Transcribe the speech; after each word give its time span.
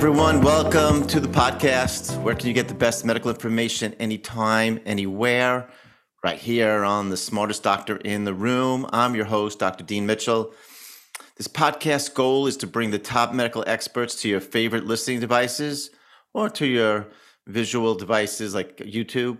everyone. 0.00 0.40
Welcome 0.40 1.06
to 1.08 1.20
the 1.20 1.28
podcast. 1.28 2.18
Where 2.22 2.34
can 2.34 2.48
you 2.48 2.54
get 2.54 2.68
the 2.68 2.74
best 2.74 3.04
medical 3.04 3.30
information 3.30 3.92
anytime, 4.00 4.80
anywhere? 4.86 5.68
Right 6.24 6.38
here 6.38 6.84
on 6.84 7.10
the 7.10 7.18
smartest 7.18 7.62
doctor 7.62 7.98
in 7.98 8.24
the 8.24 8.32
room. 8.32 8.86
I'm 8.94 9.14
your 9.14 9.26
host, 9.26 9.58
Dr. 9.58 9.84
Dean 9.84 10.06
Mitchell. 10.06 10.54
This 11.36 11.48
podcast 11.48 12.14
goal 12.14 12.46
is 12.46 12.56
to 12.56 12.66
bring 12.66 12.90
the 12.90 12.98
top 12.98 13.34
medical 13.34 13.62
experts 13.66 14.14
to 14.22 14.28
your 14.30 14.40
favorite 14.40 14.86
listening 14.86 15.20
devices 15.20 15.90
or 16.32 16.48
to 16.48 16.64
your 16.64 17.08
visual 17.46 17.94
devices 17.94 18.54
like 18.54 18.78
YouTube. 18.78 19.36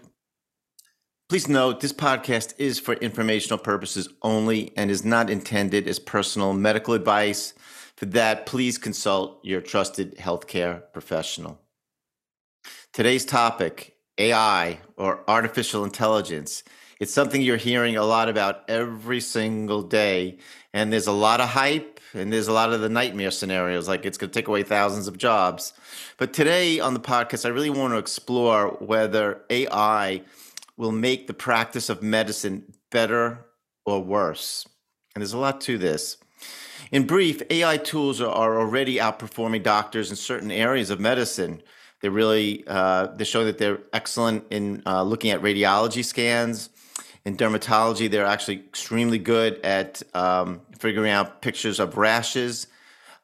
Please 1.31 1.49
note 1.49 1.81
this 1.81 1.95
podcast 1.95 2.53
is 2.59 2.79
for 2.79 2.93
informational 2.97 3.59
purposes 3.59 4.11
only 4.21 4.75
and 4.77 4.91
is 4.91 5.07
not 5.07 5.31
intended 5.31 5.89
as 5.89 5.99
personal 5.99 6.53
medical 6.53 6.93
advice. 6.93 7.55
For 8.01 8.07
that, 8.07 8.47
please 8.47 8.79
consult 8.79 9.45
your 9.45 9.61
trusted 9.61 10.17
healthcare 10.17 10.85
professional. 10.95 11.61
Today's 12.95 13.27
topic 13.27 13.95
AI 14.17 14.81
or 14.97 15.23
artificial 15.29 15.85
intelligence. 15.85 16.65
It's 16.99 17.13
something 17.13 17.43
you're 17.43 17.59
hearing 17.59 17.99
a 17.99 18.03
lot 18.03 18.31
about 18.31 18.65
every 18.71 19.21
single 19.21 19.83
day. 19.83 20.39
And 20.73 20.91
there's 20.91 21.09
a 21.09 21.13
lot 21.13 21.43
of 21.43 21.51
hype 21.51 22.01
and 22.15 22.33
there's 22.33 22.49
a 22.49 22.55
lot 22.55 22.73
of 22.73 22.81
the 22.81 22.89
nightmare 22.89 23.31
scenarios, 23.31 23.87
like 23.87 24.07
it's 24.07 24.17
going 24.17 24.31
to 24.31 24.35
take 24.35 24.49
away 24.49 24.63
thousands 24.63 25.07
of 25.07 25.19
jobs. 25.19 25.75
But 26.17 26.33
today 26.33 26.81
on 26.81 26.95
the 26.95 27.01
podcast, 27.01 27.45
I 27.45 27.51
really 27.51 27.69
want 27.69 27.93
to 27.93 27.99
explore 27.99 28.79
whether 28.81 29.43
AI 29.51 30.23
will 30.79 30.93
make 30.93 31.27
the 31.27 31.35
practice 31.35 31.91
of 31.91 32.03
medicine 32.03 32.73
better 32.91 33.45
or 33.85 34.03
worse. 34.03 34.67
And 35.15 35.21
there's 35.21 35.35
a 35.35 35.39
lot 35.39 35.61
to 35.63 35.77
this. 35.77 36.17
In 36.91 37.07
brief, 37.07 37.41
AI 37.51 37.77
tools 37.77 38.21
are 38.21 38.59
already 38.59 38.97
outperforming 38.97 39.63
doctors 39.63 40.11
in 40.11 40.17
certain 40.17 40.51
areas 40.51 40.91
of 40.91 40.99
medicine. 40.99 41.63
They're 42.01 42.11
really 42.11 42.65
uh, 42.67 43.09
they 43.15 43.25
show 43.25 43.45
that 43.45 43.59
they're 43.59 43.81
excellent 43.93 44.45
in 44.51 44.83
uh, 44.87 45.03
looking 45.03 45.31
at 45.31 45.41
radiology 45.41 46.05
scans. 46.05 46.71
In 47.25 47.37
dermatology, 47.37 48.11
they're 48.11 48.27
actually 48.27 48.57
extremely 48.57 49.19
good 49.19 49.61
at 49.63 50.03
um, 50.15 50.63
figuring 50.79 51.11
out 51.11 51.43
pictures 51.43 51.79
of 51.79 51.97
rashes. 51.97 52.67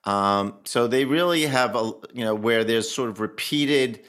Um, 0.05 0.59
so 0.65 0.87
they 0.87 1.05
really 1.05 1.43
have 1.43 1.75
a 1.75 1.93
you 2.13 2.25
know 2.25 2.35
where 2.35 2.63
there's 2.63 2.89
sort 2.89 3.09
of 3.09 3.19
repeated 3.19 4.05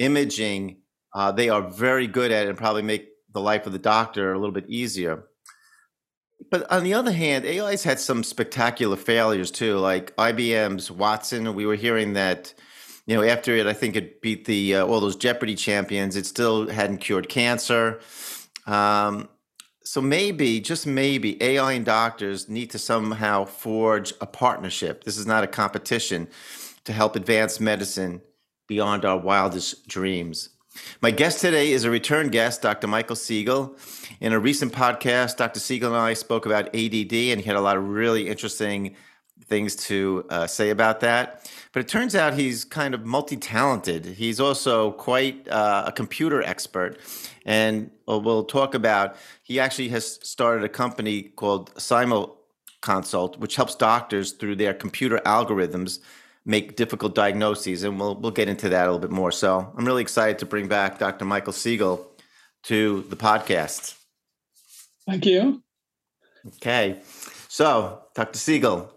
imaging. 0.00 0.78
Uh, 1.14 1.30
they 1.30 1.48
are 1.48 1.62
very 1.62 2.08
good 2.08 2.32
at 2.32 2.46
it 2.46 2.48
and 2.48 2.58
probably 2.58 2.82
make 2.82 3.08
the 3.32 3.40
life 3.40 3.66
of 3.66 3.72
the 3.72 3.78
doctor 3.78 4.32
a 4.32 4.38
little 4.38 4.52
bit 4.54 4.68
easier. 4.68 5.26
But 6.50 6.70
on 6.70 6.84
the 6.84 6.94
other 6.94 7.12
hand, 7.12 7.44
AI's 7.44 7.82
had 7.82 7.98
some 7.98 8.22
spectacular 8.22 8.96
failures 8.96 9.50
too, 9.50 9.78
like 9.78 10.14
IBM's 10.16 10.90
Watson. 10.90 11.54
We 11.54 11.66
were 11.66 11.74
hearing 11.74 12.12
that, 12.12 12.52
you 13.06 13.16
know, 13.16 13.22
after 13.22 13.54
it, 13.56 13.66
I 13.66 13.72
think 13.72 13.96
it 13.96 14.20
beat 14.20 14.44
the 14.44 14.76
uh, 14.76 14.86
all 14.86 15.00
those 15.00 15.16
Jeopardy 15.16 15.54
champions. 15.54 16.14
It 16.14 16.26
still 16.26 16.68
hadn't 16.68 16.98
cured 16.98 17.28
cancer. 17.28 18.00
Um, 18.66 19.28
so 19.82 20.00
maybe, 20.00 20.60
just 20.60 20.86
maybe, 20.86 21.40
AI 21.40 21.72
and 21.72 21.84
doctors 21.84 22.48
need 22.48 22.70
to 22.72 22.78
somehow 22.78 23.44
forge 23.44 24.12
a 24.20 24.26
partnership. 24.26 25.04
This 25.04 25.16
is 25.16 25.26
not 25.26 25.44
a 25.44 25.46
competition 25.46 26.28
to 26.84 26.92
help 26.92 27.14
advance 27.14 27.60
medicine 27.60 28.20
beyond 28.66 29.04
our 29.04 29.16
wildest 29.16 29.86
dreams. 29.86 30.50
My 31.00 31.10
guest 31.10 31.40
today 31.40 31.72
is 31.72 31.84
a 31.84 31.90
return 31.90 32.28
guest, 32.28 32.62
Dr. 32.62 32.86
Michael 32.86 33.16
Segal. 33.16 33.78
In 34.20 34.32
a 34.32 34.38
recent 34.38 34.72
podcast, 34.72 35.36
Dr. 35.36 35.60
Segal 35.60 35.88
and 35.88 35.96
I 35.96 36.14
spoke 36.14 36.46
about 36.46 36.66
ADD, 36.68 37.12
and 37.12 37.40
he 37.40 37.42
had 37.42 37.56
a 37.56 37.60
lot 37.60 37.76
of 37.76 37.88
really 37.88 38.28
interesting 38.28 38.96
things 39.44 39.76
to 39.76 40.24
uh, 40.30 40.46
say 40.46 40.70
about 40.70 41.00
that. 41.00 41.50
But 41.72 41.80
it 41.80 41.88
turns 41.88 42.14
out 42.14 42.34
he's 42.34 42.64
kind 42.64 42.94
of 42.94 43.04
multi 43.04 43.36
talented. 43.36 44.04
He's 44.06 44.40
also 44.40 44.92
quite 44.92 45.46
uh, 45.48 45.84
a 45.86 45.92
computer 45.92 46.42
expert. 46.42 46.98
And 47.44 47.90
we'll 48.06 48.44
talk 48.44 48.74
about, 48.74 49.16
he 49.42 49.60
actually 49.60 49.88
has 49.90 50.18
started 50.22 50.64
a 50.64 50.68
company 50.68 51.22
called 51.22 51.72
Simul 51.80 52.38
Consult, 52.80 53.38
which 53.38 53.56
helps 53.56 53.74
doctors 53.74 54.32
through 54.32 54.56
their 54.56 54.74
computer 54.74 55.20
algorithms 55.24 56.00
make 56.46 56.76
difficult 56.76 57.14
diagnoses, 57.14 57.82
and 57.82 57.98
we'll 58.00 58.14
we'll 58.14 58.30
get 58.30 58.48
into 58.48 58.70
that 58.70 58.84
a 58.84 58.92
little 58.92 59.00
bit 59.00 59.10
more. 59.10 59.32
So 59.32 59.70
I'm 59.76 59.84
really 59.84 60.02
excited 60.02 60.38
to 60.38 60.46
bring 60.46 60.68
back 60.68 60.98
Dr. 60.98 61.26
Michael 61.26 61.52
Segal 61.52 62.06
to 62.64 63.04
the 63.10 63.16
podcast. 63.16 63.96
Thank 65.06 65.26
you. 65.26 65.62
Okay, 66.46 67.00
so 67.48 68.02
Dr. 68.14 68.38
Segal, 68.38 68.88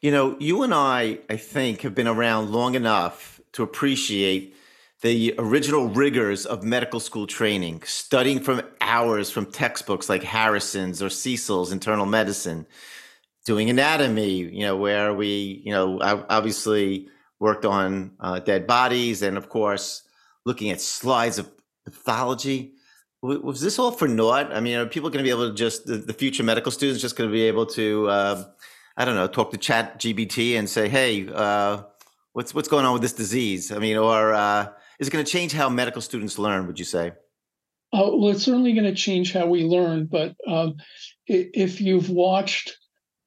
you 0.00 0.10
know, 0.10 0.36
you 0.38 0.62
and 0.62 0.74
I, 0.74 1.18
I 1.30 1.36
think, 1.36 1.80
have 1.82 1.94
been 1.94 2.06
around 2.06 2.52
long 2.52 2.74
enough 2.74 3.40
to 3.52 3.62
appreciate 3.62 4.54
the 5.00 5.34
original 5.38 5.88
rigors 5.88 6.44
of 6.44 6.62
medical 6.62 7.00
school 7.00 7.26
training, 7.26 7.82
studying 7.84 8.40
from 8.40 8.62
hours 8.80 9.30
from 9.30 9.46
textbooks 9.46 10.08
like 10.08 10.22
Harrison's 10.22 11.02
or 11.02 11.08
Cecil's 11.08 11.72
internal 11.72 12.04
medicine 12.04 12.66
doing 13.48 13.70
anatomy, 13.70 14.34
you 14.34 14.60
know, 14.60 14.76
where 14.76 15.14
we, 15.14 15.62
you 15.64 15.72
know, 15.72 15.98
obviously 16.02 17.08
worked 17.40 17.64
on 17.64 18.12
uh, 18.20 18.38
dead 18.40 18.66
bodies 18.66 19.22
and, 19.22 19.38
of 19.38 19.48
course, 19.48 20.02
looking 20.44 20.68
at 20.68 20.82
slides 20.82 21.38
of 21.38 21.50
pathology. 21.86 22.74
Was 23.22 23.62
this 23.62 23.78
all 23.78 23.90
for 23.90 24.06
naught? 24.06 24.52
I 24.52 24.60
mean, 24.60 24.76
are 24.76 24.84
people 24.84 25.08
going 25.08 25.24
to 25.24 25.26
be 25.26 25.30
able 25.30 25.48
to 25.48 25.54
just, 25.54 25.86
the, 25.86 26.12
future 26.12 26.42
medical 26.42 26.70
students 26.70 27.00
just 27.00 27.16
going 27.16 27.30
to 27.30 27.32
be 27.32 27.44
able 27.44 27.64
to, 27.68 28.06
uh, 28.10 28.44
I 28.98 29.06
don't 29.06 29.14
know, 29.14 29.26
talk 29.26 29.50
to 29.52 29.56
Chat 29.56 29.98
GPT 29.98 30.58
and 30.58 30.68
say, 30.68 30.90
hey, 30.90 31.26
uh, 31.32 31.84
what's, 32.34 32.54
what's 32.54 32.68
going 32.68 32.84
on 32.84 32.92
with 32.92 33.00
this 33.00 33.14
disease? 33.14 33.72
I 33.72 33.78
mean, 33.78 33.96
or 33.96 34.34
uh, 34.34 34.68
is 35.00 35.08
it 35.08 35.10
going 35.10 35.24
to 35.24 35.30
change 35.30 35.54
how 35.54 35.70
medical 35.70 36.02
students 36.02 36.38
learn, 36.38 36.66
would 36.66 36.78
you 36.78 36.84
say? 36.84 37.12
Uh, 37.94 38.12
well, 38.12 38.28
it's 38.28 38.44
certainly 38.44 38.74
going 38.74 38.84
to 38.84 38.94
change 38.94 39.32
how 39.32 39.46
we 39.46 39.64
learn. 39.64 40.04
But 40.04 40.36
um, 40.46 40.76
if 41.26 41.80
you've 41.80 42.10
watched 42.10 42.76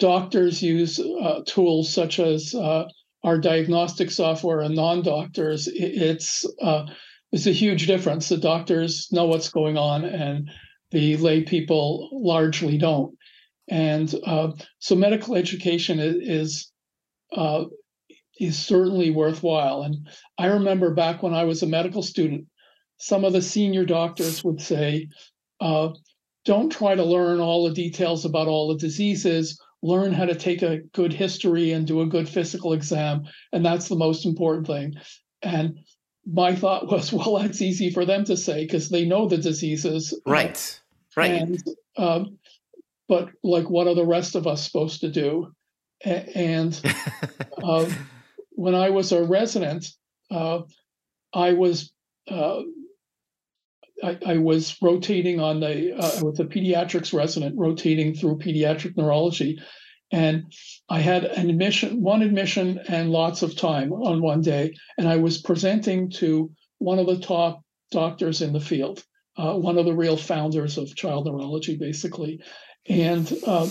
doctors 0.02 0.64
use 0.64 1.00
uh, 1.00 1.42
tools 1.46 1.94
such 1.94 2.20
as 2.20 2.56
uh, 2.56 2.86
our 3.24 3.38
diagnostic 3.38 4.10
software 4.10 4.62
and 4.62 4.76
non-doctors, 4.76 5.70
it's 5.72 6.44
uh, 6.60 6.86
it's 7.32 7.46
a 7.46 7.52
huge 7.52 7.86
difference. 7.86 8.28
The 8.28 8.38
doctors 8.38 9.08
know 9.12 9.28
what's 9.28 9.50
going 9.50 9.78
on, 9.78 10.04
and 10.04 10.50
the 10.90 11.16
lay 11.18 11.44
people 11.44 12.10
largely 12.12 12.80
don't. 12.80 13.16
And 13.70 14.14
uh, 14.26 14.54
so, 14.80 14.96
medical 14.96 15.36
education 15.36 16.00
is 16.00 16.72
uh, 17.32 17.66
is 18.40 18.58
certainly 18.58 19.12
worthwhile. 19.12 19.84
And 19.84 20.10
I 20.40 20.48
remember 20.48 20.96
back 20.96 21.22
when 21.22 21.36
I 21.36 21.44
was 21.44 21.62
a 21.62 21.68
medical 21.68 22.02
student, 22.02 22.48
some 22.98 23.24
of 23.24 23.34
the 23.34 23.42
senior 23.42 23.86
doctors 23.86 24.44
would 24.44 24.62
say, 24.62 25.10
uh, 25.60 25.90
"Don't 26.44 26.72
try 26.72 26.96
to 26.96 27.04
learn 27.04 27.40
all 27.40 27.68
the 27.68 27.76
details 27.76 28.26
about 28.26 28.48
all 28.48 28.70
the 28.70 28.80
diseases." 28.80 29.61
Learn 29.82 30.14
how 30.14 30.26
to 30.26 30.36
take 30.36 30.62
a 30.62 30.80
good 30.94 31.14
history 31.14 31.72
and 31.72 31.88
do 31.88 32.02
a 32.02 32.08
good 32.08 32.30
physical 32.30 32.74
exam. 32.74 33.24
And 33.52 33.66
that's 33.66 33.88
the 33.88 33.96
most 33.96 34.26
important 34.26 34.68
thing. 34.68 34.96
And 35.42 35.80
my 36.26 36.56
thought 36.56 36.88
was, 36.92 37.12
well, 37.12 37.40
that's 37.40 37.62
easy 37.62 37.90
for 37.90 38.06
them 38.06 38.24
to 38.26 38.38
say 38.38 38.66
because 38.66 38.90
they 38.90 39.06
know 39.06 39.28
the 39.28 39.38
diseases. 39.38 40.20
Right. 40.26 40.82
Right. 41.16 41.42
And, 41.42 41.64
um, 41.98 42.38
but 43.08 43.30
like, 43.44 43.70
what 43.70 43.88
are 43.88 43.96
the 43.96 44.06
rest 44.06 44.36
of 44.36 44.48
us 44.48 44.64
supposed 44.64 45.02
to 45.02 45.10
do? 45.10 45.54
And 46.04 46.80
uh, 47.62 47.90
when 48.52 48.76
I 48.76 48.90
was 48.92 49.12
a 49.12 49.24
resident, 49.24 49.88
uh, 50.30 50.62
I 51.34 51.54
was 51.54 51.92
uh, 52.30 52.62
I, 54.04 54.18
I, 54.26 54.38
was 54.38 54.78
rotating 54.82 55.40
on 55.40 55.60
the 55.60 55.96
uh, 55.96 56.24
with 56.24 56.40
a 56.40 56.46
pediatrics 56.46 57.14
resident 57.14 57.56
rotating 57.58 58.14
through 58.14 58.40
pediatric 58.40 58.98
neurology. 58.98 59.60
And 60.12 60.52
i 60.90 61.00
had 61.00 61.24
an 61.24 61.50
admission 61.50 62.02
one 62.02 62.22
admission 62.22 62.80
and 62.88 63.12
lots 63.12 63.42
of 63.42 63.56
time 63.56 63.94
on 63.94 64.22
one 64.22 64.42
day. 64.42 64.74
And 64.98 65.08
i 65.08 65.18
was 65.18 65.42
presenting 65.42 66.10
to 66.12 66.52
one 66.80 67.00
of 67.00 67.08
the 67.08 67.20
top 67.20 67.62
doctors 67.92 68.42
in 68.42 68.54
the 68.54 68.60
field 68.60 69.04
uh, 69.38 69.54
one 69.56 69.78
of 69.78 69.86
the 69.86 69.96
real 69.96 70.18
founders 70.18 70.78
of 70.78 70.96
child 70.96 71.26
neurology 71.26 71.78
basically. 71.78 72.42
And 72.88 73.32
uh, 73.46 73.70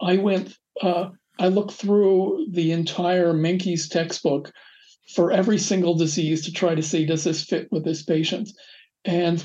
i 0.00 0.16
went 0.16 0.56
uh, 0.80 1.10
i 1.38 1.48
looked 1.48 1.72
through 1.72 2.46
the 2.50 2.72
entire 2.72 3.32
Menkes 3.32 3.88
textbook 3.88 4.52
for 5.14 5.30
every 5.30 5.58
single 5.58 5.94
disease 5.94 6.44
to 6.44 6.52
try 6.52 6.74
to 6.74 6.82
see 6.82 7.04
does 7.04 7.24
this 7.24 7.44
fit 7.44 7.68
with 7.70 7.84
this 7.84 8.02
patient? 8.02 8.50
And 9.04 9.44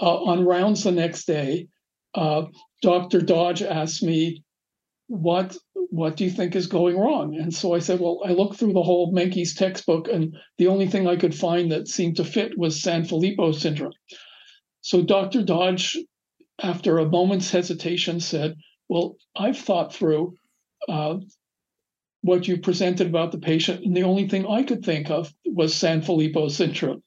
uh, 0.00 0.24
on 0.24 0.44
rounds 0.44 0.84
the 0.84 0.92
next 0.92 1.26
day, 1.26 1.68
uh, 2.14 2.46
Dr. 2.82 3.20
Dodge 3.20 3.62
asked 3.62 4.02
me, 4.02 4.42
"What 5.08 5.56
what 5.90 6.16
do 6.16 6.24
you 6.24 6.30
think 6.30 6.56
is 6.56 6.66
going 6.66 6.96
wrong?" 6.96 7.36
And 7.36 7.54
so 7.54 7.74
I 7.74 7.78
said, 7.78 8.00
"Well, 8.00 8.20
I 8.24 8.32
looked 8.32 8.56
through 8.56 8.72
the 8.72 8.82
whole 8.82 9.12
Menkes 9.12 9.56
textbook, 9.56 10.08
and 10.08 10.36
the 10.58 10.68
only 10.68 10.88
thing 10.88 11.06
I 11.06 11.16
could 11.16 11.34
find 11.34 11.70
that 11.72 11.88
seemed 11.88 12.16
to 12.16 12.24
fit 12.24 12.58
was 12.58 12.80
Sanfilippo 12.82 13.54
syndrome." 13.54 13.92
So 14.80 15.02
Dr. 15.02 15.42
Dodge, 15.42 15.96
after 16.62 16.98
a 16.98 17.08
moment's 17.08 17.50
hesitation, 17.50 18.20
said, 18.20 18.56
"Well, 18.88 19.16
I've 19.34 19.58
thought 19.58 19.94
through." 19.94 20.34
Uh, 20.88 21.18
what 22.26 22.48
you 22.48 22.58
presented 22.58 23.06
about 23.06 23.30
the 23.30 23.38
patient, 23.38 23.84
and 23.84 23.96
the 23.96 24.02
only 24.02 24.28
thing 24.28 24.46
I 24.46 24.64
could 24.64 24.84
think 24.84 25.10
of 25.10 25.32
was 25.44 25.74
Sanfilippo 25.74 26.50
syndrome. 26.50 27.02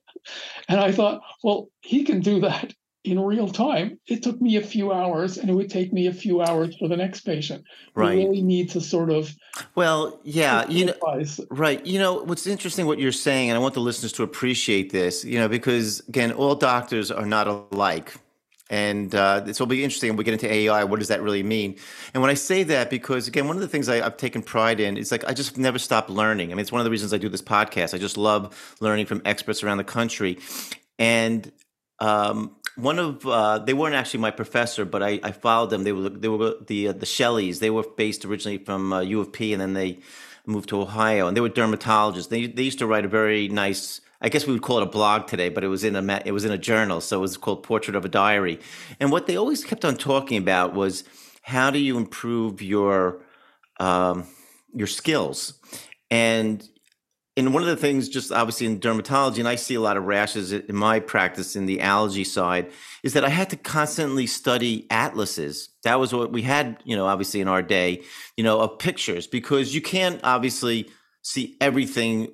And 0.68 0.80
I 0.80 0.92
thought, 0.92 1.22
well, 1.44 1.70
he 1.82 2.04
can 2.04 2.20
do 2.20 2.42
that 2.42 2.74
in 3.06 3.20
real 3.20 3.48
time. 3.48 4.00
It 4.08 4.24
took 4.24 4.42
me 4.42 4.58
a 4.58 4.62
few 4.62 4.92
hours, 4.92 5.38
and 5.38 5.50
it 5.50 5.54
would 5.54 5.70
take 5.70 5.94
me 5.94 6.08
a 6.08 6.14
few 6.14 6.42
hours 6.42 6.76
for 6.78 6.88
the 6.88 6.98
next 6.98 7.22
patient. 7.22 7.64
Right. 7.96 8.18
We 8.18 8.26
really 8.26 8.42
need 8.42 8.70
to 8.72 8.82
sort 8.82 9.10
of. 9.10 9.34
Well, 9.76 10.20
yeah, 10.24 10.68
you 10.68 10.88
know, 10.88 11.24
right. 11.50 11.86
You 11.86 12.00
know, 12.00 12.24
what's 12.24 12.46
interesting 12.46 12.86
what 12.86 13.00
you're 13.00 13.12
saying, 13.12 13.50
and 13.50 13.58
I 13.58 13.60
want 13.60 13.74
the 13.74 13.80
listeners 13.80 14.12
to 14.14 14.24
appreciate 14.24 14.92
this, 14.92 15.24
you 15.24 15.40
know, 15.40 15.48
because 15.48 16.02
again, 16.10 16.32
all 16.32 16.56
doctors 16.56 17.10
are 17.10 17.26
not 17.26 17.48
alike. 17.48 18.16
And 18.70 19.14
uh, 19.16 19.40
this 19.40 19.60
will 19.60 19.68
be 19.68 19.84
interesting. 19.84 20.12
When 20.12 20.18
we 20.18 20.24
get 20.24 20.34
into 20.34 20.52
AI. 20.52 20.84
What 20.84 21.00
does 21.00 21.08
that 21.08 21.22
really 21.22 21.42
mean? 21.42 21.76
And 22.14 22.22
when 22.22 22.30
I 22.30 22.36
say 22.36 22.64
that, 22.64 22.90
because 22.90 23.28
again, 23.28 23.48
one 23.48 23.56
of 23.56 23.62
the 23.62 23.68
things 23.68 23.90
I, 23.90 23.96
have 23.96 24.18
taken 24.18 24.44
pride 24.44 24.80
in 24.80 24.96
is 24.96 25.12
like 25.12 25.24
I 25.26 25.34
just 25.34 25.58
never 25.58 25.80
stop 25.80 26.10
learning. 26.10 26.52
I 26.52 26.54
mean, 26.54 26.62
it's 26.62 26.72
one 26.72 26.80
of 26.80 26.86
the 26.86 26.92
reasons 26.92 27.14
I 27.14 27.18
do 27.18 27.30
this 27.30 27.42
podcast. 27.42 27.94
I 27.94 27.98
just 27.98 28.18
love 28.18 28.76
learning 28.80 29.08
from 29.08 29.22
experts 29.26 29.64
around 29.64 29.78
the 29.78 29.84
country. 29.84 30.38
And 31.00 31.52
um, 32.00 32.56
one 32.76 33.00
of 33.00 33.26
uh, 33.26 33.60
they 33.60 33.74
weren't 33.74 33.96
actually 33.96 34.20
my 34.20 34.32
professor, 34.32 34.86
but 34.86 35.02
I, 35.02 35.20
I 35.24 35.32
followed 35.32 35.70
them. 35.72 35.84
They 35.84 35.92
were 35.92 36.10
they 36.10 36.28
were 36.28 36.56
the 36.66 36.90
uh, 36.90 36.94
the 36.94 37.06
Shelleys. 37.06 37.60
They 37.60 37.70
were 37.70 37.84
based 37.98 38.24
originally 38.24 38.60
from 38.60 38.94
uh, 38.94 39.02
U 39.02 39.20
of 39.20 39.34
P, 39.34 39.54
and 39.54 39.62
then 39.62 39.74
they 39.74 40.00
moved 40.46 40.70
to 40.70 40.82
Ohio. 40.82 41.28
And 41.28 41.36
they 41.36 41.42
were 41.42 41.50
dermatologists. 41.50 42.30
They 42.30 42.48
they 42.48 42.64
used 42.64 42.80
to 42.80 42.88
write 42.88 43.06
a 43.06 43.10
very 43.10 43.48
nice 43.48 44.02
I 44.22 44.30
guess 44.30 44.46
we 44.46 44.54
would 44.54 44.62
call 44.62 44.80
it 44.80 44.84
a 44.84 44.88
blog 44.88 45.28
today, 45.28 45.50
but 45.50 45.64
it 45.64 45.68
was 45.68 45.84
in 45.84 45.96
a 45.96 46.22
it 46.26 46.32
was 46.32 46.46
in 46.46 46.52
a 46.52 46.58
journal, 46.58 47.02
so 47.02 47.18
it 47.18 47.22
was 47.22 47.38
called 47.38 47.64
Portrait 47.64 47.96
of 47.96 48.06
a 48.06 48.10
Diary. 48.10 48.60
And 49.00 49.12
what 49.12 49.28
they 49.28 49.38
always 49.38 49.64
kept 49.64 49.86
on 49.86 49.96
talking 49.96 50.38
about 50.38 50.74
was 50.74 51.04
how 51.42 51.72
do 51.72 51.80
you 51.80 51.98
improve 51.98 52.62
your 52.62 53.24
um, 53.80 54.28
your 54.74 54.88
skills? 54.88 55.54
And 56.12 56.68
and 57.38 57.54
one 57.54 57.64
of 57.64 57.70
the 57.70 57.78
things, 57.78 58.10
just 58.10 58.34
obviously 58.34 58.68
in 58.68 58.82
dermatology, 58.82 59.40
and 59.40 59.48
I 59.48 59.56
see 59.56 59.76
a 59.76 59.80
lot 59.80 59.96
of 59.96 60.04
rashes 60.04 60.52
in 60.52 60.76
my 60.76 61.00
practice 61.00 61.56
in 61.56 61.68
the 61.68 61.80
allergy 61.80 62.26
side, 62.26 62.70
is 63.02 63.14
that 63.14 63.24
I 63.24 63.30
had 63.30 63.50
to 63.52 63.56
constantly 63.56 64.28
study 64.28 64.86
atlases. 64.90 65.70
That 65.84 66.02
was 66.02 66.14
what 66.14 66.34
we 66.34 66.42
had, 66.42 66.82
you 66.84 66.98
know, 66.98 67.06
obviously 67.06 67.40
in 67.40 67.48
our 67.48 67.62
day, 67.62 68.04
you 68.36 68.44
know, 68.44 68.60
of 68.60 68.78
pictures 68.78 69.26
because 69.26 69.74
you 69.74 69.82
can't 69.82 70.20
obviously 70.24 70.90
see 71.22 71.56
everything 71.62 72.28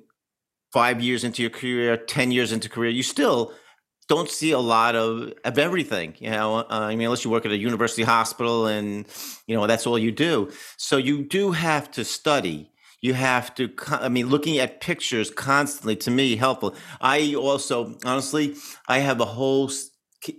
five 0.76 1.00
years 1.00 1.24
into 1.24 1.40
your 1.40 1.50
career, 1.50 1.96
10 1.96 2.32
years 2.32 2.52
into 2.52 2.68
career, 2.68 2.90
you 2.90 3.02
still 3.02 3.50
don't 4.08 4.28
see 4.28 4.50
a 4.50 4.58
lot 4.58 4.94
of, 4.94 5.32
of 5.42 5.58
everything, 5.58 6.14
you 6.18 6.28
know, 6.28 6.58
uh, 6.58 6.66
I 6.68 6.94
mean, 6.96 7.06
unless 7.06 7.24
you 7.24 7.30
work 7.30 7.46
at 7.46 7.50
a 7.50 7.56
university 7.56 8.02
hospital 8.02 8.66
and, 8.66 9.06
you 9.46 9.56
know, 9.56 9.66
that's 9.66 9.86
all 9.86 9.98
you 9.98 10.12
do. 10.12 10.52
So 10.76 10.98
you 10.98 11.24
do 11.24 11.52
have 11.52 11.90
to 11.92 12.04
study. 12.04 12.70
You 13.00 13.14
have 13.14 13.54
to, 13.54 13.70
I 13.88 14.10
mean, 14.10 14.26
looking 14.26 14.58
at 14.58 14.82
pictures 14.82 15.30
constantly 15.30 15.96
to 15.96 16.10
me 16.10 16.36
helpful. 16.36 16.74
I 17.00 17.34
also, 17.34 17.96
honestly, 18.04 18.54
I 18.86 18.98
have 18.98 19.18
a 19.18 19.24
whole 19.24 19.70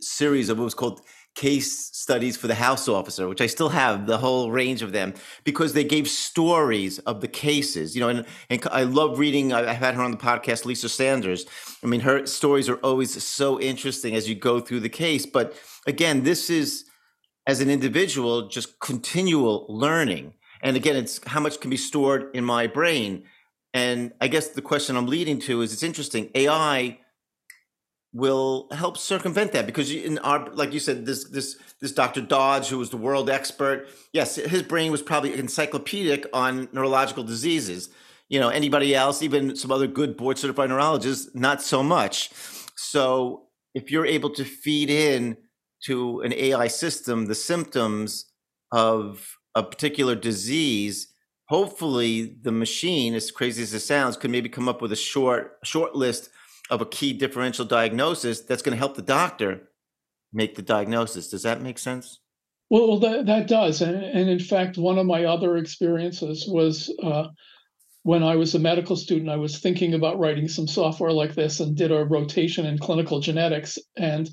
series 0.01 0.50
of 0.50 0.60
what 0.60 0.66
was 0.66 0.75
called 0.75 1.01
case 1.38 1.92
studies 1.94 2.36
for 2.36 2.48
the 2.48 2.56
house 2.56 2.88
officer, 2.88 3.28
which 3.28 3.42
I 3.42 3.45
still 3.45 3.69
have 3.69 4.07
the 4.07 4.18
whole 4.18 4.50
range 4.50 4.81
of 4.81 4.92
them 4.92 5.13
because 5.44 5.74
they 5.74 5.84
gave 5.84 6.07
stories 6.07 6.98
of 7.00 7.22
the 7.22 7.28
cases, 7.28 7.95
you 7.95 8.01
know, 8.01 8.10
and, 8.10 8.25
and 8.50 8.68
I 8.72 8.84
love 8.84 9.19
reading. 9.19 9.54
I've 9.54 9.78
had 9.78 9.94
her 9.94 10.01
on 10.01 10.10
the 10.10 10.18
podcast, 10.18 10.66
Lisa 10.66 10.89
Sanders. 10.89 11.45
I 11.84 11.88
mean, 11.88 12.00
her 12.00 12.25
stories 12.25 12.68
are 12.68 12.78
always 12.78 13.24
so 13.24 13.62
interesting 13.62 14.16
as 14.16 14.28
you 14.28 14.34
go 14.34 14.60
through 14.60 14.80
the 14.80 14.89
case. 14.89 15.28
But 15.28 15.56
again, 15.86 16.24
this 16.24 16.50
is 16.50 16.86
as 17.45 17.62
an 17.62 17.69
individual, 17.69 18.48
just 18.48 18.80
continual 18.80 19.68
learning. 19.69 20.34
And 20.63 20.75
again, 20.75 20.95
it's 20.95 21.25
how 21.28 21.39
much 21.39 21.62
can 21.62 21.69
be 21.69 21.78
stored 21.78 22.36
in 22.36 22.44
my 22.44 22.66
brain. 22.66 23.25
And 23.75 24.12
I 24.19 24.28
guess 24.28 24.48
the 24.48 24.63
question 24.63 24.98
I'm 24.98 25.06
leading 25.06 25.39
to 25.42 25.62
is 25.62 25.72
it's 25.72 25.84
interesting. 25.84 26.31
AI 26.34 26.98
will 28.13 28.68
help 28.71 28.98
circumvent 28.98 29.51
that 29.51 29.65
because 29.65 29.92
in 29.92 30.18
our 30.19 30.50
like 30.54 30.74
you 30.74 30.80
said 30.80 31.06
this 31.06 31.25
this 31.25 31.57
this 31.81 31.92
Dr. 31.92 32.21
Dodge 32.21 32.69
who 32.69 32.77
was 32.77 32.89
the 32.89 32.98
world 32.98 33.30
expert 33.30 33.89
yes 34.13 34.36
his 34.36 34.63
brain 34.63 34.92
was 34.92 35.01
probably 35.01 35.38
encyclopedic 35.38 36.25
on 36.33 36.69
neurological 36.71 37.24
diseases 37.24 37.89
you 38.30 38.39
know 38.39 38.50
anybody 38.50 38.95
else 38.95 39.21
even 39.21 39.56
some 39.56 39.71
other 39.71 39.88
good 39.88 40.15
board 40.15 40.38
certified 40.38 40.69
neurologists 40.69 41.30
not 41.36 41.62
so 41.62 41.83
much 41.83 42.31
so 42.75 43.48
if 43.74 43.92
you're 43.92 44.06
able 44.06 44.30
to 44.30 44.45
feed 44.45 44.89
in 44.89 45.38
to 45.83 46.21
an 46.21 46.33
AI 46.33 46.68
system 46.68 47.25
the 47.25 47.36
symptoms 47.36 48.25
of 48.71 49.38
a 49.53 49.63
particular 49.63 50.15
disease 50.15 51.13
hopefully 51.50 52.38
the 52.42 52.51
machine 52.51 53.13
as 53.13 53.31
crazy 53.31 53.63
as 53.63 53.74
it 53.74 53.81
sounds 53.81 54.15
could 54.15 54.31
maybe 54.31 54.48
come 54.48 54.69
up 54.69 54.81
with 54.81 54.94
a 54.94 54.95
short 54.95 55.57
short 55.63 55.94
list 55.94 56.30
of 56.69 56.81
a 56.81 56.86
key 56.86 57.14
differential 57.14 57.66
diagnosis 57.66 58.42
that's 58.42 58.62
going 58.62 58.75
to 58.75 58.80
help 58.80 58.96
the 58.96 59.02
doctor 59.02 59.69
make 60.34 60.56
the 60.56 60.62
diagnosis. 60.62 61.30
Does 61.30 61.44
that 61.44 61.62
make 61.62 61.80
sense? 61.80 62.19
Well, 62.69 63.00
that, 63.00 63.25
that 63.28 63.48
does. 63.48 63.81
And, 63.81 64.04
and 64.04 64.30
in 64.30 64.40
fact, 64.40 64.78
one 64.78 64.98
of 64.98 65.06
my 65.06 65.24
other 65.24 65.58
experiences 65.58 66.46
was 66.48 66.94
uh, 67.02 67.28
when 68.04 68.24
I 68.24 68.36
was 68.36 68.56
a 68.56 68.60
medical 68.60 68.96
student, 68.96 69.30
I 69.30 69.38
was 69.38 69.60
thinking 69.60 69.94
about 69.94 70.19
writing 70.19 70.48
some 70.48 70.68
software 70.68 71.12
like 71.12 71.34
this 71.36 71.60
and 71.60 71.75
did 71.75 71.92
a 71.92 72.06
rotation 72.06 72.66
in 72.66 72.78
clinical 72.78 73.20
genetics. 73.20 73.78
And 73.96 74.30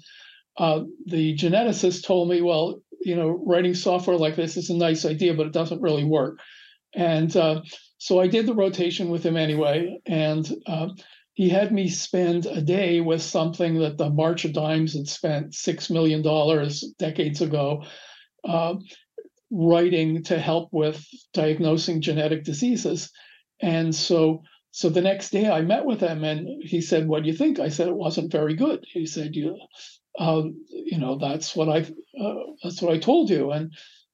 uh, 0.57 0.83
the 1.07 1.37
geneticist 1.37 2.05
told 2.05 2.29
me, 2.29 2.41
well, 2.41 2.81
you 3.01 3.15
know, 3.15 3.43
writing 3.47 3.75
software 3.75 4.17
like 4.17 4.37
this 4.37 4.57
is 4.57 4.71
a 4.71 4.77
nice 4.77 5.05
idea, 5.05 5.35
but 5.35 5.47
it 5.47 5.53
doesn't 5.53 5.83
really 5.83 6.05
work. 6.05 6.39
And 6.95 7.37
uh, 7.37 7.63
so 7.99 8.21
I 8.21 8.29
did 8.29 8.47
the 8.47 8.55
rotation 8.55 9.11
with 9.11 9.25
him 9.25 9.37
anyway. 9.37 9.99
And 10.07 10.49
uh, 10.67 10.89
he 11.35 11.49
had 11.49 11.73
me 11.73 11.89
spend 11.89 12.47
a 12.47 12.63
day 12.63 13.01
with 13.01 13.21
something 13.21 13.81
that 13.81 13.99
the 13.99 14.09
March 14.09 14.45
of 14.45 14.53
Dimes 14.53 14.95
had 14.95 15.09
spent 15.09 15.51
$6 15.51 15.91
million 15.91 16.23
decades 16.99 17.41
ago 17.41 17.83
uh, 18.45 18.77
writing 19.51 20.23
to 20.25 20.39
help 20.39 20.69
with 20.73 21.05
diagnosing 21.33 22.01
genetic 22.01 22.45
diseases. 22.45 23.11
And 23.61 23.93
so, 23.93 24.43
so 24.71 24.89
the 24.89 25.01
next 25.01 25.31
day 25.31 25.51
I 25.51 25.63
met 25.63 25.85
with 25.85 26.01
him 26.01 26.23
and 26.23 26.63
he 26.63 26.81
said, 26.81 27.09
What 27.09 27.25
do 27.25 27.29
you 27.29 27.37
think? 27.37 27.59
I 27.59 27.69
said, 27.69 27.89
It 27.89 27.97
wasn't 27.97 28.31
very 28.31 28.55
good. 28.55 28.85
He 28.87 29.05
said, 29.05 29.35
You, 29.35 29.59
um, 30.19 30.65
you 30.69 30.99
know, 30.99 31.19
that's 31.19 31.57
what 31.57 31.69
I, 31.69 31.81
uh, 32.21 32.35
that's 32.63 32.81
what 32.81 32.95
I 32.95 32.99
told 32.99 33.29
you. 33.29 33.51
And, 33.51 33.73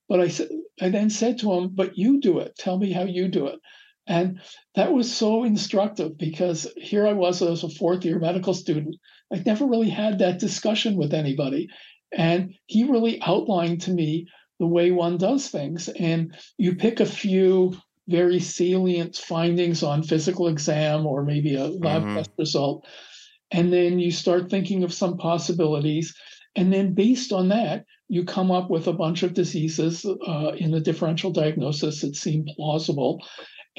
but 0.09 0.21
I 0.21 0.29
said, 0.29 0.49
I 0.81 0.89
then 0.89 1.11
said 1.11 1.39
to 1.41 1.53
him, 1.53 1.71
But 1.75 1.99
you 1.99 2.19
do 2.19 2.39
it. 2.39 2.57
Tell 2.57 2.79
me 2.79 2.93
how 2.93 3.05
you 3.05 3.29
do 3.29 3.47
it. 3.49 3.59
And 4.11 4.41
that 4.75 4.93
was 4.93 5.15
so 5.15 5.45
instructive 5.45 6.19
because 6.19 6.67
here 6.77 7.07
I 7.07 7.13
was 7.13 7.41
as 7.43 7.63
a 7.63 7.69
fourth 7.69 8.05
year 8.05 8.19
medical 8.19 8.55
student. 8.55 8.97
I'd 9.33 9.47
never 9.47 9.65
really 9.65 9.89
had 9.89 10.19
that 10.19 10.41
discussion 10.41 10.97
with 10.97 11.15
anybody. 11.15 11.69
And 12.13 12.55
he 12.67 12.83
really 12.83 13.23
outlined 13.23 13.83
to 13.83 13.93
me 13.93 14.27
the 14.59 14.67
way 14.67 14.91
one 14.91 15.17
does 15.17 15.49
things. 15.49 15.89
And 15.89 16.37
you 16.59 16.75
pick 16.75 16.99
a 16.99 17.07
few 17.07 17.77
very 18.09 18.41
salient 18.41 19.15
findings 19.15 19.85
on 19.85 20.03
physical 20.03 20.49
exam 20.49 21.07
or 21.07 21.25
maybe 21.25 21.55
a 21.55 21.67
lab 21.67 22.03
mm-hmm. 22.03 22.17
test 22.17 22.31
result. 22.37 22.89
And 23.53 23.73
then 23.73 24.01
you 24.01 24.11
start 24.11 24.51
thinking 24.51 24.83
of 24.83 24.93
some 24.93 25.19
possibilities. 25.19 26.17
And 26.57 26.73
then 26.73 26.95
based 26.95 27.33
on 27.33 27.51
that, 27.51 27.85
you 28.09 28.25
come 28.25 28.51
up 28.51 28.71
with 28.71 28.89
a 28.89 28.93
bunch 28.93 29.23
of 29.23 29.35
diseases 29.35 30.05
uh, 30.05 30.51
in 30.57 30.73
the 30.73 30.81
differential 30.81 31.31
diagnosis 31.31 32.01
that 32.01 32.17
seem 32.17 32.45
plausible. 32.57 33.23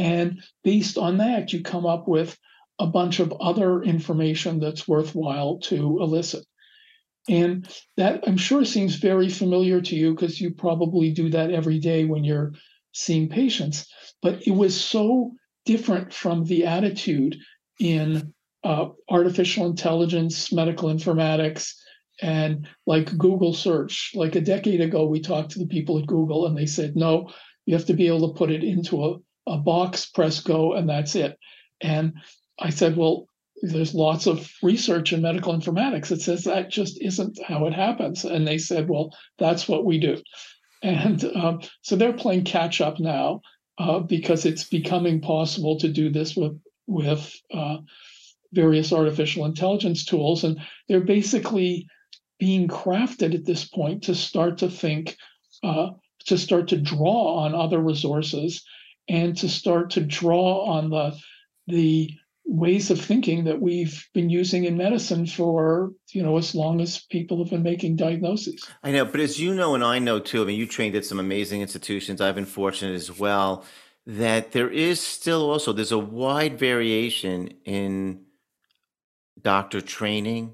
And 0.01 0.41
based 0.63 0.97
on 0.97 1.17
that, 1.17 1.53
you 1.53 1.61
come 1.61 1.85
up 1.85 2.07
with 2.07 2.35
a 2.79 2.87
bunch 2.87 3.19
of 3.19 3.31
other 3.39 3.83
information 3.83 4.59
that's 4.59 4.87
worthwhile 4.87 5.59
to 5.59 5.99
elicit. 6.01 6.43
And 7.29 7.69
that 7.97 8.23
I'm 8.25 8.37
sure 8.37 8.65
seems 8.65 8.95
very 8.95 9.29
familiar 9.29 9.79
to 9.79 9.95
you 9.95 10.15
because 10.15 10.41
you 10.41 10.55
probably 10.55 11.11
do 11.11 11.29
that 11.29 11.51
every 11.51 11.77
day 11.77 12.05
when 12.05 12.23
you're 12.23 12.53
seeing 12.93 13.29
patients. 13.29 13.85
But 14.23 14.47
it 14.47 14.55
was 14.55 14.73
so 14.75 15.33
different 15.67 16.11
from 16.11 16.45
the 16.45 16.65
attitude 16.65 17.37
in 17.79 18.33
uh, 18.63 18.87
artificial 19.07 19.67
intelligence, 19.67 20.51
medical 20.51 20.89
informatics, 20.89 21.73
and 22.23 22.67
like 22.87 23.15
Google 23.19 23.53
search. 23.53 24.13
Like 24.15 24.35
a 24.35 24.41
decade 24.41 24.81
ago, 24.81 25.05
we 25.05 25.19
talked 25.19 25.51
to 25.51 25.59
the 25.59 25.67
people 25.67 25.99
at 25.99 26.07
Google 26.07 26.47
and 26.47 26.57
they 26.57 26.65
said, 26.65 26.95
no, 26.95 27.29
you 27.67 27.75
have 27.75 27.85
to 27.85 27.93
be 27.93 28.07
able 28.07 28.33
to 28.33 28.37
put 28.37 28.49
it 28.49 28.63
into 28.63 29.05
a 29.05 29.17
a 29.51 29.57
box, 29.57 30.05
press 30.05 30.39
go, 30.41 30.73
and 30.73 30.89
that's 30.89 31.15
it. 31.15 31.37
And 31.81 32.13
I 32.59 32.69
said, 32.69 32.95
well, 32.95 33.27
there's 33.61 33.93
lots 33.93 34.27
of 34.27 34.49
research 34.63 35.13
in 35.13 35.21
medical 35.21 35.53
informatics 35.53 36.07
that 36.07 36.21
says 36.21 36.45
that 36.45 36.69
just 36.69 36.99
isn't 37.01 37.39
how 37.43 37.67
it 37.67 37.73
happens. 37.73 38.25
And 38.25 38.47
they 38.47 38.57
said, 38.57 38.89
well, 38.89 39.15
that's 39.37 39.67
what 39.67 39.85
we 39.85 39.99
do. 39.99 40.21
And 40.81 41.23
um, 41.35 41.59
so 41.81 41.95
they're 41.95 42.13
playing 42.13 42.45
catch 42.45 42.81
up 42.81 42.99
now 42.99 43.41
uh, 43.77 43.99
because 43.99 44.45
it's 44.45 44.63
becoming 44.63 45.21
possible 45.21 45.77
to 45.79 45.89
do 45.89 46.09
this 46.09 46.35
with 46.35 46.59
with 46.87 47.33
uh, 47.53 47.77
various 48.51 48.91
artificial 48.91 49.45
intelligence 49.45 50.03
tools, 50.03 50.43
and 50.43 50.59
they're 50.87 50.99
basically 50.99 51.87
being 52.39 52.67
crafted 52.67 53.35
at 53.35 53.45
this 53.45 53.63
point 53.65 54.03
to 54.03 54.15
start 54.15 54.57
to 54.57 54.69
think, 54.69 55.15
uh, 55.63 55.91
to 56.25 56.37
start 56.37 56.67
to 56.69 56.77
draw 56.77 57.37
on 57.37 57.55
other 57.55 57.79
resources 57.79 58.63
and 59.11 59.37
to 59.37 59.49
start 59.49 59.91
to 59.91 60.01
draw 60.01 60.65
on 60.65 60.89
the 60.89 61.15
the 61.67 62.09
ways 62.45 62.89
of 62.89 62.99
thinking 62.99 63.43
that 63.43 63.61
we've 63.61 64.07
been 64.13 64.29
using 64.29 64.63
in 64.63 64.75
medicine 64.75 65.25
for 65.27 65.91
you 66.09 66.23
know 66.23 66.37
as 66.37 66.55
long 66.55 66.81
as 66.81 67.05
people 67.09 67.37
have 67.37 67.51
been 67.51 67.61
making 67.61 67.95
diagnoses. 67.95 68.65
I 68.83 68.91
know 68.91 69.05
but 69.05 69.19
as 69.19 69.39
you 69.39 69.53
know 69.53 69.75
and 69.75 69.83
i 69.83 69.99
know 69.99 70.19
too 70.19 70.41
i 70.41 70.45
mean 70.45 70.57
you 70.57 70.65
trained 70.65 70.95
at 70.95 71.05
some 71.05 71.19
amazing 71.19 71.61
institutions 71.61 72.19
i've 72.19 72.35
been 72.35 72.45
fortunate 72.45 72.95
as 72.95 73.19
well 73.19 73.65
that 74.07 74.53
there 74.53 74.69
is 74.69 74.99
still 74.99 75.51
also 75.51 75.71
there's 75.73 75.91
a 75.91 75.99
wide 75.99 76.57
variation 76.57 77.53
in 77.65 78.23
doctor 79.41 79.81
training 79.81 80.53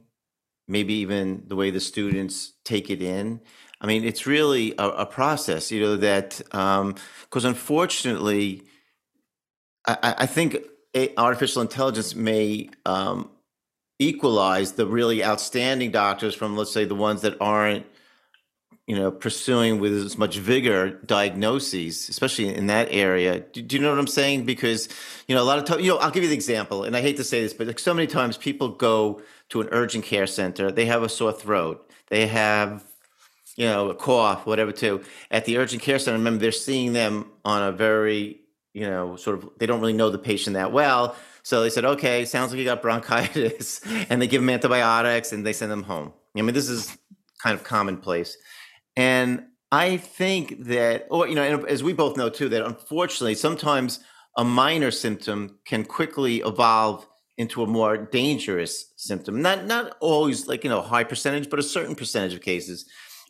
maybe 0.68 0.96
even 0.96 1.44
the 1.48 1.56
way 1.56 1.72
the 1.72 1.80
students 1.80 2.54
take 2.66 2.90
it 2.90 3.02
in 3.02 3.40
i 3.82 3.88
mean 3.88 4.04
it's 4.04 4.26
really 4.26 4.74
a, 4.78 4.88
a 4.90 5.06
process 5.06 5.72
you 5.72 5.82
know 5.82 5.96
that 5.96 6.38
because 6.38 6.76
um, 7.46 7.46
unfortunately 7.46 8.64
I, 9.88 10.16
I 10.20 10.26
think 10.26 10.58
artificial 11.18 11.62
intelligence 11.62 12.16
may 12.16 12.70
um, 12.86 13.30
equalize 14.00 14.74
the 14.74 14.86
really 14.86 15.24
outstanding 15.24 15.92
doctors 15.92 16.36
from, 16.36 16.58
let's 16.58 16.72
say, 16.72 16.86
the 16.86 16.96
ones 16.96 17.22
that 17.22 17.38
aren't, 17.40 17.86
you 18.86 18.96
know, 18.96 19.12
pursuing 19.12 19.80
with 19.80 19.94
as 19.94 20.18
much 20.18 20.38
vigor 20.38 20.92
diagnoses, 21.06 22.10
especially 22.10 22.54
in 22.54 22.68
that 22.68 22.88
area. 22.92 23.40
Do, 23.40 23.62
do 23.62 23.76
you 23.76 23.82
know 23.82 23.90
what 23.90 24.00
I'm 24.00 24.08
saying? 24.08 24.46
Because, 24.46 24.88
you 25.28 25.36
know, 25.36 25.42
a 25.42 25.46
lot 25.46 25.60
of 25.60 25.66
times, 25.66 25.84
you 25.84 25.92
know, 25.92 25.98
I'll 25.98 26.12
give 26.12 26.24
you 26.24 26.30
the 26.30 26.36
example, 26.36 26.84
and 26.84 26.96
I 26.96 27.02
hate 27.02 27.18
to 27.18 27.24
say 27.24 27.42
this, 27.42 27.54
but 27.54 27.68
like 27.68 27.80
so 27.80 27.94
many 27.94 28.08
times 28.08 28.38
people 28.38 28.70
go 28.70 29.22
to 29.50 29.62
an 29.62 29.68
urgent 29.72 30.06
care 30.06 30.28
center, 30.28 30.72
they 30.72 30.86
have 30.86 31.04
a 31.04 31.10
sore 31.10 31.34
throat, 31.34 31.90
they 32.08 32.28
have 32.28 32.84
you 33.58 33.66
know, 33.66 33.90
a 33.90 33.96
cough, 33.96 34.46
whatever, 34.46 34.72
too. 34.72 35.04
At 35.30 35.44
the 35.44 35.58
urgent 35.58 35.82
care 35.82 36.00
center, 36.00 36.18
remember, 36.18 36.40
they're 36.40 36.52
seeing 36.54 36.94
them 36.94 37.30
on 37.44 37.62
a 37.64 37.72
very 37.74 38.40
you 38.78 38.88
know, 38.88 39.16
sort 39.16 39.40
of 39.40 39.50
they 39.58 39.66
don't 39.66 39.80
really 39.80 39.94
know 39.94 40.12
the 40.12 40.20
patient 40.20 40.54
that 40.54 40.72
well. 40.72 41.16
So 41.42 41.64
they 41.64 41.72
said, 41.72 41.84
okay, 41.84 42.26
sounds 42.26 42.52
like 42.52 42.60
you 42.60 42.66
got 42.66 42.84
bronchitis, 42.84 43.82
and 44.10 44.22
they 44.22 44.28
give 44.28 44.40
them 44.42 44.52
antibiotics 44.52 45.32
and 45.32 45.44
they 45.44 45.54
send 45.54 45.72
them 45.72 45.82
home. 45.82 46.14
I 46.38 46.44
mean, 46.44 46.54
this 46.54 46.70
is 46.70 46.96
kind 47.42 47.56
of 47.56 47.64
commonplace. 47.64 48.38
And 48.96 49.46
I 49.72 49.98
think 49.98 50.66
that, 50.66 51.08
or 51.10 51.28
you 51.28 51.34
know, 51.34 51.64
as 51.64 51.82
we 51.82 51.94
both 51.94 52.18
know 52.18 52.30
too, 52.30 52.50
that 52.50 52.64
unfortunately 52.64 53.34
sometimes 53.34 54.00
a 54.38 54.44
minor 54.44 54.92
symptom 54.92 55.58
can 55.66 55.84
quickly 55.84 56.42
evolve 56.42 57.08
into 57.40 57.64
a 57.64 57.68
more 57.68 57.98
dangerous 57.98 58.94
symptom. 58.96 59.42
Not 59.42 59.66
not 59.66 59.98
always 60.02 60.48
like 60.48 60.64
you 60.64 60.70
know 60.70 60.82
high 60.82 61.04
percentage, 61.04 61.50
but 61.50 61.58
a 61.58 61.64
certain 61.64 61.96
percentage 61.96 62.36
of 62.36 62.42
cases. 62.42 62.86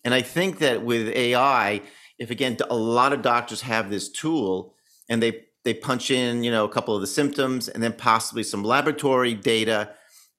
And 0.08 0.14
I 0.14 0.22
think 0.22 0.60
that 0.60 0.86
with 0.86 1.10
AI, 1.10 1.82
if 2.18 2.32
again 2.32 2.56
a 2.70 2.78
lot 2.78 3.12
of 3.12 3.22
doctors 3.22 3.60
have 3.60 3.90
this 3.90 4.08
tool, 4.08 4.74
and 5.10 5.22
they 5.22 5.42
they 5.66 5.74
punch 5.74 6.12
in 6.12 6.46
you 6.46 6.50
know 6.50 6.64
a 6.64 6.70
couple 6.70 6.96
of 6.96 7.02
the 7.02 7.08
symptoms 7.08 7.68
and 7.68 7.84
then 7.84 7.92
possibly 7.92 8.42
some 8.42 8.64
laboratory 8.64 9.34
data 9.34 9.90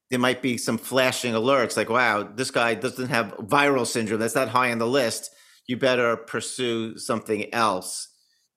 there 0.08 0.18
might 0.18 0.40
be 0.40 0.56
some 0.56 0.78
flashing 0.78 1.34
alerts 1.34 1.76
like 1.76 1.90
wow 1.90 2.22
this 2.22 2.50
guy 2.50 2.72
doesn't 2.72 3.10
have 3.10 3.37
viral 3.37 3.87
syndrome. 3.87 4.20
That's 4.20 4.34
not 4.34 4.48
high 4.48 4.72
on 4.72 4.78
the 4.78 4.87
list. 4.87 5.32
You 5.66 5.76
better 5.76 6.16
pursue 6.16 6.96
something 6.96 7.52
else. 7.52 8.08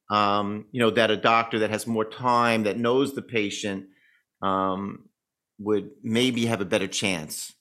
Um, 0.10 0.68
you 0.72 0.80
know 0.80 0.92
that 0.92 1.12
a 1.12 1.18
doctor 1.18 1.60
that 1.60 1.72
has 1.72 1.86
more 1.86 2.06
time 2.06 2.64
that 2.64 2.78
knows 2.78 3.16
the 3.16 3.22
patient 3.22 3.88
um, 4.42 5.10
would 5.60 5.90
maybe 6.04 6.46
have 6.46 6.62
a 6.62 6.72
better 6.74 6.88
chance 6.88 7.54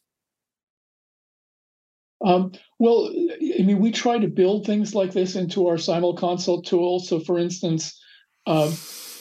um, 2.25 2.53
well, 2.79 3.11
I 3.11 3.62
mean, 3.62 3.79
we 3.79 3.93
try 3.93 4.19
to 4.19 4.29
build 4.29 4.67
things 4.67 4.95
like 4.95 5.12
this 5.12 5.37
into 5.37 5.69
our 5.69 5.77
simulconsult 5.77 6.67
tool. 6.67 7.00
So, 7.00 7.21
for 7.21 7.39
instance, 7.39 7.99
uh, 8.47 8.73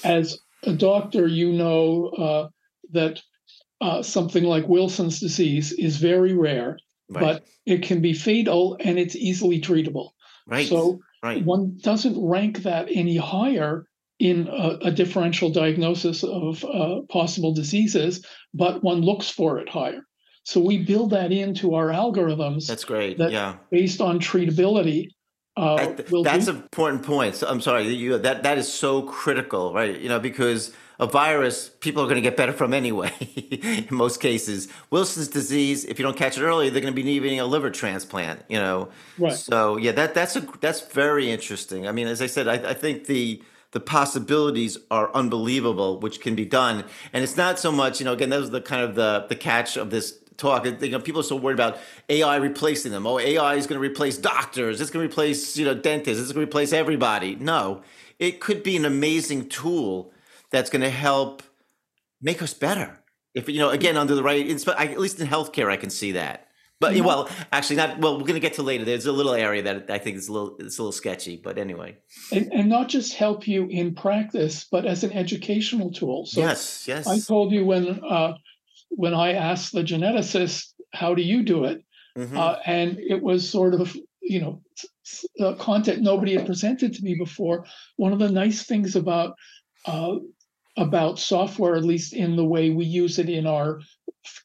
as 0.03 0.39
a 0.63 0.73
doctor, 0.73 1.27
you 1.27 1.51
know 1.53 2.07
uh, 2.07 2.49
that 2.91 3.21
uh, 3.81 4.03
something 4.03 4.43
like 4.43 4.67
Wilson's 4.67 5.19
disease 5.19 5.71
is 5.71 5.97
very 5.97 6.33
rare, 6.33 6.77
right. 7.09 7.21
but 7.21 7.47
it 7.65 7.83
can 7.83 8.01
be 8.01 8.13
fatal 8.13 8.77
and 8.79 8.99
it's 8.99 9.15
easily 9.15 9.61
treatable. 9.61 10.11
Right. 10.45 10.67
So 10.67 10.99
right. 11.23 11.43
one 11.43 11.77
doesn't 11.81 12.21
rank 12.21 12.63
that 12.63 12.87
any 12.91 13.15
higher 13.15 13.85
in 14.19 14.49
a, 14.49 14.87
a 14.87 14.91
differential 14.91 15.49
diagnosis 15.49 16.23
of 16.23 16.65
uh, 16.65 17.01
possible 17.07 17.53
diseases, 17.53 18.25
but 18.53 18.83
one 18.83 19.01
looks 19.01 19.29
for 19.29 19.59
it 19.59 19.69
higher. 19.69 20.01
So 20.43 20.59
we 20.59 20.79
build 20.79 21.11
that 21.11 21.31
into 21.31 21.75
our 21.75 21.87
algorithms. 21.87 22.67
That's 22.67 22.83
great. 22.83 23.17
That 23.17 23.31
yeah. 23.31 23.57
Based 23.69 24.01
on 24.01 24.19
treatability, 24.19 25.09
uh, 25.59 25.75
that, 25.75 26.23
that's 26.23 26.47
an 26.47 26.55
important 26.55 27.03
point. 27.03 27.35
So, 27.35 27.47
I'm 27.47 27.59
sorry, 27.59 27.87
you, 27.89 28.17
that 28.17 28.43
that 28.43 28.57
is 28.57 28.71
so 28.71 29.01
critical, 29.01 29.73
right? 29.73 29.99
You 29.99 30.07
know, 30.07 30.19
because 30.19 30.71
a 30.99 31.05
virus 31.05 31.69
people 31.81 32.01
are 32.01 32.05
going 32.05 32.15
to 32.15 32.21
get 32.21 32.37
better 32.37 32.53
from 32.53 32.73
anyway. 32.73 33.11
in 33.61 33.87
most 33.89 34.21
cases, 34.21 34.69
Wilson's 34.89 35.27
disease, 35.27 35.83
if 35.85 35.99
you 35.99 36.03
don't 36.03 36.15
catch 36.15 36.37
it 36.37 36.43
early, 36.43 36.69
they're 36.69 36.81
going 36.81 36.93
to 36.93 36.95
be 36.95 37.03
needing 37.03 37.39
a 37.39 37.45
liver 37.45 37.69
transplant. 37.69 38.41
You 38.47 38.59
know, 38.59 38.89
right. 39.17 39.33
so 39.33 39.75
yeah, 39.75 39.91
that 39.93 40.13
that's 40.13 40.37
a 40.37 40.41
that's 40.61 40.81
very 40.81 41.29
interesting. 41.29 41.87
I 41.87 41.91
mean, 41.91 42.07
as 42.07 42.21
I 42.21 42.27
said, 42.27 42.47
I, 42.47 42.69
I 42.69 42.73
think 42.73 43.07
the 43.07 43.43
the 43.71 43.79
possibilities 43.81 44.77
are 44.89 45.13
unbelievable, 45.13 45.99
which 45.99 46.21
can 46.21 46.35
be 46.35 46.45
done, 46.45 46.85
and 47.11 47.23
it's 47.23 47.35
not 47.35 47.59
so 47.59 47.71
much. 47.71 47.99
You 47.99 48.05
know, 48.05 48.13
again, 48.13 48.29
that 48.29 48.39
was 48.39 48.51
the 48.51 48.61
kind 48.61 48.83
of 48.83 48.95
the 48.95 49.25
the 49.27 49.35
catch 49.35 49.75
of 49.75 49.89
this 49.89 50.19
talk. 50.39 50.65
You 50.65 50.89
know, 50.89 50.99
people 50.99 51.21
are 51.21 51.23
so 51.23 51.35
worried 51.35 51.55
about 51.55 51.77
AI 52.09 52.37
replacing 52.37 52.91
them. 52.91 53.05
Oh, 53.05 53.19
AI 53.19 53.55
is 53.55 53.67
going 53.67 53.79
to 53.79 53.87
replace 53.87 54.17
doctors. 54.17 54.81
It's 54.81 54.89
going 54.89 55.07
to 55.07 55.11
replace 55.11 55.57
you 55.57 55.65
know 55.65 55.75
dentists. 55.75 56.21
It's 56.21 56.31
going 56.31 56.45
to 56.45 56.49
replace 56.49 56.73
everybody. 56.73 57.35
No, 57.35 57.83
it 58.17 58.39
could 58.39 58.63
be 58.63 58.75
an 58.75 58.85
amazing 58.85 59.49
tool 59.49 60.11
that's 60.51 60.69
going 60.69 60.81
to 60.81 60.89
help 60.89 61.43
make 62.21 62.41
us 62.41 62.53
better. 62.53 62.99
If 63.35 63.47
you 63.47 63.59
know, 63.59 63.69
again, 63.69 63.97
under 63.97 64.15
the 64.15 64.23
right, 64.23 64.49
at 64.67 64.99
least 64.99 65.19
in 65.19 65.27
healthcare, 65.27 65.69
I 65.69 65.77
can 65.77 65.89
see 65.89 66.13
that. 66.13 66.47
But 66.79 66.93
mm-hmm. 66.93 67.05
well, 67.05 67.29
actually, 67.51 67.75
not 67.75 67.99
well. 67.99 68.13
We're 68.13 68.21
going 68.21 68.35
to 68.35 68.39
get 68.39 68.53
to 68.53 68.63
later. 68.63 68.85
There's 68.85 69.05
a 69.05 69.11
little 69.11 69.33
area 69.33 69.61
that 69.63 69.89
I 69.89 69.97
think 69.97 70.15
is 70.17 70.29
a 70.29 70.31
little 70.31 70.55
it's 70.59 70.77
a 70.77 70.81
little 70.81 70.93
sketchy, 70.93 71.35
but 71.35 71.57
anyway. 71.57 71.97
And, 72.31 72.51
and 72.53 72.69
not 72.69 72.87
just 72.87 73.15
help 73.15 73.47
you 73.47 73.67
in 73.67 73.95
practice, 73.95 74.65
but 74.71 74.85
as 74.85 75.03
an 75.03 75.11
educational 75.11 75.91
tool. 75.91 76.25
So 76.25 76.39
yes, 76.39 76.87
yes. 76.87 77.05
I 77.05 77.19
told 77.19 77.51
you 77.51 77.65
when 77.65 78.01
uh, 78.03 78.35
when 78.89 79.13
I 79.13 79.33
asked 79.33 79.73
the 79.73 79.83
geneticist, 79.83 80.73
"How 80.93 81.13
do 81.13 81.21
you 81.21 81.43
do 81.43 81.65
it?" 81.65 81.83
Mm-hmm. 82.17 82.37
Uh, 82.37 82.55
and 82.65 82.99
it 82.99 83.21
was 83.21 83.49
sort 83.49 83.73
of 83.73 83.95
you 84.21 84.41
know 84.41 84.61
uh, 85.39 85.53
content 85.55 86.01
nobody 86.01 86.35
had 86.35 86.45
presented 86.45 86.93
to 86.93 87.03
me 87.03 87.15
before. 87.15 87.65
One 87.97 88.13
of 88.13 88.19
the 88.19 88.29
nice 88.29 88.63
things 88.63 88.95
about 88.95 89.35
uh, 89.85 90.15
about 90.77 91.19
software, 91.19 91.75
at 91.75 91.83
least 91.83 92.13
in 92.13 92.35
the 92.35 92.45
way 92.45 92.69
we 92.69 92.85
use 92.85 93.19
it 93.19 93.29
in 93.29 93.45
our 93.45 93.81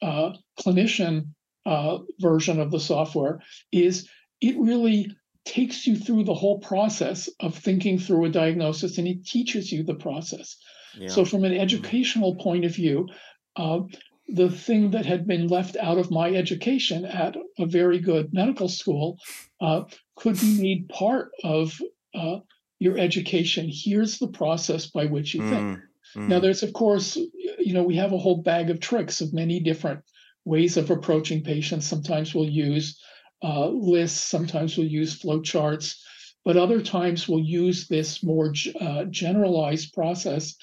uh, 0.02 0.32
clinician 0.60 1.28
uh, 1.66 1.98
version 2.20 2.60
of 2.60 2.70
the 2.70 2.80
software, 2.80 3.40
is 3.72 4.08
it 4.40 4.56
really 4.58 5.14
takes 5.44 5.86
you 5.86 5.96
through 5.96 6.24
the 6.24 6.34
whole 6.34 6.58
process 6.58 7.28
of 7.40 7.56
thinking 7.56 7.98
through 7.98 8.24
a 8.24 8.30
diagnosis 8.30 8.98
and 8.98 9.06
it 9.06 9.24
teaches 9.26 9.70
you 9.70 9.82
the 9.82 9.94
process. 9.94 10.56
Yeah. 10.98 11.08
So, 11.08 11.24
from 11.24 11.44
an 11.44 11.52
mm-hmm. 11.52 11.60
educational 11.60 12.36
point 12.36 12.64
of 12.64 12.74
view, 12.74 13.08
uh, 13.56 13.80
the 14.28 14.50
thing 14.50 14.90
that 14.93 15.07
had 15.07 15.26
been 15.26 15.49
left 15.49 15.76
out 15.76 15.99
of 15.99 16.11
my 16.11 16.31
education 16.31 17.04
at 17.04 17.37
a 17.59 17.66
very 17.66 17.99
good 17.99 18.33
medical 18.33 18.69
school 18.69 19.19
uh, 19.61 19.83
could 20.16 20.40
be 20.40 20.61
made 20.61 20.88
part 20.88 21.31
of 21.43 21.78
uh, 22.14 22.38
your 22.78 22.99
education. 22.99 23.71
Here's 23.71 24.19
the 24.19 24.28
process 24.28 24.87
by 24.87 25.07
which 25.07 25.35
you 25.35 25.43
mm, 25.43 25.50
think. 25.50 25.78
Mm. 26.16 26.28
Now, 26.28 26.40
there's, 26.40 26.62
of 26.62 26.73
course, 26.73 27.16
you 27.16 27.75
know, 27.75 27.83
we 27.83 27.97
have 27.97 28.12
a 28.12 28.19
whole 28.19 28.43
bag 28.43 28.71
of 28.71 28.81
tricks 28.81 29.21
of 29.21 29.33
many 29.33 29.61
different 29.61 30.00
ways 30.45 30.76
of 30.76 30.90
approaching 30.90 31.43
patients. 31.43 31.87
Sometimes 31.87 32.35
we'll 32.35 32.49
use 32.49 32.99
uh, 33.43 33.69
lists, 33.69 34.25
sometimes 34.25 34.76
we'll 34.76 34.87
use 34.87 35.21
flowcharts, 35.21 35.97
but 36.45 36.57
other 36.57 36.81
times 36.81 37.28
we'll 37.28 37.40
use 37.40 37.88
this 37.88 38.23
more 38.23 38.54
uh, 38.81 39.04
generalized 39.04 39.93
process 39.93 40.54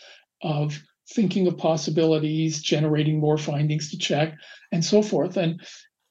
of 0.41 0.82
thinking 1.13 1.48
of 1.48 1.58
possibilities, 1.58 2.62
generating 2.62 3.20
more 3.20 3.38
findings 3.38 3.89
to 3.91 3.98
check, 3.98 4.36
and 4.72 4.84
so 4.84 5.01
forth. 5.01 5.38
And 5.38 5.62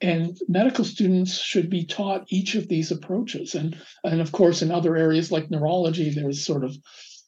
and 0.03 0.39
medical 0.49 0.85
students 0.85 1.39
should 1.39 1.69
be 1.69 1.85
taught 1.85 2.25
each 2.29 2.55
of 2.55 2.69
these 2.69 2.91
approaches. 2.91 3.55
And 3.55 3.77
and 4.05 4.21
of 4.21 4.33
course, 4.33 4.63
in 4.63 4.71
other 4.71 4.97
areas 4.97 5.31
like 5.31 5.51
neurology, 5.51 6.11
there's 6.11 6.45
sort 6.45 6.65
of 6.65 6.77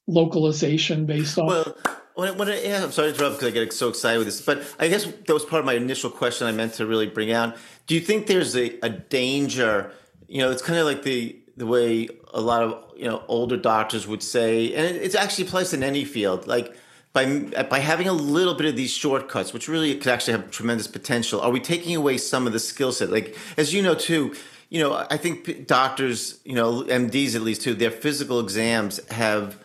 localization 0.07 1.07
based 1.07 1.39
on. 1.39 1.47
Well, 1.47 1.77
when, 2.15 2.37
when 2.37 2.49
it, 2.49 2.65
yeah, 2.65 2.85
I'm 2.85 2.93
sorry 2.93 3.09
to 3.09 3.15
interrupt 3.15 3.41
because 3.41 3.49
I 3.49 3.65
get 3.65 3.73
so 3.73 3.89
excited 3.89 4.19
with 4.19 4.27
this, 4.27 4.43
but 4.43 4.63
I 4.79 4.89
guess 4.89 5.05
that 5.05 5.33
was 5.33 5.45
part 5.45 5.61
of 5.61 5.67
my 5.67 5.75
initial 5.75 6.11
question 6.11 6.47
I 6.47 6.53
meant 6.53 6.75
to 6.75 6.87
really 6.87 7.07
bring 7.07 7.33
out. 7.33 7.57
Do 7.87 7.95
you 7.95 8.01
think 8.01 8.27
there's 8.27 8.57
a, 8.57 8.79
a 8.85 8.91
danger? 8.91 9.93
You 10.29 10.43
know, 10.43 10.51
it's 10.51 10.63
kind 10.63 10.79
of 10.79 10.87
like 10.87 11.03
the 11.03 11.39
the 11.57 11.67
way 11.67 12.09
a 12.33 12.41
lot 12.41 12.63
of 12.63 12.85
you 12.97 13.05
know 13.05 13.23
older 13.29 13.57
doctors 13.57 14.07
would 14.07 14.23
say, 14.23 14.75
and 14.75 14.97
it, 14.97 15.03
it 15.03 15.15
actually 15.15 15.47
applies 15.47 15.73
in 15.73 15.83
any 15.83 16.05
field, 16.05 16.47
like 16.47 16.75
by 17.13 17.41
by 17.69 17.79
having 17.79 18.09
a 18.09 18.13
little 18.13 18.55
bit 18.55 18.67
of 18.67 18.77
these 18.77 18.91
shortcuts, 18.91 19.53
which 19.53 19.69
really 19.69 19.95
could 19.97 20.13
actually 20.13 20.33
have 20.33 20.51
tremendous 20.51 20.87
potential, 20.87 21.41
are 21.41 21.51
we 21.51 21.61
taking 21.61 21.95
away 21.97 22.17
some 22.19 22.47
of 22.47 22.53
the 22.53 22.59
skill 22.59 22.93
set? 22.93 23.11
Like 23.11 23.37
as 23.57 23.75
you 23.75 23.83
know 23.83 23.95
too, 23.95 24.35
you 24.71 24.81
know 24.81 25.07
I 25.11 25.17
think 25.17 25.67
doctors, 25.67 26.41
you 26.45 26.55
know 26.55 26.83
MDs 26.83 27.35
at 27.35 27.43
least 27.43 27.63
too, 27.63 27.75
their 27.75 27.91
physical 27.91 28.41
exams 28.41 29.01
have 29.11 29.59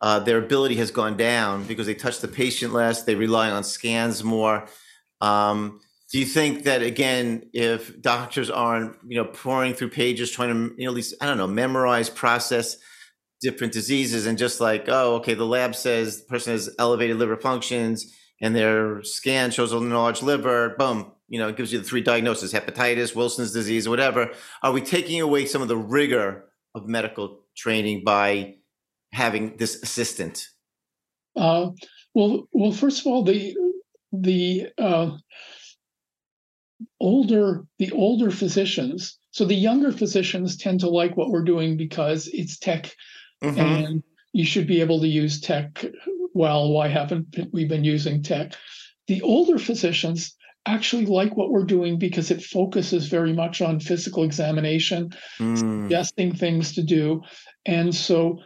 uh, 0.00 0.20
their 0.20 0.38
ability 0.38 0.76
has 0.76 0.90
gone 0.90 1.16
down 1.16 1.64
because 1.64 1.86
they 1.86 1.94
touch 1.94 2.20
the 2.20 2.28
patient 2.28 2.72
less, 2.72 3.02
they 3.02 3.14
rely 3.14 3.50
on 3.50 3.64
scans 3.64 4.22
more. 4.22 4.66
Um, 5.20 5.80
do 6.12 6.18
you 6.20 6.26
think 6.26 6.64
that 6.64 6.82
again, 6.82 7.48
if 7.52 8.00
doctors 8.00 8.50
aren't, 8.50 8.96
you 9.06 9.16
know, 9.16 9.24
pouring 9.24 9.74
through 9.74 9.88
pages 9.88 10.30
trying 10.30 10.50
to, 10.50 10.74
you 10.76 10.84
know, 10.84 10.90
at 10.90 10.94
least 10.94 11.14
I 11.20 11.26
don't 11.26 11.38
know, 11.38 11.48
memorize, 11.48 12.08
process 12.08 12.76
different 13.44 13.72
diseases, 13.72 14.26
and 14.26 14.36
just 14.36 14.60
like, 14.60 14.86
oh, 14.88 15.16
okay, 15.16 15.34
the 15.34 15.46
lab 15.46 15.76
says 15.76 16.20
the 16.20 16.26
person 16.26 16.52
has 16.52 16.74
elevated 16.78 17.18
liver 17.18 17.36
functions, 17.36 18.12
and 18.40 18.56
their 18.56 19.02
scan 19.04 19.50
shows 19.52 19.70
a 19.70 19.78
large 19.78 20.22
liver, 20.22 20.74
boom, 20.78 21.12
you 21.28 21.38
know, 21.38 21.48
it 21.48 21.56
gives 21.56 21.72
you 21.72 21.78
the 21.78 21.84
three 21.84 22.00
diagnoses: 22.00 22.52
hepatitis, 22.52 23.14
Wilson's 23.14 23.52
disease, 23.52 23.88
whatever. 23.88 24.32
Are 24.62 24.72
we 24.72 24.80
taking 24.80 25.20
away 25.20 25.46
some 25.46 25.62
of 25.62 25.68
the 25.68 25.76
rigor 25.76 26.46
of 26.74 26.88
medical 26.88 27.44
training 27.56 28.02
by 28.04 28.56
having 29.12 29.56
this 29.58 29.82
assistant? 29.82 30.48
Uh, 31.36 31.70
well, 32.14 32.48
well, 32.52 32.72
first 32.72 33.00
of 33.00 33.06
all, 33.06 33.22
the 33.24 33.54
the 34.12 34.68
uh, 34.78 35.16
older 37.00 37.64
the 37.78 37.92
older 37.92 38.30
physicians 38.30 39.18
so 39.34 39.44
the 39.44 39.56
younger 39.56 39.90
physicians 39.90 40.56
tend 40.56 40.78
to 40.80 40.88
like 40.88 41.16
what 41.16 41.28
we're 41.28 41.42
doing 41.42 41.76
because 41.76 42.28
it's 42.32 42.56
tech 42.56 42.94
mm-hmm. 43.42 43.58
and 43.58 44.02
you 44.32 44.44
should 44.44 44.66
be 44.66 44.80
able 44.80 45.00
to 45.00 45.08
use 45.08 45.40
tech 45.40 45.84
well 46.34 46.72
why 46.72 46.88
haven't 46.88 47.36
we 47.52 47.64
been 47.64 47.84
using 47.84 48.22
tech 48.22 48.54
the 49.06 49.22
older 49.22 49.58
physicians 49.58 50.34
actually 50.66 51.04
like 51.04 51.36
what 51.36 51.50
we're 51.50 51.64
doing 51.64 51.98
because 51.98 52.30
it 52.30 52.42
focuses 52.42 53.08
very 53.08 53.32
much 53.32 53.60
on 53.60 53.78
physical 53.78 54.24
examination 54.24 55.10
mm. 55.38 55.58
suggesting 55.58 56.34
things 56.34 56.74
to 56.74 56.82
do 56.82 57.22
and 57.66 57.94
so 57.94 58.38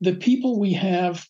the 0.00 0.14
people 0.14 0.58
we 0.58 0.72
have 0.72 1.26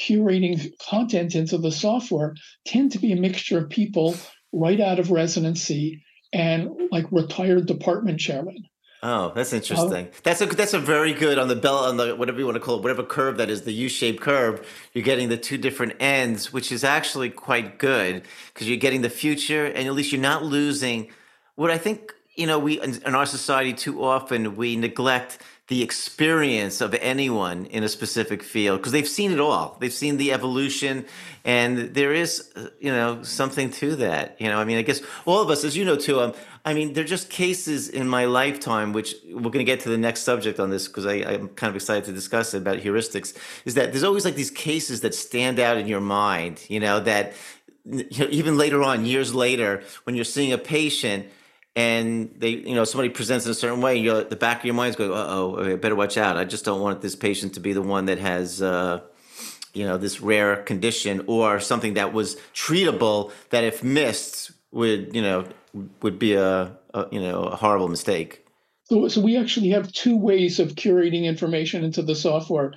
curating 0.00 0.72
content 0.78 1.34
into 1.34 1.58
the 1.58 1.72
software 1.72 2.34
tend 2.64 2.92
to 2.92 2.98
be 2.98 3.12
a 3.12 3.16
mixture 3.16 3.58
of 3.58 3.68
people 3.68 4.14
right 4.52 4.80
out 4.80 4.98
of 4.98 5.10
residency 5.10 6.02
and 6.32 6.70
like 6.90 7.04
retired 7.10 7.66
department 7.66 8.18
chairman. 8.18 8.56
Oh, 9.04 9.32
that's 9.34 9.52
interesting. 9.52 10.06
Uh, 10.06 10.10
that's 10.22 10.40
a 10.40 10.46
that's 10.46 10.74
a 10.74 10.78
very 10.78 11.12
good 11.12 11.36
on 11.36 11.48
the 11.48 11.56
bell 11.56 11.78
on 11.78 11.96
the 11.96 12.14
whatever 12.14 12.38
you 12.38 12.44
want 12.44 12.54
to 12.54 12.60
call 12.60 12.76
it, 12.76 12.82
whatever 12.82 13.02
curve 13.02 13.36
that 13.38 13.50
is, 13.50 13.62
the 13.62 13.72
U-shaped 13.72 14.20
curve. 14.20 14.64
You're 14.92 15.04
getting 15.04 15.28
the 15.28 15.36
two 15.36 15.58
different 15.58 15.94
ends, 15.98 16.52
which 16.52 16.70
is 16.70 16.84
actually 16.84 17.30
quite 17.30 17.78
good 17.78 18.22
because 18.54 18.68
you're 18.68 18.76
getting 18.76 19.02
the 19.02 19.10
future, 19.10 19.66
and 19.66 19.88
at 19.88 19.94
least 19.94 20.12
you're 20.12 20.20
not 20.20 20.44
losing. 20.44 21.10
What 21.56 21.72
I 21.72 21.78
think 21.78 22.12
you 22.36 22.46
know, 22.46 22.58
we 22.58 22.80
in 22.80 23.14
our 23.14 23.26
society 23.26 23.72
too 23.72 24.04
often 24.04 24.56
we 24.56 24.76
neglect 24.76 25.38
the 25.72 25.82
experience 25.82 26.82
of 26.82 26.92
anyone 27.00 27.64
in 27.64 27.82
a 27.82 27.88
specific 27.88 28.42
field 28.42 28.78
because 28.78 28.92
they've 28.92 29.08
seen 29.08 29.32
it 29.32 29.40
all. 29.40 29.78
They've 29.80 29.90
seen 29.90 30.18
the 30.18 30.30
evolution, 30.30 31.06
and 31.46 31.94
there 31.94 32.12
is, 32.12 32.52
you 32.78 32.92
know, 32.92 33.22
something 33.22 33.70
to 33.70 33.96
that. 33.96 34.38
You 34.38 34.48
know, 34.50 34.58
I 34.58 34.64
mean, 34.64 34.76
I 34.76 34.82
guess 34.82 35.00
all 35.24 35.40
of 35.40 35.48
us, 35.48 35.64
as 35.64 35.74
you 35.74 35.86
know 35.86 35.96
too. 35.96 36.20
Um, 36.20 36.34
I 36.66 36.74
mean, 36.74 36.92
they're 36.92 37.04
just 37.04 37.30
cases 37.30 37.88
in 37.88 38.06
my 38.06 38.26
lifetime, 38.26 38.92
which 38.92 39.14
we're 39.24 39.40
going 39.40 39.64
to 39.64 39.72
get 39.72 39.80
to 39.80 39.88
the 39.88 39.96
next 39.96 40.24
subject 40.24 40.60
on 40.60 40.68
this 40.68 40.88
because 40.88 41.06
I'm 41.06 41.48
kind 41.48 41.70
of 41.70 41.74
excited 41.74 42.04
to 42.04 42.12
discuss 42.12 42.52
about 42.52 42.76
heuristics. 42.76 43.34
Is 43.64 43.72
that 43.72 43.92
there's 43.92 44.04
always 44.04 44.26
like 44.26 44.34
these 44.34 44.50
cases 44.50 45.00
that 45.00 45.14
stand 45.14 45.58
out 45.58 45.78
in 45.78 45.86
your 45.88 46.02
mind, 46.02 46.66
you 46.68 46.80
know, 46.80 47.00
that 47.00 47.32
you 47.86 48.04
know, 48.18 48.28
even 48.28 48.58
later 48.58 48.82
on, 48.82 49.06
years 49.06 49.34
later, 49.34 49.84
when 50.04 50.16
you're 50.16 50.26
seeing 50.26 50.52
a 50.52 50.58
patient 50.58 51.28
and 51.74 52.34
they, 52.36 52.50
you 52.50 52.74
know, 52.74 52.84
somebody 52.84 53.08
presents 53.08 53.46
in 53.46 53.50
a 53.50 53.54
certain 53.54 53.80
way, 53.80 53.96
you're 53.96 54.24
the 54.24 54.36
back 54.36 54.58
of 54.58 54.64
your 54.64 54.74
mind's 54.74 54.96
going, 54.96 55.10
"Uh 55.10 55.26
oh, 55.28 55.72
I 55.72 55.76
better 55.76 55.96
watch 55.96 56.18
out. 56.18 56.36
I 56.36 56.44
just 56.44 56.64
don't 56.64 56.80
want 56.80 57.00
this 57.00 57.16
patient 57.16 57.54
to 57.54 57.60
be 57.60 57.72
the 57.72 57.82
one 57.82 58.06
that 58.06 58.18
has, 58.18 58.60
uh, 58.60 59.00
you 59.72 59.86
know, 59.86 59.96
this 59.96 60.20
rare 60.20 60.56
condition 60.56 61.24
or 61.26 61.60
something 61.60 61.94
that 61.94 62.12
was 62.12 62.36
treatable 62.54 63.32
that 63.50 63.64
if 63.64 63.82
missed 63.82 64.52
would, 64.70 65.14
you 65.14 65.22
know, 65.22 65.46
would 66.02 66.18
be 66.18 66.34
a, 66.34 66.76
a 66.92 67.06
you 67.10 67.20
know, 67.20 67.44
a 67.44 67.56
horrible 67.56 67.88
mistake." 67.88 68.44
So, 68.84 69.08
so 69.08 69.22
we 69.22 69.38
actually 69.38 69.70
have 69.70 69.90
two 69.92 70.18
ways 70.18 70.60
of 70.60 70.74
curating 70.74 71.24
information 71.24 71.84
into 71.84 72.02
the 72.02 72.14
software. 72.14 72.74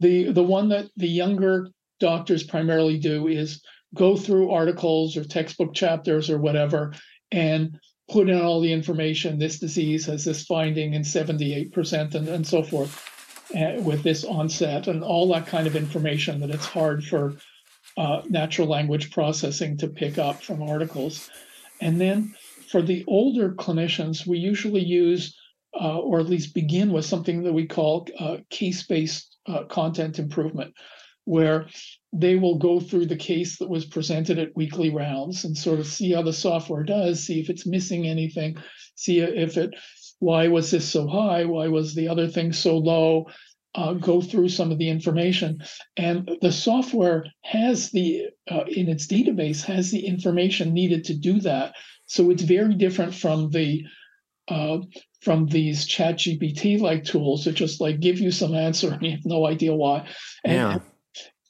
The 0.00 0.32
the 0.32 0.42
one 0.42 0.68
that 0.68 0.90
the 0.96 1.08
younger 1.08 1.68
doctors 1.98 2.42
primarily 2.42 2.98
do 2.98 3.26
is 3.28 3.62
go 3.94 4.16
through 4.16 4.50
articles 4.50 5.16
or 5.16 5.24
textbook 5.24 5.72
chapters 5.72 6.28
or 6.28 6.36
whatever 6.36 6.92
and 7.30 7.78
put 8.10 8.28
in 8.28 8.40
all 8.40 8.60
the 8.60 8.72
information. 8.72 9.38
This 9.38 9.58
disease 9.58 10.06
has 10.06 10.24
this 10.24 10.44
finding 10.44 10.94
in 10.94 11.02
78% 11.02 12.14
and, 12.14 12.28
and 12.28 12.46
so 12.46 12.62
forth 12.62 13.10
uh, 13.56 13.80
with 13.82 14.02
this 14.02 14.24
onset 14.24 14.86
and 14.88 15.02
all 15.02 15.32
that 15.32 15.46
kind 15.46 15.66
of 15.66 15.76
information 15.76 16.40
that 16.40 16.50
it's 16.50 16.66
hard 16.66 17.04
for 17.04 17.34
uh, 17.96 18.22
natural 18.28 18.68
language 18.68 19.10
processing 19.10 19.76
to 19.78 19.88
pick 19.88 20.18
up 20.18 20.42
from 20.42 20.62
articles. 20.62 21.30
And 21.80 22.00
then 22.00 22.34
for 22.68 22.82
the 22.82 23.04
older 23.06 23.54
clinicians, 23.54 24.26
we 24.26 24.38
usually 24.38 24.82
use 24.82 25.36
uh, 25.80 25.98
or 25.98 26.20
at 26.20 26.28
least 26.28 26.54
begin 26.54 26.92
with 26.92 27.04
something 27.04 27.42
that 27.42 27.52
we 27.52 27.66
call 27.66 28.06
uh, 28.18 28.38
case 28.50 28.84
based 28.84 29.36
uh, 29.46 29.64
content 29.64 30.18
improvement, 30.18 30.72
where 31.24 31.66
they 32.14 32.36
will 32.36 32.58
go 32.58 32.78
through 32.78 33.06
the 33.06 33.16
case 33.16 33.58
that 33.58 33.68
was 33.68 33.84
presented 33.84 34.38
at 34.38 34.54
weekly 34.54 34.88
rounds 34.88 35.44
and 35.44 35.56
sort 35.56 35.80
of 35.80 35.86
see 35.86 36.12
how 36.12 36.22
the 36.22 36.32
software 36.32 36.84
does, 36.84 37.24
see 37.24 37.40
if 37.40 37.50
it's 37.50 37.66
missing 37.66 38.06
anything, 38.06 38.56
see 38.94 39.18
if 39.18 39.56
it, 39.56 39.74
why 40.20 40.46
was 40.46 40.70
this 40.70 40.88
so 40.88 41.08
high? 41.08 41.44
Why 41.44 41.66
was 41.66 41.94
the 41.94 42.08
other 42.08 42.28
thing 42.28 42.52
so 42.52 42.78
low? 42.78 43.26
Uh, 43.74 43.94
go 43.94 44.20
through 44.20 44.48
some 44.48 44.70
of 44.70 44.78
the 44.78 44.88
information. 44.88 45.58
And 45.96 46.30
the 46.40 46.52
software 46.52 47.26
has 47.42 47.90
the, 47.90 48.28
uh, 48.48 48.62
in 48.68 48.88
its 48.88 49.08
database, 49.08 49.64
has 49.64 49.90
the 49.90 50.06
information 50.06 50.72
needed 50.72 51.02
to 51.06 51.14
do 51.14 51.40
that. 51.40 51.74
So 52.06 52.30
it's 52.30 52.44
very 52.44 52.74
different 52.74 53.12
from 53.12 53.50
the, 53.50 53.82
uh, 54.46 54.78
from 55.22 55.46
these 55.46 55.86
chat 55.86 56.16
gpt 56.18 56.78
like 56.78 57.02
tools 57.02 57.44
that 57.44 57.54
just 57.54 57.80
like 57.80 57.98
give 57.98 58.20
you 58.20 58.30
some 58.30 58.54
answer 58.54 58.92
and 58.92 59.02
you 59.02 59.10
have 59.12 59.24
no 59.24 59.46
idea 59.46 59.74
why 59.74 60.06
and, 60.44 60.54
yeah 60.54 60.78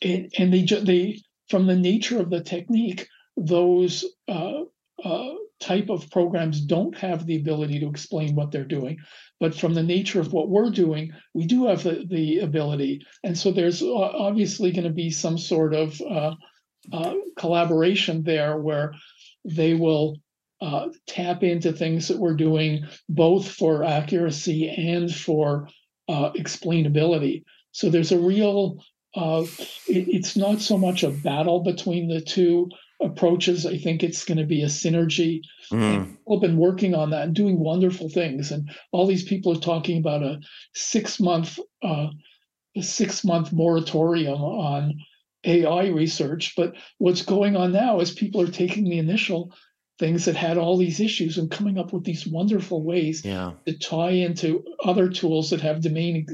and, 0.04 0.32
and 0.38 0.52
they 0.52 0.62
they 0.62 1.22
from 1.48 1.66
the 1.66 1.76
nature 1.76 2.20
of 2.20 2.30
the 2.30 2.42
technique, 2.42 3.08
those 3.36 4.04
uh, 4.28 4.62
uh, 5.04 5.30
type 5.60 5.88
of 5.88 6.10
programs 6.10 6.60
don't 6.60 6.96
have 6.96 7.26
the 7.26 7.36
ability 7.36 7.80
to 7.80 7.88
explain 7.88 8.34
what 8.34 8.50
they're 8.50 8.64
doing. 8.64 8.98
But 9.40 9.54
from 9.54 9.74
the 9.74 9.82
nature 9.82 10.20
of 10.20 10.32
what 10.32 10.48
we're 10.48 10.70
doing, 10.70 11.12
we 11.32 11.46
do 11.46 11.66
have 11.66 11.82
the, 11.82 12.06
the 12.08 12.40
ability. 12.40 13.04
And 13.22 13.36
so 13.36 13.50
there's 13.50 13.82
obviously 13.82 14.72
going 14.72 14.84
to 14.84 14.92
be 14.92 15.10
some 15.10 15.38
sort 15.38 15.74
of 15.74 16.00
uh, 16.00 16.34
uh, 16.92 17.14
collaboration 17.36 18.22
there 18.22 18.56
where 18.58 18.94
they 19.44 19.74
will 19.74 20.16
uh, 20.60 20.88
tap 21.06 21.42
into 21.42 21.72
things 21.72 22.08
that 22.08 22.18
we're 22.18 22.36
doing 22.36 22.86
both 23.08 23.50
for 23.50 23.84
accuracy 23.84 24.68
and 24.68 25.14
for 25.14 25.68
uh, 26.08 26.30
explainability. 26.32 27.44
So 27.72 27.90
there's 27.90 28.12
a 28.12 28.18
real 28.18 28.78
uh, 29.14 29.44
it, 29.86 30.08
it's 30.08 30.36
not 30.36 30.60
so 30.60 30.76
much 30.76 31.02
a 31.02 31.10
battle 31.10 31.60
between 31.60 32.08
the 32.08 32.20
two 32.20 32.68
approaches. 33.00 33.66
I 33.66 33.78
think 33.78 34.02
it's 34.02 34.24
going 34.24 34.38
to 34.38 34.46
be 34.46 34.62
a 34.62 34.66
synergy. 34.66 35.40
Mm. 35.70 36.08
People 36.10 36.36
have 36.36 36.42
been 36.42 36.58
working 36.58 36.94
on 36.94 37.10
that 37.10 37.24
and 37.24 37.34
doing 37.34 37.60
wonderful 37.60 38.08
things. 38.08 38.50
And 38.50 38.70
all 38.92 39.06
these 39.06 39.24
people 39.24 39.52
are 39.52 39.60
talking 39.60 39.98
about 39.98 40.22
a 40.22 40.40
six 40.74 41.20
month 41.20 41.58
uh, 41.82 42.08
a 42.76 42.82
six 42.82 43.24
month 43.24 43.52
moratorium 43.52 44.40
on 44.40 44.94
AI 45.44 45.88
research. 45.88 46.54
But 46.56 46.74
what's 46.98 47.22
going 47.22 47.56
on 47.56 47.72
now 47.72 48.00
is 48.00 48.10
people 48.10 48.40
are 48.40 48.48
taking 48.48 48.84
the 48.84 48.98
initial 48.98 49.54
things 49.98 50.24
that 50.24 50.34
had 50.34 50.58
all 50.58 50.76
these 50.76 51.00
issues 51.00 51.38
and 51.38 51.50
coming 51.50 51.78
up 51.78 51.92
with 51.92 52.04
these 52.04 52.26
wonderful 52.26 52.82
ways 52.82 53.24
yeah. 53.24 53.52
to 53.66 53.78
tie 53.78 54.10
into 54.10 54.64
other 54.84 55.08
tools 55.08 55.50
that 55.50 55.60
have 55.60 55.80
domain 55.80 56.26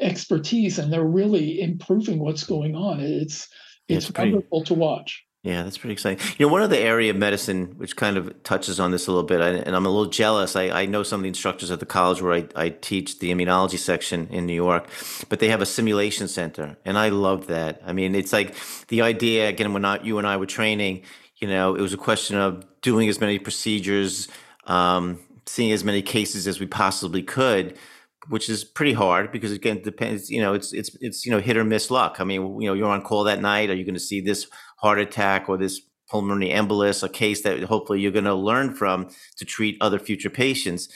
expertise 0.00 0.78
and 0.78 0.92
they're 0.92 1.04
really 1.04 1.60
improving 1.60 2.18
what's 2.18 2.44
going 2.44 2.74
on. 2.74 3.00
It's 3.00 3.48
it's, 3.86 4.08
it's 4.08 4.18
wonderful 4.18 4.60
pretty, 4.60 4.66
to 4.66 4.74
watch. 4.74 5.24
Yeah 5.44 5.62
that's 5.62 5.78
pretty 5.78 5.92
exciting. 5.92 6.26
You 6.38 6.46
know 6.46 6.52
one 6.52 6.62
other 6.62 6.76
area 6.76 7.10
of 7.10 7.16
medicine 7.16 7.74
which 7.76 7.94
kind 7.94 8.16
of 8.16 8.42
touches 8.42 8.80
on 8.80 8.90
this 8.90 9.06
a 9.06 9.12
little 9.12 9.26
bit 9.26 9.40
and 9.40 9.76
i'm 9.76 9.86
a 9.86 9.90
little 9.90 10.10
jealous. 10.10 10.56
I, 10.56 10.70
I 10.70 10.86
know 10.86 11.04
some 11.04 11.20
of 11.20 11.22
the 11.22 11.28
instructors 11.28 11.70
at 11.70 11.80
the 11.80 11.86
college 11.86 12.20
where 12.20 12.32
I, 12.32 12.48
I 12.56 12.68
teach 12.70 13.20
the 13.20 13.30
immunology 13.30 13.78
section 13.78 14.26
in 14.30 14.46
new 14.46 14.54
york 14.54 14.88
but 15.28 15.38
they 15.38 15.48
have 15.48 15.60
a 15.60 15.66
simulation 15.66 16.26
center 16.28 16.78
and 16.84 16.98
i 16.98 17.10
love 17.10 17.46
that. 17.46 17.80
I 17.86 17.92
mean 17.92 18.14
it's 18.14 18.32
like 18.32 18.56
the 18.88 19.02
idea 19.02 19.48
again 19.48 19.72
when 19.72 19.82
not 19.82 20.04
you 20.04 20.18
and 20.18 20.26
i 20.26 20.36
were 20.36 20.46
training 20.46 21.04
you 21.44 21.48
know, 21.48 21.74
it 21.74 21.80
was 21.80 21.92
a 21.92 21.98
question 21.98 22.36
of 22.36 22.64
doing 22.84 23.08
as 23.08 23.18
many 23.18 23.38
procedures, 23.38 24.28
um, 24.66 25.18
seeing 25.46 25.72
as 25.72 25.82
many 25.82 26.02
cases 26.02 26.46
as 26.46 26.60
we 26.60 26.66
possibly 26.66 27.22
could, 27.22 27.76
which 28.28 28.48
is 28.48 28.62
pretty 28.62 28.92
hard 28.92 29.32
because 29.32 29.50
again, 29.50 29.78
it 29.78 29.84
depends. 29.84 30.30
You 30.30 30.40
know, 30.40 30.54
it's 30.54 30.72
it's 30.72 30.90
it's 31.00 31.26
you 31.26 31.32
know 31.32 31.40
hit 31.40 31.56
or 31.56 31.64
miss 31.64 31.90
luck. 31.90 32.20
I 32.20 32.24
mean, 32.24 32.60
you 32.60 32.68
know, 32.68 32.74
you're 32.74 32.88
on 32.88 33.02
call 33.02 33.24
that 33.24 33.40
night. 33.40 33.70
Are 33.70 33.74
you 33.74 33.84
going 33.84 33.94
to 33.94 34.00
see 34.00 34.20
this 34.20 34.46
heart 34.76 35.00
attack 35.00 35.48
or 35.48 35.56
this 35.56 35.80
pulmonary 36.10 36.50
embolus, 36.50 37.02
a 37.02 37.08
case 37.08 37.42
that 37.42 37.64
hopefully 37.64 38.00
you're 38.00 38.12
going 38.12 38.24
to 38.26 38.34
learn 38.34 38.74
from 38.74 39.08
to 39.38 39.44
treat 39.44 39.78
other 39.80 39.98
future 39.98 40.30
patients? 40.30 40.88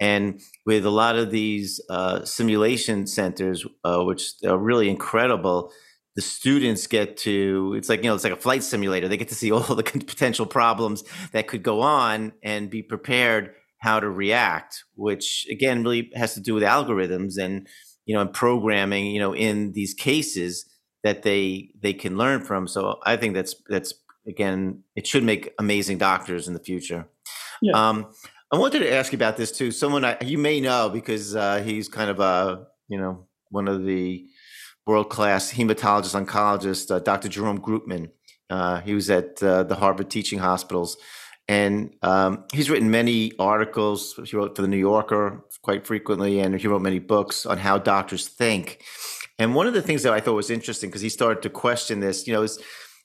And 0.00 0.40
with 0.66 0.84
a 0.84 0.90
lot 0.90 1.16
of 1.16 1.30
these 1.30 1.80
uh, 1.88 2.24
simulation 2.24 3.06
centers, 3.06 3.64
uh, 3.84 4.02
which 4.02 4.32
are 4.44 4.58
really 4.58 4.88
incredible, 4.88 5.70
the 6.16 6.22
students 6.22 6.86
get 6.86 7.16
to 7.18 7.74
it's 7.76 7.88
like 7.88 8.02
you 8.02 8.08
know 8.08 8.14
it's 8.14 8.24
like 8.24 8.32
a 8.32 8.36
flight 8.36 8.62
simulator. 8.62 9.08
They 9.08 9.16
get 9.16 9.28
to 9.28 9.34
see 9.34 9.52
all 9.52 9.62
the 9.62 9.82
potential 9.82 10.46
problems 10.46 11.04
that 11.32 11.46
could 11.46 11.62
go 11.62 11.80
on 11.80 12.32
and 12.42 12.70
be 12.70 12.82
prepared 12.82 13.54
how 13.78 14.00
to 14.00 14.08
react 14.08 14.82
which 14.94 15.46
again 15.50 15.82
really 15.82 16.10
has 16.14 16.32
to 16.32 16.40
do 16.40 16.54
with 16.54 16.62
algorithms 16.62 17.36
and 17.38 17.68
you 18.06 18.14
know 18.14 18.22
and 18.22 18.32
programming 18.32 19.06
you 19.06 19.20
know 19.20 19.34
in 19.34 19.72
these 19.72 19.92
cases 19.92 20.64
that 21.04 21.22
they 21.22 21.70
they 21.80 21.92
can 21.92 22.16
learn 22.16 22.42
from. 22.42 22.66
So 22.66 22.98
i 23.04 23.16
think 23.16 23.34
that's 23.34 23.54
that's 23.68 23.94
again 24.26 24.82
it 24.96 25.06
should 25.06 25.22
make 25.22 25.52
amazing 25.58 25.98
doctors 25.98 26.48
in 26.48 26.54
the 26.54 26.60
future. 26.60 27.06
Yeah. 27.62 27.88
um 27.88 28.06
i 28.50 28.58
wanted 28.58 28.80
to 28.80 28.92
ask 28.92 29.12
you 29.12 29.16
about 29.16 29.36
this 29.36 29.52
too. 29.52 29.70
Someone 29.70 30.04
I, 30.04 30.16
you 30.22 30.38
may 30.38 30.60
know 30.60 30.88
because 30.88 31.36
uh, 31.36 31.62
he's 31.62 31.88
kind 31.88 32.10
of 32.10 32.20
a 32.20 32.66
you 32.88 32.98
know 32.98 33.26
one 33.50 33.68
of 33.68 33.84
the 33.84 34.26
world 34.86 35.08
class 35.08 35.52
hematologist, 35.52 36.14
oncologist, 36.14 36.94
uh, 36.94 36.98
Dr. 36.98 37.28
Jerome 37.28 37.60
Groopman. 37.60 38.10
Uh, 38.50 38.80
he 38.80 38.94
was 38.94 39.10
at 39.10 39.42
uh, 39.42 39.62
the 39.62 39.76
Harvard 39.76 40.10
Teaching 40.10 40.38
Hospitals. 40.38 40.96
And 41.46 41.94
um, 42.02 42.44
he's 42.52 42.70
written 42.70 42.90
many 42.90 43.32
articles. 43.38 44.18
He 44.24 44.36
wrote 44.36 44.56
for 44.56 44.62
the 44.62 44.68
New 44.68 44.78
Yorker 44.78 45.44
quite 45.62 45.86
frequently, 45.86 46.40
and 46.40 46.58
he 46.58 46.68
wrote 46.68 46.82
many 46.82 46.98
books 46.98 47.44
on 47.44 47.58
how 47.58 47.78
doctors 47.78 48.28
think. 48.28 48.82
And 49.38 49.54
one 49.54 49.66
of 49.66 49.74
the 49.74 49.82
things 49.82 50.02
that 50.04 50.12
I 50.12 50.20
thought 50.20 50.34
was 50.34 50.50
interesting, 50.50 50.90
because 50.90 51.02
he 51.02 51.08
started 51.08 51.42
to 51.42 51.50
question 51.50 52.00
this, 52.00 52.26
you 52.26 52.32
know, 52.32 52.42
is 52.42 52.58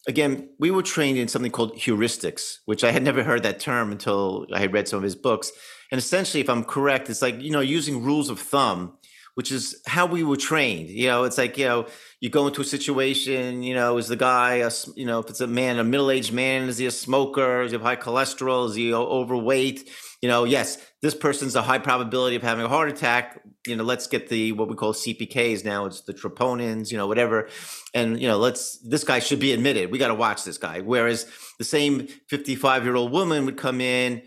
again, 0.08 0.50
we 0.60 0.72
were 0.72 0.84
trained 0.84 1.18
in 1.18 1.28
something 1.28 1.52
called 1.52 1.76
heuristics, 1.76 2.58
which 2.65 2.84
I 2.84 2.92
had 2.92 3.04
never 3.04 3.24
heard 3.24 3.44
that 3.44 3.60
term 3.60 3.92
until 3.92 4.48
I 4.54 4.60
had 4.60 4.74
read 4.74 4.88
some 4.88 4.98
of 4.98 5.04
his 5.04 5.15
books. 5.15 5.52
And 5.92 6.00
essentially, 6.00 6.42
if 6.42 6.50
I'm 6.50 6.63
correct, 6.63 7.10
it's 7.10 7.22
like, 7.22 7.42
you 7.42 7.52
know, 7.52 7.60
using 7.60 8.04
rules 8.04 8.30
of 8.30 8.39
thumb 8.39 8.98
which 9.36 9.52
is 9.52 9.82
how 9.86 10.06
we 10.06 10.24
were 10.24 10.38
trained. 10.38 10.89
You 10.89 11.08
know, 11.08 11.24
it's 11.24 11.38
like, 11.38 11.58
you 11.58 11.65
know, 11.65 11.88
you 12.20 12.30
go 12.30 12.48
into 12.48 12.62
a 12.62 12.65
situation, 12.65 13.63
you 13.63 13.74
know, 13.74 13.98
is 13.98 14.08
the 14.08 14.15
guy, 14.15 14.56
a, 14.56 14.72
you 14.96 15.06
know, 15.06 15.20
if 15.20 15.30
it's 15.30 15.42
a 15.42 15.48
man, 15.48 15.80
a 15.80 15.84
middle 15.84 16.12
aged 16.12 16.34
man, 16.34 16.68
is 16.68 16.78
he 16.78 16.86
a 16.86 16.92
smoker? 16.92 17.62
Is 17.62 17.72
he 17.72 17.78
high 17.78 17.96
cholesterol? 17.96 18.68
Is 18.68 18.76
he 18.76 18.94
overweight? 18.94 19.89
You 20.22 20.28
know, 20.28 20.44
yes, 20.44 20.78
this 21.02 21.15
person's 21.15 21.56
a 21.56 21.62
high 21.62 21.80
probability 21.80 22.36
of 22.36 22.44
having 22.44 22.65
a 22.65 22.68
heart 22.68 22.89
attack. 22.89 23.42
You 23.65 23.78
know, 23.78 23.86
let's 23.86 24.08
get 24.08 24.28
the 24.28 24.52
what 24.52 24.68
we 24.68 24.76
call 24.76 24.94
CPKs 24.94 25.63
now. 25.63 25.86
It's 25.86 26.02
the 26.02 26.13
troponins, 26.13 26.92
you 26.92 26.98
know, 26.98 27.08
whatever. 27.08 27.48
And, 27.94 28.20
you 28.20 28.28
know, 28.28 28.38
let's, 28.38 28.80
this 28.80 29.06
guy 29.06 29.20
should 29.20 29.39
be 29.39 29.54
admitted. 29.54 29.92
We 29.92 29.98
got 29.98 30.10
to 30.10 30.15
watch 30.15 30.44
this 30.44 30.58
guy. 30.58 30.82
Whereas 30.82 31.26
the 31.58 31.63
same 31.63 32.08
55 32.28 32.84
year 32.84 32.96
old 32.96 33.13
woman 33.13 33.46
would 33.46 33.58
come 33.58 33.80
in, 33.80 34.24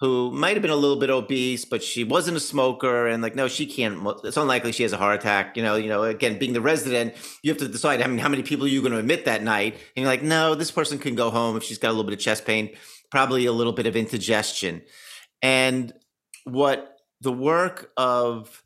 who 0.00 0.30
might 0.30 0.54
have 0.54 0.62
been 0.62 0.70
a 0.70 0.76
little 0.76 0.98
bit 0.98 1.10
obese, 1.10 1.66
but 1.66 1.82
she 1.82 2.04
wasn't 2.04 2.36
a 2.36 2.40
smoker, 2.40 3.06
and 3.06 3.22
like, 3.22 3.34
no, 3.34 3.48
she 3.48 3.66
can't. 3.66 4.06
It's 4.24 4.38
unlikely 4.38 4.72
she 4.72 4.82
has 4.82 4.94
a 4.94 4.96
heart 4.96 5.20
attack. 5.20 5.56
You 5.56 5.62
know, 5.62 5.76
you 5.76 5.88
know. 5.88 6.04
Again, 6.04 6.38
being 6.38 6.54
the 6.54 6.60
resident, 6.60 7.14
you 7.42 7.50
have 7.50 7.58
to 7.58 7.68
decide. 7.68 8.00
I 8.00 8.06
mean, 8.06 8.18
how 8.18 8.30
many 8.30 8.42
people 8.42 8.64
are 8.64 8.70
you 8.70 8.80
going 8.80 8.92
to 8.92 8.98
admit 8.98 9.26
that 9.26 9.42
night? 9.42 9.74
And 9.74 10.02
you're 10.02 10.06
like, 10.06 10.22
no, 10.22 10.54
this 10.54 10.70
person 10.70 10.98
can 10.98 11.14
go 11.14 11.30
home 11.30 11.56
if 11.56 11.62
she's 11.62 11.78
got 11.78 11.88
a 11.88 11.92
little 11.92 12.04
bit 12.04 12.14
of 12.14 12.18
chest 12.18 12.46
pain, 12.46 12.70
probably 13.10 13.44
a 13.44 13.52
little 13.52 13.74
bit 13.74 13.86
of 13.86 13.94
indigestion, 13.94 14.82
and 15.42 15.92
what 16.44 16.96
the 17.20 17.32
work 17.32 17.92
of 17.98 18.62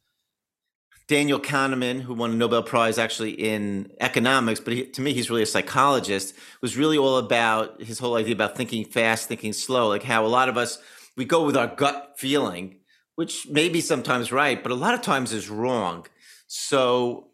Daniel 1.09 1.41
Kahneman, 1.41 2.01
who 2.01 2.15
won 2.15 2.31
a 2.31 2.35
Nobel 2.35 2.63
Prize 2.63 2.97
actually 2.97 3.33
in 3.33 3.93
economics, 4.01 4.61
but 4.61 4.73
he, 4.73 4.87
to 4.87 5.03
me, 5.03 5.13
he's 5.13 5.29
really 5.29 5.43
a 5.43 5.47
psychologist, 5.47 6.35
was 6.63 6.77
really 6.77 6.97
all 6.97 7.19
about 7.19 7.83
his 7.83 7.99
whole 7.99 8.15
idea 8.15 8.35
about 8.35 8.57
thinking 8.57 8.85
fast, 8.85 9.29
thinking 9.29 9.53
slow, 9.53 9.89
like 9.89 10.05
how 10.05 10.25
a 10.25 10.29
lot 10.29 10.49
of 10.49 10.57
us 10.57 10.79
we 11.17 11.25
go 11.25 11.45
with 11.45 11.57
our 11.57 11.69
gut 11.69 12.15
feeling, 12.17 12.81
which 13.15 13.49
may 13.49 13.69
be 13.69 13.81
sometimes 13.81 14.33
right, 14.33 14.63
but 14.63 14.73
a 14.73 14.77
lot 14.77 14.95
of 14.95 15.03
times 15.03 15.33
is 15.33 15.49
wrong. 15.49 16.07
So, 16.47 17.29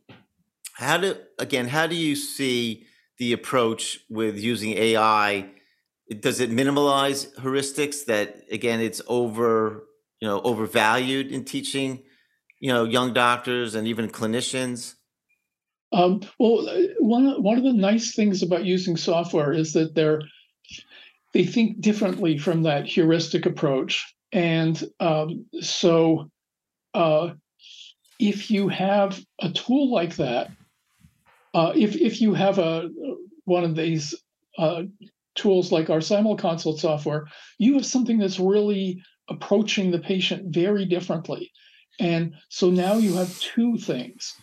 how 0.74 0.98
do 0.98 1.16
again? 1.38 1.68
How 1.68 1.86
do 1.86 1.96
you 1.96 2.16
see 2.16 2.86
the 3.18 3.32
approach 3.32 4.00
with 4.08 4.38
using 4.38 4.72
AI? 4.72 5.50
Does 6.20 6.40
it 6.40 6.50
minimalize 6.50 7.32
heuristics? 7.36 8.06
That 8.06 8.44
again, 8.50 8.80
it's 8.80 9.02
over 9.06 9.84
you 10.20 10.28
know 10.28 10.40
overvalued 10.42 11.32
in 11.32 11.44
teaching 11.44 12.02
you 12.60 12.72
know 12.72 12.84
young 12.84 13.12
doctors 13.12 13.74
and 13.74 13.88
even 13.88 14.08
clinicians. 14.08 14.94
Um, 15.92 16.20
well, 16.38 16.66
one 17.00 17.42
one 17.42 17.58
of 17.58 17.64
the 17.64 17.72
nice 17.72 18.14
things 18.14 18.42
about 18.42 18.64
using 18.64 18.96
software 18.96 19.52
is 19.52 19.72
that 19.72 19.94
they're 19.94 20.22
they 21.32 21.44
think 21.44 21.80
differently 21.80 22.38
from 22.38 22.62
that 22.64 22.86
heuristic 22.86 23.46
approach. 23.46 24.14
And 24.32 24.82
um, 25.00 25.46
so, 25.60 26.30
uh, 26.94 27.30
if 28.18 28.50
you 28.50 28.68
have 28.68 29.20
a 29.40 29.50
tool 29.50 29.90
like 29.92 30.16
that, 30.16 30.50
uh, 31.54 31.72
if 31.74 31.96
if 31.96 32.20
you 32.20 32.34
have 32.34 32.58
a 32.58 32.90
one 33.44 33.64
of 33.64 33.74
these 33.74 34.14
uh, 34.58 34.82
tools 35.34 35.72
like 35.72 35.90
our 35.90 35.98
simulconsult 35.98 36.78
software, 36.78 37.26
you 37.58 37.74
have 37.74 37.86
something 37.86 38.18
that's 38.18 38.38
really 38.38 39.02
approaching 39.28 39.90
the 39.90 39.98
patient 39.98 40.54
very 40.54 40.84
differently. 40.84 41.50
And 41.98 42.34
so 42.48 42.70
now 42.70 42.94
you 42.94 43.14
have 43.14 43.38
two 43.38 43.78
things. 43.78 44.34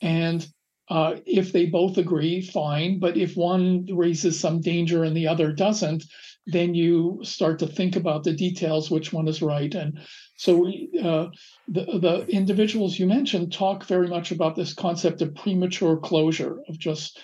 And 0.00 0.46
uh, 0.88 1.16
if 1.26 1.52
they 1.52 1.66
both 1.66 1.96
agree, 1.96 2.42
fine. 2.42 2.98
But 2.98 3.16
if 3.16 3.36
one 3.36 3.86
raises 3.90 4.38
some 4.38 4.60
danger 4.60 5.04
and 5.04 5.16
the 5.16 5.28
other 5.28 5.52
doesn't, 5.52 6.04
then 6.46 6.74
you 6.74 7.20
start 7.22 7.58
to 7.58 7.66
think 7.66 7.96
about 7.96 8.24
the 8.24 8.32
details, 8.32 8.90
which 8.90 9.12
one 9.12 9.28
is 9.28 9.40
right. 9.40 9.74
And 9.74 9.98
so 10.36 10.66
uh, 10.66 11.28
the, 11.68 11.98
the 11.98 12.26
individuals 12.28 12.98
you 12.98 13.06
mentioned 13.06 13.52
talk 13.52 13.86
very 13.86 14.08
much 14.08 14.30
about 14.30 14.54
this 14.54 14.74
concept 14.74 15.22
of 15.22 15.34
premature 15.34 15.96
closure, 15.96 16.58
of 16.68 16.78
just 16.78 17.20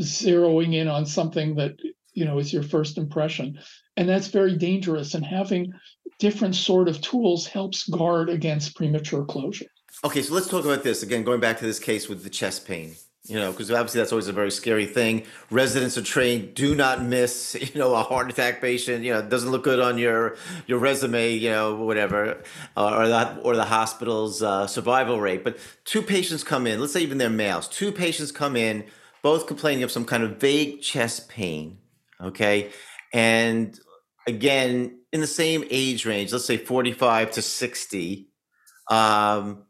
zeroing 0.00 0.74
in 0.74 0.88
on 0.88 1.06
something 1.06 1.54
that 1.56 1.72
you 2.12 2.24
know 2.24 2.38
is 2.38 2.52
your 2.52 2.62
first 2.62 2.98
impression. 2.98 3.58
And 3.96 4.08
that's 4.08 4.28
very 4.28 4.56
dangerous. 4.56 5.14
And 5.14 5.24
having 5.24 5.72
different 6.18 6.54
sort 6.54 6.88
of 6.88 7.00
tools 7.00 7.46
helps 7.46 7.88
guard 7.88 8.30
against 8.30 8.74
premature 8.74 9.24
closure. 9.24 9.66
Okay, 10.04 10.22
so 10.22 10.34
let's 10.34 10.48
talk 10.48 10.64
about 10.64 10.82
this 10.82 11.02
again, 11.02 11.24
going 11.24 11.40
back 11.40 11.58
to 11.58 11.64
this 11.64 11.78
case 11.78 12.08
with 12.08 12.22
the 12.22 12.30
chest 12.30 12.66
pain 12.66 12.96
you 13.28 13.36
know, 13.36 13.50
because 13.50 13.70
obviously 13.70 14.00
that's 14.00 14.12
always 14.12 14.28
a 14.28 14.32
very 14.32 14.50
scary 14.50 14.86
thing. 14.86 15.24
Residents 15.50 15.98
are 15.98 16.02
trained, 16.02 16.54
do 16.54 16.74
not 16.74 17.02
miss, 17.02 17.56
you 17.60 17.78
know, 17.78 17.94
a 17.94 18.02
heart 18.02 18.30
attack 18.30 18.60
patient. 18.60 19.04
You 19.04 19.14
know, 19.14 19.18
it 19.20 19.28
doesn't 19.28 19.50
look 19.50 19.64
good 19.64 19.80
on 19.80 19.98
your 19.98 20.36
your 20.66 20.78
resume, 20.78 21.32
you 21.32 21.50
know, 21.50 21.76
whatever, 21.76 22.42
uh, 22.76 22.96
or 22.96 23.08
that 23.08 23.40
or 23.42 23.56
the 23.56 23.64
hospital's 23.64 24.42
uh, 24.42 24.66
survival 24.66 25.20
rate. 25.20 25.44
But 25.44 25.58
two 25.84 26.02
patients 26.02 26.44
come 26.44 26.66
in, 26.66 26.80
let's 26.80 26.92
say 26.92 27.00
even 27.00 27.18
they're 27.18 27.30
males. 27.30 27.68
Two 27.68 27.92
patients 27.92 28.32
come 28.32 28.56
in, 28.56 28.84
both 29.22 29.46
complaining 29.46 29.82
of 29.82 29.90
some 29.90 30.04
kind 30.04 30.22
of 30.22 30.38
vague 30.38 30.80
chest 30.80 31.28
pain. 31.28 31.78
Okay, 32.20 32.70
and 33.12 33.78
again, 34.26 35.00
in 35.12 35.20
the 35.20 35.26
same 35.26 35.64
age 35.70 36.06
range, 36.06 36.32
let's 36.32 36.44
say 36.44 36.56
forty-five 36.56 37.32
to 37.32 37.42
sixty. 37.42 38.30
Um, 38.88 39.65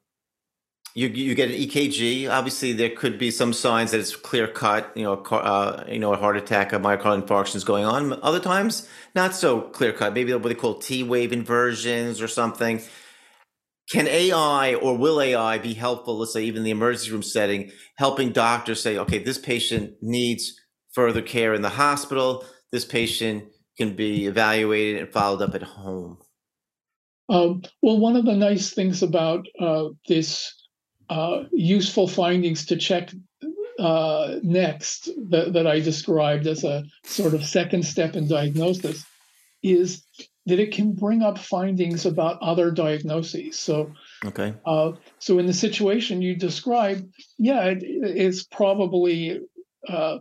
you 0.96 1.08
you 1.08 1.34
get 1.34 1.50
an 1.50 1.56
EKG. 1.56 2.30
Obviously, 2.30 2.72
there 2.72 2.88
could 2.88 3.18
be 3.18 3.30
some 3.30 3.52
signs 3.52 3.90
that 3.90 4.00
it's 4.00 4.16
clear 4.16 4.48
cut. 4.48 4.90
You 4.96 5.02
know, 5.02 5.12
uh, 5.16 5.84
you 5.86 5.98
know, 5.98 6.14
a 6.14 6.16
heart 6.16 6.38
attack, 6.38 6.72
a 6.72 6.78
myocardial 6.78 7.22
infarction 7.22 7.56
is 7.56 7.64
going 7.64 7.84
on. 7.84 8.14
Other 8.22 8.40
times, 8.40 8.88
not 9.14 9.34
so 9.34 9.60
clear 9.60 9.92
cut. 9.92 10.14
Maybe 10.14 10.32
what 10.32 10.42
they 10.44 10.54
call 10.54 10.78
T 10.78 11.02
wave 11.02 11.34
inversions 11.34 12.22
or 12.22 12.28
something. 12.28 12.80
Can 13.90 14.08
AI 14.08 14.74
or 14.74 14.96
will 14.96 15.20
AI 15.20 15.58
be 15.58 15.74
helpful? 15.74 16.16
Let's 16.16 16.32
say 16.32 16.44
even 16.44 16.64
the 16.64 16.70
emergency 16.70 17.12
room 17.12 17.22
setting, 17.22 17.70
helping 17.98 18.32
doctors 18.32 18.80
say, 18.80 18.96
okay, 18.96 19.18
this 19.18 19.36
patient 19.36 19.92
needs 20.00 20.58
further 20.92 21.20
care 21.20 21.52
in 21.52 21.60
the 21.60 21.68
hospital. 21.68 22.42
This 22.72 22.86
patient 22.86 23.44
can 23.76 23.94
be 23.94 24.26
evaluated 24.26 25.02
and 25.02 25.12
followed 25.12 25.42
up 25.42 25.54
at 25.54 25.62
home. 25.62 26.16
Um, 27.28 27.62
well, 27.82 27.98
one 27.98 28.16
of 28.16 28.24
the 28.24 28.34
nice 28.34 28.70
things 28.72 29.02
about 29.02 29.46
uh, 29.60 29.88
this 30.08 30.55
uh, 31.08 31.44
useful 31.52 32.08
findings 32.08 32.66
to 32.66 32.76
check 32.76 33.12
uh, 33.78 34.36
next 34.42 35.10
that, 35.30 35.52
that 35.52 35.66
I 35.66 35.80
described 35.80 36.46
as 36.46 36.64
a 36.64 36.84
sort 37.04 37.34
of 37.34 37.44
second 37.44 37.84
step 37.84 38.16
in 38.16 38.26
diagnosis 38.26 39.04
is 39.62 40.02
that 40.46 40.60
it 40.60 40.72
can 40.72 40.92
bring 40.92 41.22
up 41.22 41.38
findings 41.38 42.06
about 42.06 42.40
other 42.40 42.70
diagnoses. 42.70 43.58
So, 43.58 43.92
okay. 44.24 44.54
Uh, 44.64 44.92
so 45.18 45.38
in 45.38 45.46
the 45.46 45.52
situation 45.52 46.22
you 46.22 46.36
described, 46.36 47.12
yeah, 47.36 47.64
it, 47.64 47.78
it's 47.82 48.44
probably 48.44 49.40
uh, 49.88 50.18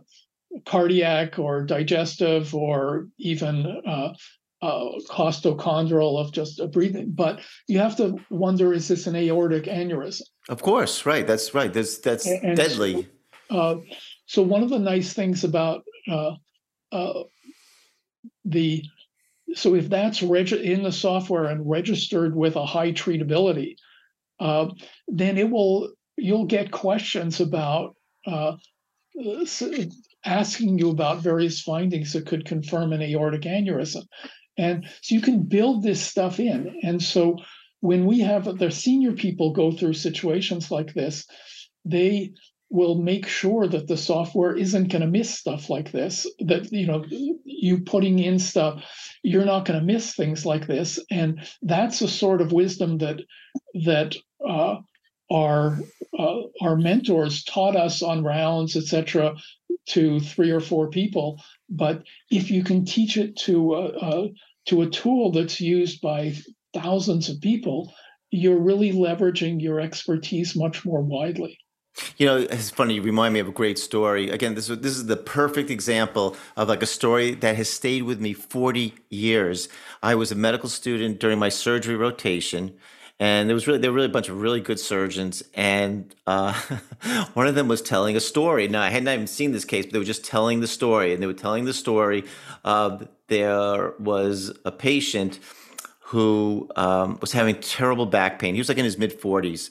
cardiac 0.64 1.38
or 1.38 1.64
digestive 1.64 2.54
or 2.54 3.08
even 3.18 3.66
uh, 3.86 4.14
uh, 4.62 4.98
costochondral 5.10 6.18
of 6.18 6.32
just 6.32 6.60
a 6.60 6.66
breathing. 6.66 7.12
But 7.12 7.40
you 7.68 7.78
have 7.78 7.96
to 7.96 8.16
wonder: 8.30 8.72
is 8.72 8.88
this 8.88 9.06
an 9.06 9.16
aortic 9.16 9.64
aneurysm? 9.64 10.22
Of 10.48 10.62
course, 10.62 11.06
right. 11.06 11.26
That's 11.26 11.54
right. 11.54 11.72
That's 11.72 11.98
that's 11.98 12.26
and 12.26 12.56
deadly. 12.56 13.08
So, 13.50 13.56
uh, 13.56 13.76
so, 14.26 14.42
one 14.42 14.62
of 14.62 14.70
the 14.70 14.78
nice 14.78 15.12
things 15.12 15.44
about 15.44 15.84
uh, 16.08 16.32
uh, 16.92 17.22
the 18.44 18.82
so 19.54 19.74
if 19.74 19.88
that's 19.88 20.22
reg- 20.22 20.52
in 20.52 20.82
the 20.82 20.92
software 20.92 21.46
and 21.46 21.68
registered 21.68 22.34
with 22.34 22.56
a 22.56 22.66
high 22.66 22.92
treatability, 22.92 23.76
uh, 24.40 24.68
then 25.08 25.38
it 25.38 25.50
will 25.50 25.92
you'll 26.16 26.46
get 26.46 26.70
questions 26.70 27.40
about 27.40 27.94
uh, 28.26 28.56
asking 30.24 30.78
you 30.78 30.90
about 30.90 31.22
various 31.22 31.60
findings 31.62 32.12
that 32.12 32.26
could 32.26 32.44
confirm 32.44 32.92
an 32.92 33.02
aortic 33.02 33.42
aneurysm. 33.42 34.02
And 34.58 34.86
so 35.02 35.14
you 35.14 35.20
can 35.20 35.42
build 35.42 35.82
this 35.82 36.00
stuff 36.00 36.40
in. 36.40 36.80
And 36.82 37.02
so 37.02 37.36
when 37.80 38.06
we 38.06 38.20
have 38.20 38.58
the 38.58 38.70
senior 38.70 39.12
people 39.12 39.52
go 39.52 39.70
through 39.70 39.94
situations 39.94 40.70
like 40.70 40.94
this, 40.94 41.26
they 41.84 42.32
will 42.70 42.96
make 42.96 43.26
sure 43.26 43.68
that 43.68 43.86
the 43.86 43.96
software 43.96 44.54
isn't 44.56 44.88
going 44.88 45.02
to 45.02 45.06
miss 45.06 45.32
stuff 45.32 45.70
like 45.70 45.92
this 45.92 46.26
that 46.40 46.70
you 46.72 46.86
know 46.86 47.04
you 47.44 47.78
putting 47.80 48.18
in 48.18 48.38
stuff 48.38 48.82
you're 49.22 49.44
not 49.44 49.64
going 49.64 49.78
to 49.78 49.84
miss 49.84 50.14
things 50.14 50.44
like 50.44 50.66
this 50.66 50.98
and 51.10 51.46
that's 51.62 52.00
a 52.02 52.08
sort 52.08 52.40
of 52.40 52.52
wisdom 52.52 52.98
that 52.98 53.20
that 53.84 54.16
uh, 54.46 54.76
our 55.30 55.78
uh, 56.18 56.40
our 56.60 56.76
mentors 56.76 57.44
taught 57.44 57.76
us 57.76 58.02
on 58.02 58.24
rounds 58.24 58.76
etc 58.76 59.36
to 59.86 60.18
three 60.18 60.50
or 60.50 60.60
four 60.60 60.90
people 60.90 61.40
but 61.68 62.02
if 62.30 62.50
you 62.50 62.62
can 62.62 62.84
teach 62.84 63.16
it 63.16 63.36
to 63.36 63.74
a, 63.74 63.84
a 63.86 64.28
to 64.66 64.82
a 64.82 64.90
tool 64.90 65.32
that's 65.32 65.60
used 65.60 66.00
by 66.00 66.34
thousands 66.74 67.28
of 67.28 67.40
people 67.40 67.92
you're 68.30 68.58
really 68.58 68.92
leveraging 68.92 69.60
your 69.60 69.80
expertise 69.80 70.56
much 70.56 70.84
more 70.84 71.00
widely 71.00 71.58
you 72.18 72.26
know, 72.26 72.36
it's 72.36 72.70
funny. 72.70 72.94
You 72.94 73.02
remind 73.02 73.32
me 73.34 73.40
of 73.40 73.48
a 73.48 73.52
great 73.52 73.78
story. 73.78 74.28
Again, 74.28 74.54
this 74.54 74.68
is 74.68 74.78
this 74.80 74.96
is 74.96 75.06
the 75.06 75.16
perfect 75.16 75.70
example 75.70 76.36
of 76.56 76.68
like 76.68 76.82
a 76.82 76.86
story 76.86 77.34
that 77.36 77.56
has 77.56 77.70
stayed 77.70 78.02
with 78.02 78.20
me 78.20 78.32
forty 78.34 78.94
years. 79.08 79.68
I 80.02 80.14
was 80.14 80.30
a 80.30 80.34
medical 80.34 80.68
student 80.68 81.20
during 81.20 81.38
my 81.38 81.48
surgery 81.48 81.96
rotation, 81.96 82.76
and 83.18 83.48
there 83.48 83.54
was 83.54 83.66
really 83.66 83.78
there 83.78 83.90
were 83.90 83.96
really 83.96 84.08
a 84.08 84.12
bunch 84.12 84.28
of 84.28 84.40
really 84.40 84.60
good 84.60 84.80
surgeons, 84.80 85.42
and 85.54 86.14
uh, 86.26 86.52
one 87.34 87.46
of 87.46 87.54
them 87.54 87.68
was 87.68 87.82
telling 87.82 88.16
a 88.16 88.20
story. 88.20 88.68
Now 88.68 88.82
I 88.82 88.90
had 88.90 89.04
not 89.04 89.14
even 89.14 89.26
seen 89.26 89.52
this 89.52 89.64
case, 89.64 89.86
but 89.86 89.92
they 89.92 89.98
were 89.98 90.04
just 90.04 90.24
telling 90.24 90.60
the 90.60 90.66
story, 90.66 91.12
and 91.12 91.22
they 91.22 91.26
were 91.26 91.32
telling 91.32 91.64
the 91.64 91.74
story 91.74 92.24
of 92.64 93.08
there 93.28 93.94
was 93.98 94.56
a 94.64 94.72
patient 94.72 95.38
who 96.00 96.68
um, 96.76 97.18
was 97.20 97.32
having 97.32 97.56
terrible 97.56 98.06
back 98.06 98.38
pain. 98.38 98.54
He 98.54 98.60
was 98.60 98.68
like 98.68 98.78
in 98.78 98.84
his 98.84 98.98
mid 98.98 99.12
forties 99.12 99.70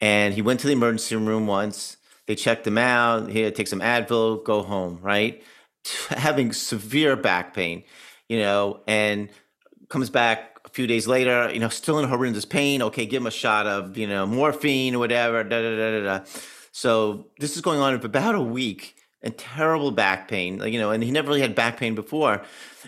and 0.00 0.32
he 0.34 0.42
went 0.42 0.60
to 0.60 0.66
the 0.66 0.72
emergency 0.72 1.16
room 1.16 1.46
once. 1.46 1.96
They 2.26 2.34
checked 2.34 2.66
him 2.66 2.78
out. 2.78 3.30
He 3.30 3.50
take 3.50 3.68
some 3.68 3.80
Advil, 3.80 4.44
go 4.44 4.62
home, 4.62 4.98
right? 5.02 5.42
Having 6.08 6.52
severe 6.52 7.16
back 7.16 7.54
pain, 7.54 7.84
you 8.28 8.38
know, 8.38 8.80
and 8.86 9.28
comes 9.88 10.10
back 10.10 10.49
few 10.72 10.86
days 10.86 11.06
later, 11.06 11.50
you 11.52 11.60
know, 11.60 11.68
still 11.68 11.98
in 11.98 12.08
horrendous 12.08 12.44
pain. 12.44 12.82
Okay, 12.82 13.06
give 13.06 13.22
him 13.22 13.26
a 13.26 13.30
shot 13.30 13.66
of, 13.66 13.96
you 13.96 14.06
know, 14.06 14.26
morphine 14.26 14.94
or 14.94 14.98
whatever. 14.98 15.42
Da, 15.44 15.62
da, 15.62 15.76
da, 15.76 16.00
da, 16.00 16.18
da. 16.18 16.24
So 16.72 17.26
this 17.38 17.56
is 17.56 17.62
going 17.62 17.80
on 17.80 17.98
for 18.00 18.06
about 18.06 18.34
a 18.34 18.40
week 18.40 18.96
and 19.22 19.36
terrible 19.36 19.90
back 19.90 20.28
pain, 20.28 20.58
like, 20.58 20.72
you 20.72 20.78
know, 20.78 20.90
and 20.90 21.02
he 21.02 21.10
never 21.10 21.28
really 21.28 21.42
had 21.42 21.54
back 21.54 21.76
pain 21.76 21.94
before. 21.94 22.42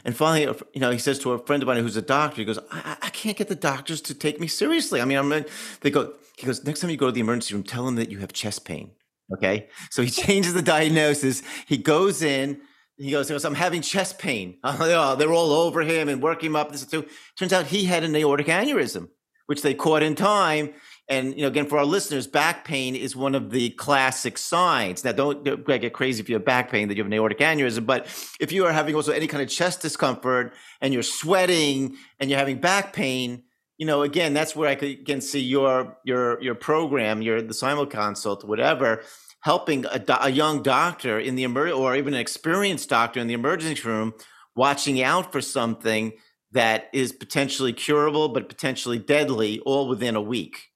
And 0.05 0.17
finally, 0.17 0.47
uh, 0.47 0.55
you 0.73 0.81
know, 0.81 0.91
he 0.91 0.99
says 0.99 1.19
to 1.21 1.33
a 1.33 1.39
friend 1.39 1.63
of 1.63 1.67
mine 1.67 1.83
who's 1.83 1.97
a 1.97 2.03
doctor, 2.03 2.37
he 2.37 2.45
goes, 2.45 2.59
I, 2.71 2.97
I 3.03 3.11
can't 3.11 3.37
get 3.37 3.49
the 3.49 3.55
doctors 3.55 4.01
to 4.03 4.15
take 4.15 4.41
me 4.41 4.47
seriously. 4.47 5.01
I 5.01 5.05
mean, 5.05 5.19
I'm, 5.19 5.45
they 5.83 5.91
go, 5.91 6.15
he 6.37 6.47
goes, 6.47 6.65
next 6.65 6.81
time 6.81 6.91
you 6.91 6.97
go 6.97 7.07
to 7.07 7.13
the 7.13 7.21
emergency 7.21 7.55
room, 7.55 7.63
tell 7.63 7.85
them 7.85 7.97
that 7.97 8.11
you 8.11 8.19
have 8.19 8.33
chest 8.33 8.65
pain. 8.65 8.93
Okay. 9.35 9.69
So 9.91 10.03
he 10.03 10.11
changes 10.23 10.55
the 10.55 10.63
diagnosis. 10.63 11.43
He 11.67 11.77
goes 11.77 12.23
in, 12.23 12.61
he 13.03 13.11
goes, 13.11 13.29
he 13.29 13.35
goes 13.35 13.45
I'm 13.45 13.55
having 13.55 13.83
chest 13.83 14.19
pain. 14.19 14.59
Oh, 14.65 15.17
they're 15.17 15.33
all 15.33 15.53
over 15.53 15.83
him 15.83 16.09
and 16.09 16.23
working 16.23 16.51
him 16.51 16.57
up. 16.57 16.71
This 16.71 16.85
too. 16.87 17.07
Turns 17.37 17.53
out 17.53 17.67
he 17.67 17.85
had 17.85 18.05
an 18.05 18.15
aortic 18.15 18.47
aneurysm, 18.47 19.09
which 19.47 19.63
they 19.63 19.75
caught 19.75 20.03
in 20.03 20.15
time. 20.15 20.75
And 21.09 21.35
you 21.35 21.43
know, 21.43 21.49
again, 21.49 21.67
for 21.67 21.79
our 21.79 21.85
listeners, 21.85 22.27
back 22.27 22.65
pain 22.65 22.95
is 22.95 23.17
one 23.17 23.35
of 23.35 23.51
the 23.51 23.71
classic 23.71 24.39
signs. 24.39 25.05
Now, 25.05 25.13
don't, 25.13 25.45
get 25.67 25.93
crazy 25.93 26.23
if 26.23 26.29
you 26.29 26.37
have 26.37 26.45
back 26.45 26.71
pain 26.71 26.89
that 26.89 26.97
you 26.97 27.03
have 27.03 27.11
an 27.11 27.19
aortic 27.19 27.39
aneurysm. 27.39 27.85
But 27.85 28.07
if 28.41 28.53
you 28.53 28.65
are 28.67 28.73
having 28.73 28.95
also 28.95 29.13
any 29.13 29.27
kind 29.27 29.43
of 29.43 29.49
chest 29.49 29.83
discomfort 29.83 30.55
and 30.81 30.95
you're 30.95 31.03
sweating 31.03 31.97
and 32.21 32.31
you're 32.31 32.39
having 32.39 32.61
back 32.61 32.93
pain, 32.93 33.43
you 33.79 33.87
know, 33.87 34.03
again, 34.03 34.33
that's 34.33 34.55
where 34.55 34.69
I 34.69 34.73
again 34.73 35.21
see 35.21 35.41
your 35.41 35.99
your 36.05 36.41
your 36.41 36.55
program, 36.55 37.21
your 37.21 37.43
the 37.43 37.55
simulconsult, 37.55 38.45
whatever, 38.45 39.03
helping 39.43 39.85
a, 39.87 40.05
a 40.21 40.31
young 40.31 40.63
doctor 40.63 41.19
in 41.19 41.35
the 41.35 41.45
emer- 41.45 41.71
or 41.71 41.97
even 41.97 42.15
an 42.15 42.21
experienced 42.21 42.89
doctor 42.89 43.21
in 43.21 43.27
the 43.27 43.35
emergency 43.35 43.83
room, 43.83 44.13
watching 44.55 45.03
out 45.03 45.33
for 45.33 45.41
something 45.41 46.13
that 46.53 46.85
is 46.93 47.13
potentially 47.13 47.73
curable 47.73 48.29
but 48.29 48.49
potentially 48.49 48.99
deadly, 48.99 49.61
all 49.61 49.89
within 49.89 50.17
a 50.17 50.21
week, 50.21 50.69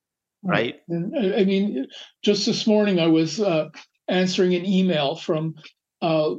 right? 0.42 0.76
I 0.90 1.44
mean, 1.44 1.86
just 2.22 2.46
this 2.46 2.66
morning 2.66 2.98
I 2.98 3.06
was 3.06 3.40
uh, 3.40 3.68
answering 4.08 4.54
an 4.54 4.64
email 4.64 5.16
from 5.16 5.54
uh, 6.02 6.34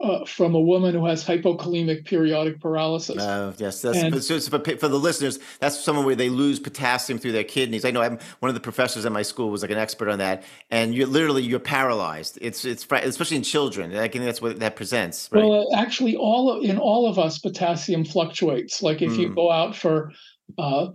uh, 0.00 0.24
from 0.24 0.54
a 0.54 0.60
woman 0.60 0.94
who 0.94 1.06
has 1.06 1.24
hypokalemic 1.24 2.04
periodic 2.04 2.60
paralysis. 2.60 3.16
Oh, 3.20 3.54
yes. 3.58 3.82
That's, 3.82 3.98
and, 3.98 4.22
so 4.22 4.38
for, 4.40 4.58
for 4.76 4.88
the 4.88 4.98
listeners, 4.98 5.38
that's 5.60 5.78
someone 5.78 6.04
where 6.04 6.16
they 6.16 6.28
lose 6.28 6.58
potassium 6.58 7.18
through 7.18 7.32
their 7.32 7.44
kidneys. 7.44 7.84
I 7.84 7.90
know 7.90 8.02
I'm, 8.02 8.18
one 8.40 8.48
of 8.48 8.54
the 8.54 8.60
professors 8.60 9.06
at 9.06 9.12
my 9.12 9.22
school 9.22 9.50
was 9.50 9.62
like 9.62 9.70
an 9.70 9.78
expert 9.78 10.08
on 10.08 10.18
that. 10.18 10.44
And 10.70 10.94
you're 10.94 11.06
literally, 11.06 11.42
you're 11.42 11.60
paralyzed. 11.60 12.38
It's, 12.40 12.64
it's 12.64 12.86
especially 12.90 13.36
in 13.36 13.42
children. 13.42 13.94
I 13.94 14.08
think 14.08 14.24
that's 14.24 14.42
what 14.42 14.58
that 14.60 14.76
presents. 14.76 15.28
Right? 15.30 15.44
Well, 15.44 15.68
actually, 15.74 16.16
all 16.16 16.50
of, 16.50 16.64
in 16.64 16.78
all 16.78 17.08
of 17.08 17.18
us, 17.18 17.38
potassium 17.38 18.04
fluctuates. 18.04 18.82
Like 18.82 19.02
if 19.02 19.12
mm. 19.12 19.18
you 19.18 19.28
hmm. 19.28 19.34
go 19.34 19.50
out 19.50 19.76
for 19.76 20.12
uh, 20.58 20.88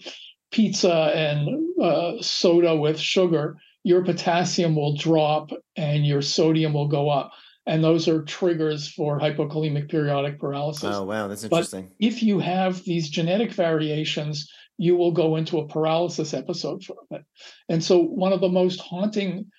pizza 0.51 1.11
and 1.15 1.79
uh, 1.81 2.21
soda 2.21 2.75
with 2.75 2.99
sugar, 2.99 3.57
your 3.83 4.03
potassium 4.03 4.75
will 4.75 4.97
drop 4.97 5.51
and 5.77 6.05
your 6.05 6.21
sodium 6.21 6.73
will 6.73 6.89
go 6.89 7.09
up 7.09 7.31
and 7.67 7.83
those 7.83 8.07
are 8.07 8.23
triggers 8.23 8.87
for 8.87 9.19
hypokalemic 9.19 9.89
periodic 9.89 10.39
paralysis. 10.39 10.95
Oh, 10.95 11.03
wow, 11.03 11.27
that's 11.27 11.43
interesting. 11.43 11.83
But 11.83 11.93
if 11.99 12.23
you 12.23 12.39
have 12.39 12.83
these 12.83 13.09
genetic 13.09 13.51
variations, 13.51 14.49
you 14.77 14.95
will 14.95 15.11
go 15.11 15.35
into 15.35 15.59
a 15.59 15.67
paralysis 15.67 16.33
episode 16.33 16.83
from 16.83 16.97
it. 17.11 17.25
And 17.67 17.83
so, 17.83 17.99
one 17.99 18.31
of 18.31 18.39
the 18.39 18.49
most 18.49 18.79
haunting 18.79 19.51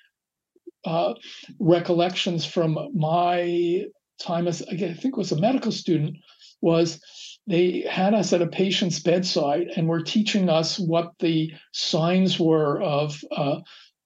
uh, 0.84 1.14
recollections 1.58 2.46
from 2.46 2.78
my 2.94 3.84
time 4.20 4.48
as 4.48 4.62
I 4.62 4.94
think 4.94 5.16
was 5.16 5.32
a 5.32 5.40
medical 5.40 5.70
student 5.70 6.16
was 6.60 7.00
they 7.46 7.80
had 7.88 8.14
us 8.14 8.32
at 8.32 8.42
a 8.42 8.46
patient's 8.46 9.00
bedside 9.00 9.68
and 9.76 9.86
were 9.86 10.02
teaching 10.02 10.48
us 10.48 10.78
what 10.78 11.12
the 11.18 11.52
signs 11.72 12.40
were 12.40 12.80
of 12.80 13.22
uh, 13.30 13.60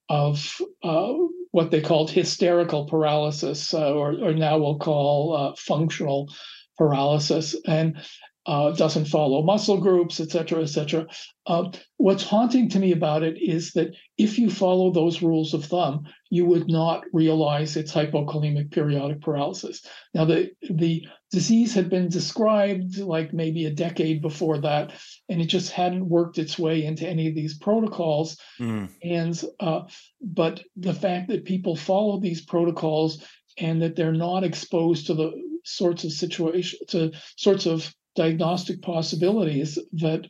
of 0.09 0.61
uh, 0.83 1.15
what 1.53 1.71
they 1.71 1.81
called 1.81 2.11
hysterical 2.11 2.87
paralysis, 2.87 3.73
uh, 3.73 3.93
or, 3.93 4.15
or, 4.23 4.33
now 4.33 4.59
we'll 4.59 4.79
call 4.79 5.37
uh, 5.37 5.55
functional 5.57 6.33
paralysis, 6.79 7.55
and 7.67 7.97
uh, 8.47 8.73
doesn't 8.73 9.05
follow 9.05 9.43
muscle 9.43 9.79
groups, 9.79 10.21
et 10.21 10.31
cetera, 10.31 10.63
et 10.63 10.67
cetera. 10.67 11.07
Uh, 11.47 11.71
what's 11.97 12.25
haunting 12.25 12.69
to 12.69 12.79
me 12.79 12.93
about 12.93 13.23
it 13.23 13.41
is 13.41 13.73
that 13.73 13.95
if 14.19 14.39
you 14.39 14.51
follow 14.51 14.91
those 14.91 15.23
rules 15.23 15.55
of 15.55 15.65
thumb, 15.65 16.05
you 16.31 16.45
would 16.45 16.69
not 16.69 17.05
realize 17.13 17.77
it's 17.77 17.93
hypokalemic 17.93 18.71
periodic 18.71 19.21
paralysis. 19.21 19.85
Now, 20.15 20.25
the 20.25 20.51
the 20.71 21.07
disease 21.31 21.73
had 21.75 21.89
been 21.89 22.09
described 22.09 22.99
like 22.99 23.33
maybe 23.33 23.67
a 23.67 23.75
decade 23.75 24.21
before 24.21 24.59
that, 24.59 24.93
and 25.29 25.41
it 25.41 25.47
just 25.47 25.71
hadn't 25.71 26.09
worked 26.09 26.39
its 26.39 26.59
way 26.59 26.85
into 26.85 27.09
any 27.09 27.29
of 27.29 27.35
these 27.35 27.57
protocols. 27.59 28.37
Mm. 28.61 28.91
And 29.03 29.45
uh, 29.61 29.83
but 30.21 30.63
the 30.77 30.95
fact 30.95 31.29
that 31.29 31.45
people 31.45 31.77
follow 31.77 32.19
these 32.19 32.45
protocols 32.45 33.25
and 33.59 33.83
that 33.83 33.97
they're 33.97 34.13
not 34.13 34.45
exposed 34.45 35.07
to 35.07 35.15
the 35.15 35.33
sorts 35.65 36.05
of 36.05 36.13
situation 36.13 36.79
to 36.89 37.13
sorts 37.37 37.67
of 37.67 37.95
diagnostic 38.15 38.83
possibilities 38.83 39.79
that 39.93 40.27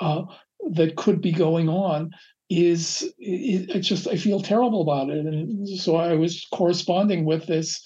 uh, 0.00 0.22
that 0.72 0.96
could 0.96 1.20
be 1.20 1.32
going 1.32 1.68
on 1.68 2.10
is 2.50 3.02
it, 3.18 3.70
it, 3.76 3.80
just 3.80 4.06
I 4.06 4.16
feel 4.16 4.40
terrible 4.40 4.82
about 4.82 5.10
it, 5.10 5.24
and 5.24 5.68
so 5.68 5.96
I 5.96 6.14
was 6.14 6.46
corresponding 6.52 7.24
with 7.24 7.46
this 7.46 7.84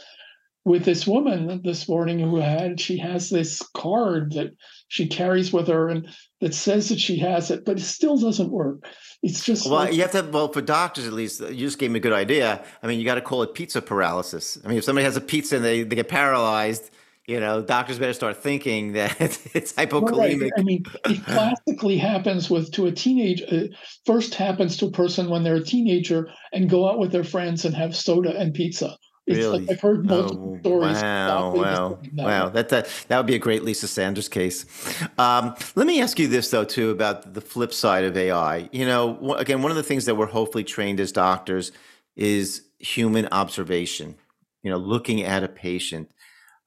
with 0.67 0.85
this 0.85 1.07
woman 1.07 1.61
this 1.63 1.89
morning 1.89 2.19
who 2.19 2.39
had 2.39 2.81
she 2.81 2.99
has 2.99 3.31
this 3.31 3.63
card 3.77 4.33
that 4.33 4.51
she 4.89 5.07
carries 5.07 5.53
with 5.53 5.69
her 5.69 5.89
and 5.89 6.09
that 6.41 6.53
says 6.53 6.89
that 6.89 6.99
she 6.99 7.17
has 7.19 7.53
it 7.53 7.65
but 7.65 7.79
it 7.79 7.83
still 7.83 8.19
doesn't 8.19 8.51
work. 8.51 8.85
It's 9.23 9.45
just 9.45 9.67
well 9.67 9.85
like, 9.85 9.95
you 9.95 10.03
have 10.03 10.11
to 10.11 10.23
well 10.23 10.53
for 10.53 10.61
doctors 10.61 11.07
at 11.07 11.13
least 11.13 11.41
you 11.41 11.55
just 11.55 11.79
gave 11.79 11.93
me 11.93 11.99
a 11.99 12.03
good 12.03 12.13
idea. 12.13 12.65
I 12.83 12.89
mean 12.89 12.99
you 12.99 13.05
got 13.05 13.15
to 13.15 13.21
call 13.21 13.45
it 13.45 13.55
pizza 13.55 13.81
paralysis. 13.81 14.59
I 14.65 14.69
mean 14.69 14.79
if 14.79 14.85
somebody 14.85 15.05
has 15.05 15.17
a 15.17 15.21
pizza 15.21 15.55
and 15.55 15.65
they, 15.65 15.85
they 15.85 15.95
get 15.95 16.09
paralyzed 16.09 16.91
you 17.27 17.41
know 17.41 17.61
doctors 17.63 17.99
better 17.99 18.13
start 18.13 18.37
thinking 18.37 18.93
that 18.93 19.21
it's 19.55 19.73
hypokalemic 19.73 20.43
right. 20.43 20.53
i 20.59 20.63
mean 20.63 20.85
it 21.07 21.25
classically 21.27 21.99
happens 21.99 22.49
with 22.51 22.71
to 22.73 22.87
a 22.87 22.93
teenage 22.93 23.43
uh, 23.51 23.67
first 24.05 24.35
happens 24.35 24.77
to 24.77 24.87
a 24.87 24.91
person 24.91 25.29
when 25.29 25.43
they're 25.43 25.57
a 25.57 25.65
teenager 25.65 26.29
and 26.53 26.71
go 26.71 26.89
out 26.89 26.99
with 26.99 27.13
their 27.13 27.25
friends 27.25 27.65
and 27.65 27.75
have 27.75 27.95
soda 27.95 28.37
and 28.37 28.55
pizza 28.55 28.97
it's 29.27 29.39
really? 29.39 29.61
Like 29.61 29.71
I've 29.73 29.81
heard 29.81 30.07
multiple 30.07 30.55
oh, 30.57 30.61
stories. 30.61 31.03
Wow, 31.03 31.55
wow, 31.57 31.99
wow. 32.13 32.49
That, 32.49 32.69
that 32.69 32.89
that 33.09 33.17
would 33.17 33.27
be 33.27 33.35
a 33.35 33.41
great 33.41 33.65
Lisa 33.65 33.89
Sanders 33.89 34.29
case. 34.29 34.65
Um, 35.19 35.57
let 35.75 35.87
me 35.87 36.01
ask 36.01 36.19
you 36.21 36.29
this 36.29 36.51
though 36.51 36.65
too 36.65 36.91
about 36.91 37.35
the 37.35 37.41
flip 37.41 37.73
side 37.73 38.05
of 38.05 38.17
AI. 38.17 38.69
You 38.71 38.87
know, 38.87 39.35
again, 39.35 39.63
one 39.63 39.73
of 39.73 39.77
the 39.77 39.83
things 39.83 40.05
that 40.05 40.15
we're 40.15 40.27
hopefully 40.27 40.63
trained 40.63 41.01
as 41.01 41.11
doctors 41.11 41.73
is 42.15 42.63
human 42.79 43.27
observation. 43.33 44.15
you 44.63 44.71
know, 44.71 44.79
looking 44.79 45.23
at 45.23 45.43
a 45.43 45.49
patient. 45.49 46.11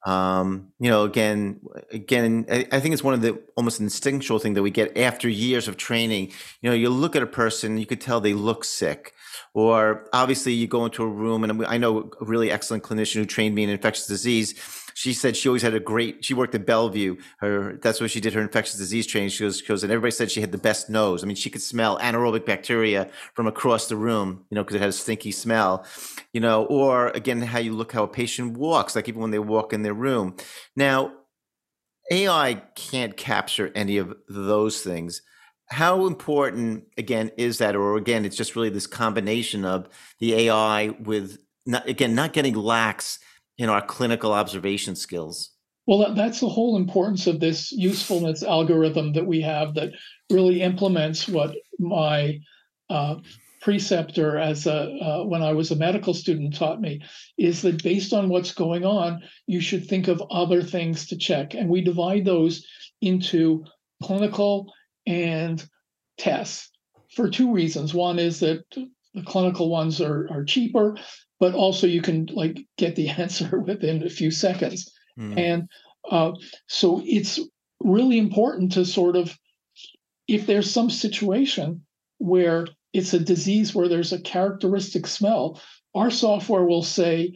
Um, 0.06 0.72
you 0.78 0.88
know, 0.88 1.04
again, 1.04 1.60
again, 1.90 2.46
I, 2.50 2.66
I 2.72 2.80
think 2.80 2.94
it's 2.94 3.04
one 3.04 3.14
of 3.14 3.20
the 3.20 3.38
almost 3.56 3.80
instinctual 3.80 4.38
thing 4.38 4.54
that 4.54 4.62
we 4.62 4.70
get 4.70 4.96
after 4.96 5.28
years 5.28 5.68
of 5.68 5.76
training. 5.76 6.32
You 6.62 6.70
know, 6.70 6.76
you 6.76 6.88
look 6.88 7.16
at 7.16 7.22
a 7.22 7.26
person, 7.26 7.76
you 7.76 7.86
could 7.86 8.00
tell 8.00 8.20
they 8.20 8.32
look 8.32 8.64
sick. 8.64 9.12
Or 9.52 10.08
obviously, 10.12 10.52
you 10.52 10.66
go 10.66 10.84
into 10.84 11.02
a 11.02 11.08
room, 11.08 11.44
and 11.44 11.66
I 11.66 11.76
know 11.76 12.10
a 12.20 12.24
really 12.24 12.50
excellent 12.50 12.84
clinician 12.84 13.16
who 13.16 13.26
trained 13.26 13.54
me 13.54 13.64
in 13.64 13.70
infectious 13.70 14.06
disease 14.06 14.54
she 15.00 15.14
said 15.14 15.34
she 15.34 15.48
always 15.48 15.62
had 15.62 15.72
a 15.72 15.80
great. 15.80 16.22
She 16.22 16.34
worked 16.34 16.54
at 16.54 16.66
Bellevue. 16.66 17.16
Her 17.38 17.78
that's 17.80 18.00
where 18.00 18.08
she 18.08 18.20
did 18.20 18.34
her 18.34 18.42
infectious 18.42 18.76
disease 18.76 19.06
training. 19.06 19.30
She 19.30 19.44
goes, 19.44 19.60
she 19.60 19.64
goes, 19.64 19.82
and 19.82 19.90
everybody 19.90 20.10
said 20.10 20.30
she 20.30 20.42
had 20.42 20.52
the 20.52 20.58
best 20.58 20.90
nose. 20.90 21.24
I 21.24 21.26
mean, 21.26 21.36
she 21.36 21.48
could 21.48 21.62
smell 21.62 21.98
anaerobic 22.00 22.44
bacteria 22.44 23.08
from 23.32 23.46
across 23.46 23.88
the 23.88 23.96
room. 23.96 24.44
You 24.50 24.56
know, 24.56 24.62
because 24.62 24.76
it 24.76 24.80
had 24.80 24.90
a 24.90 24.92
stinky 24.92 25.32
smell. 25.32 25.86
You 26.34 26.42
know, 26.42 26.66
or 26.66 27.08
again, 27.08 27.40
how 27.40 27.60
you 27.60 27.72
look 27.72 27.92
how 27.92 28.04
a 28.04 28.08
patient 28.08 28.58
walks, 28.58 28.94
like 28.94 29.08
even 29.08 29.22
when 29.22 29.30
they 29.30 29.38
walk 29.38 29.72
in 29.72 29.80
their 29.80 29.94
room. 29.94 30.36
Now, 30.76 31.14
AI 32.10 32.62
can't 32.74 33.16
capture 33.16 33.72
any 33.74 33.96
of 33.96 34.14
those 34.28 34.82
things. 34.82 35.22
How 35.70 36.06
important, 36.06 36.84
again, 36.98 37.30
is 37.38 37.56
that? 37.58 37.74
Or 37.74 37.96
again, 37.96 38.26
it's 38.26 38.36
just 38.36 38.54
really 38.54 38.68
this 38.68 38.86
combination 38.86 39.64
of 39.64 39.88
the 40.18 40.34
AI 40.34 40.88
with, 40.88 41.38
not, 41.64 41.88
again, 41.88 42.14
not 42.14 42.34
getting 42.34 42.52
lax 42.54 43.18
in 43.60 43.68
our 43.68 43.82
clinical 43.82 44.32
observation 44.32 44.96
skills. 44.96 45.50
Well, 45.86 46.14
that's 46.14 46.40
the 46.40 46.48
whole 46.48 46.78
importance 46.78 47.26
of 47.26 47.40
this 47.40 47.70
usefulness 47.72 48.42
algorithm 48.42 49.12
that 49.12 49.26
we 49.26 49.42
have 49.42 49.74
that 49.74 49.92
really 50.30 50.62
implements 50.62 51.28
what 51.28 51.54
my 51.78 52.40
uh, 52.88 53.16
preceptor 53.60 54.38
as 54.38 54.66
a 54.66 54.80
uh, 55.02 55.24
when 55.24 55.42
I 55.42 55.52
was 55.52 55.70
a 55.70 55.76
medical 55.76 56.14
student 56.14 56.56
taught 56.56 56.80
me 56.80 57.02
is 57.36 57.60
that 57.60 57.82
based 57.82 58.14
on 58.14 58.30
what's 58.30 58.54
going 58.54 58.86
on, 58.86 59.22
you 59.46 59.60
should 59.60 59.86
think 59.86 60.08
of 60.08 60.22
other 60.30 60.62
things 60.62 61.06
to 61.08 61.18
check, 61.18 61.52
and 61.52 61.68
we 61.68 61.82
divide 61.82 62.24
those 62.24 62.66
into 63.02 63.64
clinical 64.02 64.72
and 65.06 65.62
tests 66.16 66.70
for 67.14 67.28
two 67.28 67.52
reasons. 67.52 67.92
One 67.92 68.18
is 68.18 68.40
that 68.40 68.64
the 68.70 69.22
clinical 69.26 69.68
ones 69.68 70.00
are, 70.00 70.28
are 70.30 70.44
cheaper 70.44 70.96
but 71.40 71.54
also 71.54 71.86
you 71.86 72.02
can 72.02 72.26
like 72.26 72.60
get 72.76 72.94
the 72.94 73.08
answer 73.22 73.58
within 73.58 74.04
a 74.04 74.10
few 74.10 74.30
seconds. 74.30 74.92
Mm. 75.18 75.38
And 75.38 75.68
uh, 76.08 76.32
so 76.68 77.02
it's 77.04 77.40
really 77.80 78.18
important 78.18 78.72
to 78.72 78.84
sort 78.84 79.16
of, 79.16 79.36
if 80.28 80.46
there's 80.46 80.70
some 80.70 80.90
situation 80.90 81.84
where 82.18 82.68
it's 82.92 83.14
a 83.14 83.18
disease 83.18 83.74
where 83.74 83.88
there's 83.88 84.12
a 84.12 84.20
characteristic 84.20 85.06
smell, 85.06 85.60
our 85.94 86.10
software 86.10 86.64
will 86.64 86.82
say, 86.82 87.32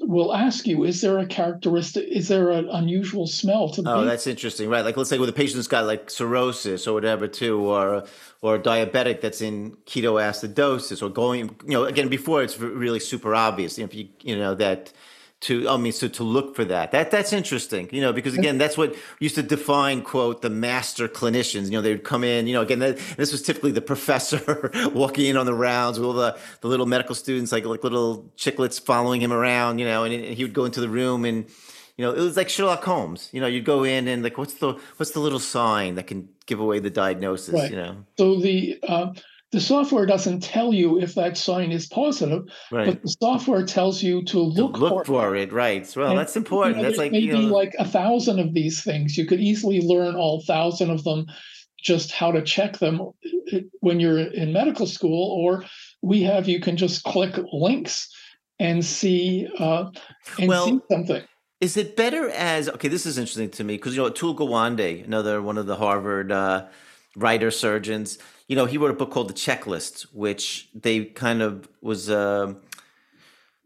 will 0.00 0.34
ask 0.34 0.66
you, 0.66 0.84
is 0.84 1.00
there 1.00 1.18
a 1.18 1.26
characteristic, 1.26 2.06
is 2.08 2.28
there 2.28 2.50
an 2.50 2.68
unusual 2.68 3.26
smell 3.26 3.68
to 3.70 3.80
oh, 3.82 3.84
the 3.84 3.94
Oh, 3.94 4.04
that's 4.04 4.26
interesting, 4.26 4.68
right? 4.68 4.84
Like 4.84 4.96
let's 4.96 5.10
say 5.10 5.18
with 5.18 5.28
a 5.28 5.32
patient's 5.32 5.66
got 5.66 5.84
like 5.84 6.10
cirrhosis 6.10 6.86
or 6.86 6.94
whatever 6.94 7.28
too, 7.28 7.60
or 7.60 8.04
or 8.40 8.56
a 8.56 8.58
diabetic 8.58 9.20
that's 9.20 9.40
in 9.40 9.76
ketoacidosis 9.86 11.02
or 11.02 11.08
going, 11.08 11.56
you 11.64 11.72
know, 11.72 11.84
again 11.84 12.08
before 12.08 12.42
it's 12.42 12.58
really 12.58 13.00
super 13.00 13.34
obvious. 13.34 13.78
If 13.78 13.94
you 13.94 14.08
you 14.20 14.36
know 14.36 14.54
that 14.56 14.92
to 15.42 15.68
I 15.68 15.76
mean 15.76 15.92
so 15.92 16.08
to 16.08 16.22
look 16.22 16.56
for 16.56 16.64
that. 16.64 16.92
That 16.92 17.10
that's 17.10 17.32
interesting, 17.32 17.88
you 17.92 18.00
know, 18.00 18.12
because 18.12 18.34
again, 18.34 18.58
that's 18.58 18.78
what 18.78 18.94
used 19.18 19.34
to 19.34 19.42
define 19.42 20.02
quote 20.02 20.42
the 20.42 20.50
master 20.50 21.08
clinicians. 21.08 21.66
You 21.66 21.72
know, 21.72 21.82
they 21.82 21.92
would 21.92 22.04
come 22.04 22.24
in, 22.24 22.46
you 22.46 22.54
know, 22.54 22.62
again, 22.62 22.78
that, 22.78 22.98
this 23.16 23.32
was 23.32 23.42
typically 23.42 23.72
the 23.72 23.80
professor 23.92 24.70
walking 24.94 25.26
in 25.26 25.36
on 25.36 25.46
the 25.46 25.54
rounds 25.54 25.98
with 25.98 26.06
all 26.06 26.14
the, 26.14 26.38
the 26.60 26.68
little 26.68 26.86
medical 26.86 27.14
students, 27.14 27.52
like 27.52 27.64
like 27.64 27.82
little 27.82 28.30
chicklets 28.36 28.80
following 28.80 29.20
him 29.20 29.32
around, 29.32 29.78
you 29.78 29.84
know, 29.84 30.04
and, 30.04 30.14
and 30.14 30.34
he 30.34 30.44
would 30.44 30.54
go 30.54 30.64
into 30.64 30.80
the 30.80 30.88
room 30.88 31.24
and 31.24 31.46
you 31.96 32.06
know, 32.06 32.12
it 32.12 32.20
was 32.20 32.36
like 32.36 32.48
Sherlock 32.48 32.82
Holmes. 32.84 33.28
You 33.32 33.40
know, 33.40 33.46
you'd 33.46 33.64
go 33.64 33.84
in 33.84 34.08
and 34.08 34.22
like, 34.22 34.38
what's 34.38 34.54
the 34.54 34.78
what's 34.96 35.10
the 35.10 35.20
little 35.20 35.38
sign 35.38 35.96
that 35.96 36.06
can 36.06 36.28
give 36.46 36.58
away 36.58 36.78
the 36.78 36.90
diagnosis? 36.90 37.54
Right. 37.54 37.70
You 37.70 37.76
know, 37.76 37.96
so 38.16 38.40
the 38.40 38.78
uh, 38.88 39.12
the 39.52 39.60
software 39.60 40.06
doesn't 40.06 40.42
tell 40.42 40.72
you 40.72 40.98
if 40.98 41.14
that 41.14 41.36
sign 41.36 41.72
is 41.72 41.86
positive, 41.86 42.44
right. 42.70 42.86
but 42.86 43.02
the 43.02 43.08
software 43.08 43.64
tells 43.64 44.02
you 44.02 44.24
to 44.24 44.40
look, 44.40 44.74
to 44.74 44.80
look 44.80 44.90
for, 44.92 45.04
for 45.04 45.36
it. 45.36 45.50
it. 45.50 45.52
Right. 45.52 45.92
Well, 45.94 46.10
and, 46.10 46.18
that's 46.18 46.36
important. 46.36 46.76
You 46.76 46.82
know, 46.82 46.88
that's 46.88 46.98
like 46.98 47.12
maybe 47.12 47.26
you 47.26 47.32
know, 47.34 47.54
like 47.54 47.74
a 47.78 47.86
thousand 47.86 48.40
of 48.40 48.54
these 48.54 48.82
things. 48.82 49.16
You 49.16 49.26
could 49.26 49.40
easily 49.40 49.82
learn 49.82 50.16
all 50.16 50.42
thousand 50.46 50.90
of 50.90 51.04
them, 51.04 51.26
just 51.78 52.12
how 52.12 52.32
to 52.32 52.42
check 52.42 52.78
them 52.78 53.02
uh, 53.52 53.58
when 53.80 54.00
you're 54.00 54.20
in 54.20 54.54
medical 54.54 54.86
school. 54.86 55.32
Or 55.32 55.64
we 56.00 56.22
have 56.22 56.48
you 56.48 56.58
can 56.58 56.78
just 56.78 57.04
click 57.04 57.38
links 57.52 58.08
and 58.58 58.82
see 58.82 59.48
uh, 59.58 59.90
and 60.38 60.48
well, 60.48 60.66
see 60.66 60.80
something. 60.90 61.22
Is 61.60 61.76
it 61.76 61.94
better 61.94 62.30
as 62.30 62.70
okay? 62.70 62.88
This 62.88 63.04
is 63.04 63.18
interesting 63.18 63.50
to 63.50 63.64
me 63.64 63.76
because 63.76 63.94
you 63.94 64.02
know 64.02 64.10
Atul 64.10 64.34
Gawande, 64.34 65.04
another 65.04 65.42
one 65.42 65.58
of 65.58 65.66
the 65.66 65.76
Harvard 65.76 66.32
uh, 66.32 66.68
writer 67.16 67.50
surgeons 67.50 68.16
you 68.52 68.56
know, 68.56 68.66
he 68.66 68.76
wrote 68.76 68.90
a 68.90 68.94
book 68.94 69.10
called 69.10 69.30
The 69.30 69.32
Checklist, 69.32 70.02
which 70.12 70.68
they 70.74 71.06
kind 71.06 71.40
of 71.40 71.66
was. 71.80 72.10
Uh, 72.10 72.52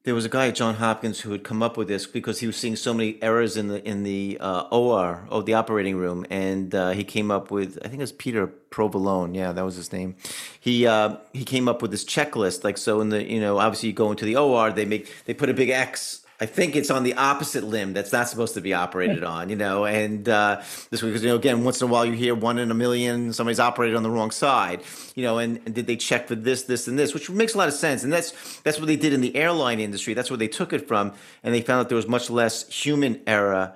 there 0.04 0.14
was 0.14 0.24
a 0.24 0.28
guy 0.28 0.46
at 0.46 0.54
John 0.54 0.76
Hopkins 0.76 1.18
who 1.18 1.32
had 1.32 1.42
come 1.42 1.60
up 1.60 1.76
with 1.76 1.88
this 1.88 2.06
because 2.06 2.38
he 2.38 2.46
was 2.46 2.56
seeing 2.56 2.76
so 2.76 2.94
many 2.94 3.20
errors 3.20 3.56
in 3.56 3.66
the 3.66 3.84
in 3.84 4.04
the 4.04 4.38
uh, 4.40 4.68
OR, 4.70 5.26
oh, 5.28 5.42
the 5.42 5.54
operating 5.54 5.96
room, 5.96 6.24
and 6.30 6.72
uh, 6.72 6.90
he 6.90 7.02
came 7.02 7.32
up 7.32 7.50
with 7.50 7.80
I 7.84 7.88
think 7.88 7.94
it 7.94 8.04
was 8.04 8.12
Peter 8.12 8.46
Pronovost, 8.46 9.34
yeah, 9.34 9.50
that 9.50 9.64
was 9.64 9.74
his 9.74 9.92
name. 9.92 10.14
He 10.60 10.86
uh, 10.86 11.16
he 11.32 11.44
came 11.44 11.66
up 11.66 11.82
with 11.82 11.90
this 11.90 12.04
checklist, 12.04 12.62
like 12.62 12.78
so 12.78 13.00
in 13.00 13.08
the 13.08 13.24
you 13.24 13.40
know 13.40 13.58
obviously 13.58 13.88
you 13.88 13.92
go 13.92 14.12
into 14.12 14.24
the 14.24 14.36
OR, 14.36 14.70
they 14.70 14.84
make 14.84 15.12
they 15.24 15.34
put 15.34 15.50
a 15.50 15.54
big 15.54 15.70
X 15.70 16.24
I 16.38 16.46
think 16.46 16.76
it's 16.76 16.90
on 16.90 17.02
the 17.02 17.14
opposite 17.14 17.64
limb 17.64 17.94
that's 17.94 18.12
not 18.12 18.28
supposed 18.28 18.54
to 18.54 18.60
be 18.60 18.74
operated 18.74 19.24
on, 19.24 19.48
you 19.48 19.56
know. 19.56 19.86
And 19.86 20.28
uh, 20.28 20.62
this 20.90 21.00
because 21.00 21.22
you 21.22 21.30
know, 21.30 21.36
again, 21.36 21.64
once 21.64 21.80
in 21.80 21.88
a 21.88 21.90
while 21.90 22.04
you 22.04 22.12
hear 22.12 22.34
one 22.34 22.58
in 22.58 22.70
a 22.70 22.74
million 22.74 23.32
somebody's 23.32 23.60
operated 23.60 23.96
on 23.96 24.02
the 24.02 24.10
wrong 24.10 24.30
side, 24.30 24.82
you 25.14 25.22
know. 25.22 25.38
And, 25.38 25.60
and, 25.64 25.74
did 25.74 25.86
they 25.86 25.96
check 25.96 26.28
for 26.28 26.34
this, 26.34 26.64
this, 26.64 26.88
and 26.88 26.98
this, 26.98 27.14
which 27.14 27.30
makes 27.30 27.54
a 27.54 27.58
lot 27.58 27.68
of 27.68 27.74
sense. 27.74 28.04
And 28.04 28.12
that's 28.12 28.60
that's 28.60 28.78
what 28.78 28.86
they 28.86 28.96
did 28.96 29.12
in 29.12 29.22
the 29.22 29.34
airline 29.34 29.80
industry. 29.80 30.12
That's 30.12 30.30
where 30.30 30.36
they 30.36 30.48
took 30.48 30.72
it 30.72 30.86
from, 30.86 31.14
and 31.42 31.54
they 31.54 31.62
found 31.62 31.80
that 31.80 31.88
there 31.88 31.96
was 31.96 32.08
much 32.08 32.28
less 32.28 32.68
human 32.68 33.22
error, 33.26 33.72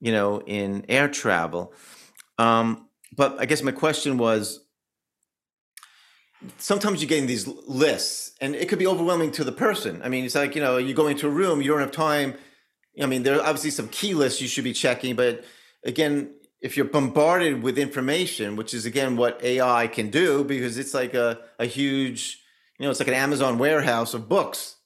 you 0.00 0.12
know, 0.12 0.40
in 0.40 0.84
air 0.88 1.08
travel. 1.08 1.72
Um, 2.38 2.88
but 3.16 3.40
I 3.40 3.46
guess 3.46 3.62
my 3.62 3.72
question 3.72 4.18
was, 4.18 4.63
sometimes 6.58 7.00
you're 7.00 7.08
getting 7.08 7.26
these 7.26 7.46
lists 7.46 8.32
and 8.40 8.54
it 8.54 8.68
could 8.68 8.78
be 8.78 8.86
overwhelming 8.86 9.30
to 9.32 9.44
the 9.44 9.52
person. 9.52 10.00
I 10.02 10.08
mean, 10.08 10.24
it's 10.24 10.34
like, 10.34 10.54
you 10.54 10.60
know, 10.60 10.76
you 10.76 10.94
go 10.94 11.06
into 11.06 11.26
a 11.26 11.30
room, 11.30 11.62
you 11.62 11.68
don't 11.68 11.80
have 11.80 11.92
time. 11.92 12.34
I 13.00 13.06
mean, 13.06 13.22
there 13.22 13.36
are 13.36 13.40
obviously 13.40 13.70
some 13.70 13.88
key 13.88 14.14
lists 14.14 14.40
you 14.40 14.48
should 14.48 14.64
be 14.64 14.72
checking, 14.72 15.16
but 15.16 15.44
again, 15.84 16.34
if 16.60 16.76
you're 16.76 16.86
bombarded 16.86 17.62
with 17.62 17.78
information, 17.78 18.56
which 18.56 18.72
is 18.72 18.86
again 18.86 19.16
what 19.16 19.42
AI 19.42 19.86
can 19.86 20.10
do, 20.10 20.44
because 20.44 20.78
it's 20.78 20.94
like 20.94 21.14
a, 21.14 21.38
a 21.58 21.66
huge, 21.66 22.40
you 22.78 22.84
know, 22.84 22.90
it's 22.90 23.00
like 23.00 23.08
an 23.08 23.14
Amazon 23.14 23.58
warehouse 23.58 24.14
of 24.14 24.28
books 24.28 24.76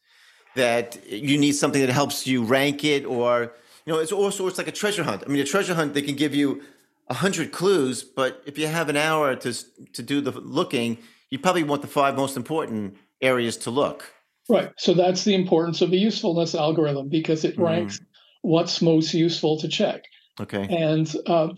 that 0.56 0.98
you 1.08 1.38
need 1.38 1.52
something 1.52 1.80
that 1.80 1.92
helps 1.92 2.26
you 2.26 2.42
rank 2.42 2.84
it 2.84 3.04
or, 3.04 3.52
you 3.86 3.92
know, 3.92 4.00
it's 4.00 4.12
also, 4.12 4.46
it's 4.48 4.58
like 4.58 4.68
a 4.68 4.72
treasure 4.72 5.04
hunt. 5.04 5.22
I 5.24 5.28
mean, 5.28 5.40
a 5.40 5.44
treasure 5.44 5.74
hunt, 5.74 5.94
they 5.94 6.02
can 6.02 6.16
give 6.16 6.34
you 6.34 6.62
a 7.08 7.14
hundred 7.14 7.52
clues, 7.52 8.02
but 8.02 8.42
if 8.44 8.58
you 8.58 8.66
have 8.66 8.88
an 8.88 8.96
hour 8.96 9.34
to, 9.36 9.52
to 9.92 10.02
do 10.02 10.20
the 10.20 10.32
looking, 10.32 10.98
you 11.30 11.38
probably 11.38 11.62
want 11.62 11.82
the 11.82 11.88
five 11.88 12.16
most 12.16 12.36
important 12.36 12.96
areas 13.20 13.56
to 13.58 13.70
look. 13.70 14.12
Right. 14.48 14.72
So 14.78 14.94
that's 14.94 15.24
the 15.24 15.34
importance 15.34 15.82
of 15.82 15.92
a 15.92 15.96
usefulness 15.96 16.54
algorithm 16.54 17.08
because 17.08 17.44
it 17.44 17.56
mm. 17.56 17.64
ranks 17.64 18.00
what's 18.42 18.80
most 18.80 19.12
useful 19.12 19.58
to 19.60 19.68
check. 19.68 20.04
Okay. 20.40 20.66
And 20.70 21.12
uh, 21.26 21.48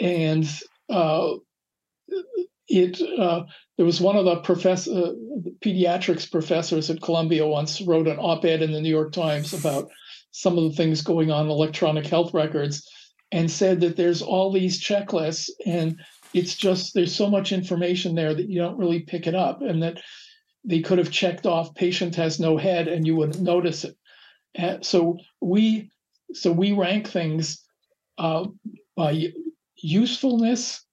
and 0.00 0.48
uh, 0.88 1.34
it 2.68 3.00
uh, 3.18 3.44
there 3.76 3.86
was 3.86 4.00
one 4.00 4.16
of 4.16 4.24
the 4.24 4.36
professor 4.36 4.90
uh, 4.90 5.12
pediatrics 5.60 6.30
professors 6.30 6.88
at 6.88 7.02
Columbia 7.02 7.46
once 7.46 7.80
wrote 7.80 8.08
an 8.08 8.18
op-ed 8.18 8.62
in 8.62 8.72
the 8.72 8.80
New 8.80 8.90
York 8.90 9.12
Times 9.12 9.52
about 9.52 9.88
some 10.30 10.56
of 10.56 10.64
the 10.64 10.76
things 10.76 11.02
going 11.02 11.30
on 11.30 11.46
in 11.46 11.50
electronic 11.50 12.06
health 12.06 12.32
records 12.32 12.88
and 13.32 13.50
said 13.50 13.80
that 13.80 13.96
there's 13.96 14.22
all 14.22 14.52
these 14.52 14.82
checklists 14.82 15.50
and 15.66 16.00
it's 16.34 16.54
just 16.54 16.94
there's 16.94 17.14
so 17.14 17.30
much 17.30 17.52
information 17.52 18.14
there 18.14 18.34
that 18.34 18.48
you 18.48 18.60
don't 18.60 18.78
really 18.78 19.00
pick 19.00 19.26
it 19.26 19.34
up 19.34 19.62
and 19.62 19.82
that 19.82 20.00
they 20.64 20.80
could 20.80 20.98
have 20.98 21.10
checked 21.10 21.46
off 21.46 21.74
patient 21.74 22.14
has 22.16 22.38
no 22.38 22.56
head 22.56 22.88
and 22.88 23.06
you 23.06 23.16
wouldn't 23.16 23.40
notice 23.40 23.84
it. 23.84 23.96
And 24.54 24.84
so 24.84 25.18
we 25.40 25.90
so 26.34 26.52
we 26.52 26.72
rank 26.72 27.08
things 27.08 27.64
uh, 28.18 28.46
by 28.96 29.32
usefulness 29.76 30.84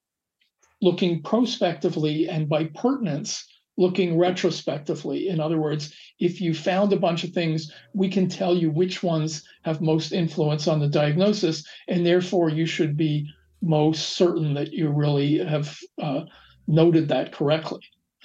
looking 0.81 1.23
prospectively 1.23 2.29
and 2.29 2.47
by 2.47 2.65
pertinence 2.65 3.45
looking 3.77 4.17
retrospectively. 4.17 5.27
In 5.27 5.39
other 5.39 5.59
words 5.59 5.93
if 6.19 6.39
you 6.39 6.53
found 6.53 6.93
a 6.93 6.99
bunch 6.99 7.25
of 7.25 7.31
things 7.31 7.71
we 7.93 8.07
can 8.07 8.29
tell 8.29 8.55
you 8.55 8.69
which 8.69 9.03
ones 9.03 9.43
have 9.63 9.81
most 9.81 10.13
influence 10.13 10.67
on 10.67 10.79
the 10.79 10.87
diagnosis 10.87 11.65
and 11.89 12.05
therefore 12.05 12.49
you 12.49 12.65
should 12.65 12.95
be 12.95 13.27
most 13.65 14.13
certain 14.13 14.53
that 14.53 14.71
you 14.73 14.89
really 14.89 15.39
have 15.39 15.77
uh, 16.01 16.21
noted 16.67 17.09
that 17.09 17.31
correctly. 17.31 17.81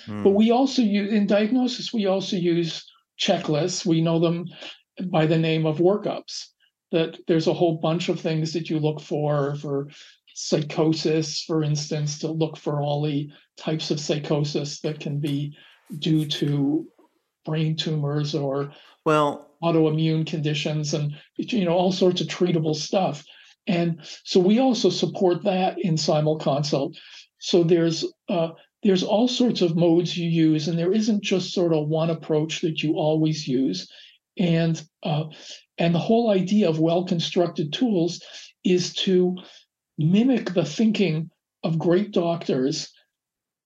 Hmm. 0.06 0.22
But 0.22 0.30
we 0.30 0.50
also 0.50 0.82
use 0.82 1.12
in 1.12 1.26
diagnosis, 1.26 1.92
we 1.92 2.06
also 2.06 2.36
use 2.36 2.90
checklists. 3.18 3.84
We 3.84 4.00
know 4.00 4.18
them 4.18 4.46
by 5.06 5.26
the 5.26 5.38
name 5.38 5.66
of 5.66 5.78
workups. 5.78 6.46
That 6.92 7.18
there's 7.28 7.46
a 7.46 7.54
whole 7.54 7.78
bunch 7.78 8.08
of 8.08 8.18
things 8.18 8.52
that 8.52 8.68
you 8.68 8.80
look 8.80 9.00
for 9.00 9.54
for 9.56 9.88
psychosis, 10.34 11.42
for 11.42 11.62
instance, 11.62 12.18
to 12.20 12.28
look 12.28 12.56
for 12.56 12.80
all 12.80 13.02
the 13.02 13.30
types 13.56 13.90
of 13.90 14.00
psychosis 14.00 14.80
that 14.80 14.98
can 14.98 15.20
be 15.20 15.56
due 15.98 16.26
to 16.26 16.86
brain 17.44 17.76
tumors 17.76 18.34
or 18.34 18.72
well 19.04 19.50
autoimmune 19.62 20.26
conditions 20.26 20.94
and 20.94 21.14
you 21.36 21.64
know 21.64 21.72
all 21.72 21.92
sorts 21.92 22.20
of 22.20 22.26
treatable 22.26 22.74
stuff 22.74 23.24
and 23.70 24.00
so 24.24 24.40
we 24.40 24.58
also 24.58 24.90
support 24.90 25.44
that 25.44 25.78
in 25.78 25.94
Simulconsult 25.94 26.96
so 27.38 27.62
there's 27.62 28.04
uh, 28.28 28.48
there's 28.82 29.02
all 29.02 29.28
sorts 29.28 29.62
of 29.62 29.76
modes 29.76 30.16
you 30.16 30.28
use 30.28 30.68
and 30.68 30.78
there 30.78 30.92
isn't 30.92 31.22
just 31.22 31.52
sort 31.52 31.72
of 31.72 31.88
one 31.88 32.10
approach 32.10 32.60
that 32.62 32.82
you 32.82 32.94
always 32.94 33.46
use 33.46 33.90
and 34.38 34.82
uh, 35.02 35.24
and 35.78 35.94
the 35.94 35.98
whole 35.98 36.30
idea 36.30 36.68
of 36.68 36.80
well 36.80 37.04
constructed 37.04 37.72
tools 37.72 38.22
is 38.64 38.92
to 38.92 39.36
mimic 39.98 40.52
the 40.54 40.64
thinking 40.64 41.30
of 41.62 41.78
great 41.78 42.10
doctors 42.10 42.90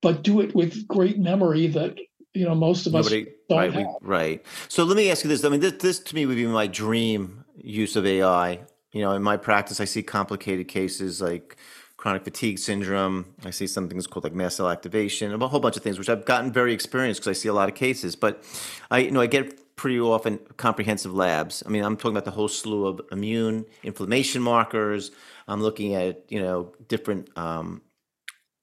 but 0.03 0.23
do 0.23 0.41
it 0.41 0.55
with 0.55 0.87
great 0.87 1.19
memory 1.19 1.67
that 1.67 1.97
you 2.35 2.45
know 2.45 2.55
most 2.55 2.87
of 2.87 2.93
Nobody, 2.93 3.23
us 3.23 3.29
don't 3.49 3.59
right, 3.59 3.73
have. 3.73 3.87
We, 4.03 4.09
right. 4.09 4.47
So 4.69 4.85
let 4.85 4.97
me 4.97 5.11
ask 5.11 5.25
you 5.25 5.29
this. 5.29 5.45
I 5.45 5.49
mean, 5.49 5.61
this, 5.61 5.75
this 5.75 5.99
to 6.01 6.15
me 6.15 6.27
would 6.27 6.37
be 6.37 6.47
my 6.47 6.67
dream 6.67 7.45
use 7.57 7.97
of 7.97 8.05
AI. 8.05 8.61
You 8.95 9.03
know, 9.03 9.13
in 9.13 9.23
my 9.23 9.37
practice, 9.37 9.81
I 9.81 9.85
see 9.87 10.03
complicated 10.03 10.69
cases 10.69 11.21
like 11.21 11.57
chronic 11.97 12.25
fatigue 12.25 12.59
syndrome. 12.59 13.35
I 13.45 13.51
see 13.51 13.67
something 13.67 13.99
that's 13.99 14.07
called 14.07 14.25
like 14.25 14.35
mast 14.35 14.57
cell 14.57 14.71
activation, 14.71 15.33
a 15.33 15.49
whole 15.49 15.61
bunch 15.61 15.77
of 15.77 15.83
things, 15.83 15.99
which 15.99 16.09
I've 16.09 16.25
gotten 16.25 16.53
very 16.53 16.73
experienced 16.73 17.21
because 17.21 17.37
I 17.37 17.41
see 17.41 17.49
a 17.49 17.53
lot 17.53 17.69
of 17.69 17.75
cases. 17.75 18.15
But 18.15 18.45
I, 18.91 18.99
you 19.01 19.11
know, 19.11 19.21
I 19.21 19.27
get 19.27 19.75
pretty 19.75 19.99
often 19.99 20.39
comprehensive 20.57 21.13
labs. 21.13 21.63
I 21.67 21.71
mean, 21.71 21.83
I'm 21.83 21.97
talking 21.97 22.13
about 22.13 22.25
the 22.25 22.31
whole 22.31 22.47
slew 22.49 22.87
of 22.87 23.01
immune 23.11 23.67
inflammation 23.83 24.41
markers. 24.41 25.11
I'm 25.49 25.61
looking 25.61 25.95
at 25.95 26.25
you 26.29 26.41
know 26.41 26.73
different 26.87 27.37
um, 27.37 27.83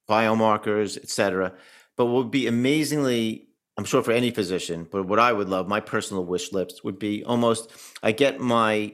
biomarkers, 0.09 0.97
et 0.97 1.09
cetera. 1.09 1.53
But 1.97 2.05
what 2.05 2.23
would 2.23 2.31
be 2.31 2.47
amazingly, 2.47 3.47
I'm 3.77 3.85
sure 3.85 4.01
for 4.01 4.11
any 4.11 4.31
physician, 4.31 4.87
but 4.89 5.07
what 5.07 5.19
I 5.19 5.33
would 5.33 5.49
love, 5.49 5.67
my 5.67 5.79
personal 5.79 6.25
wish 6.25 6.51
list 6.51 6.83
would 6.83 6.99
be 6.99 7.23
almost, 7.23 7.71
I 8.01 8.11
get 8.11 8.39
my, 8.39 8.93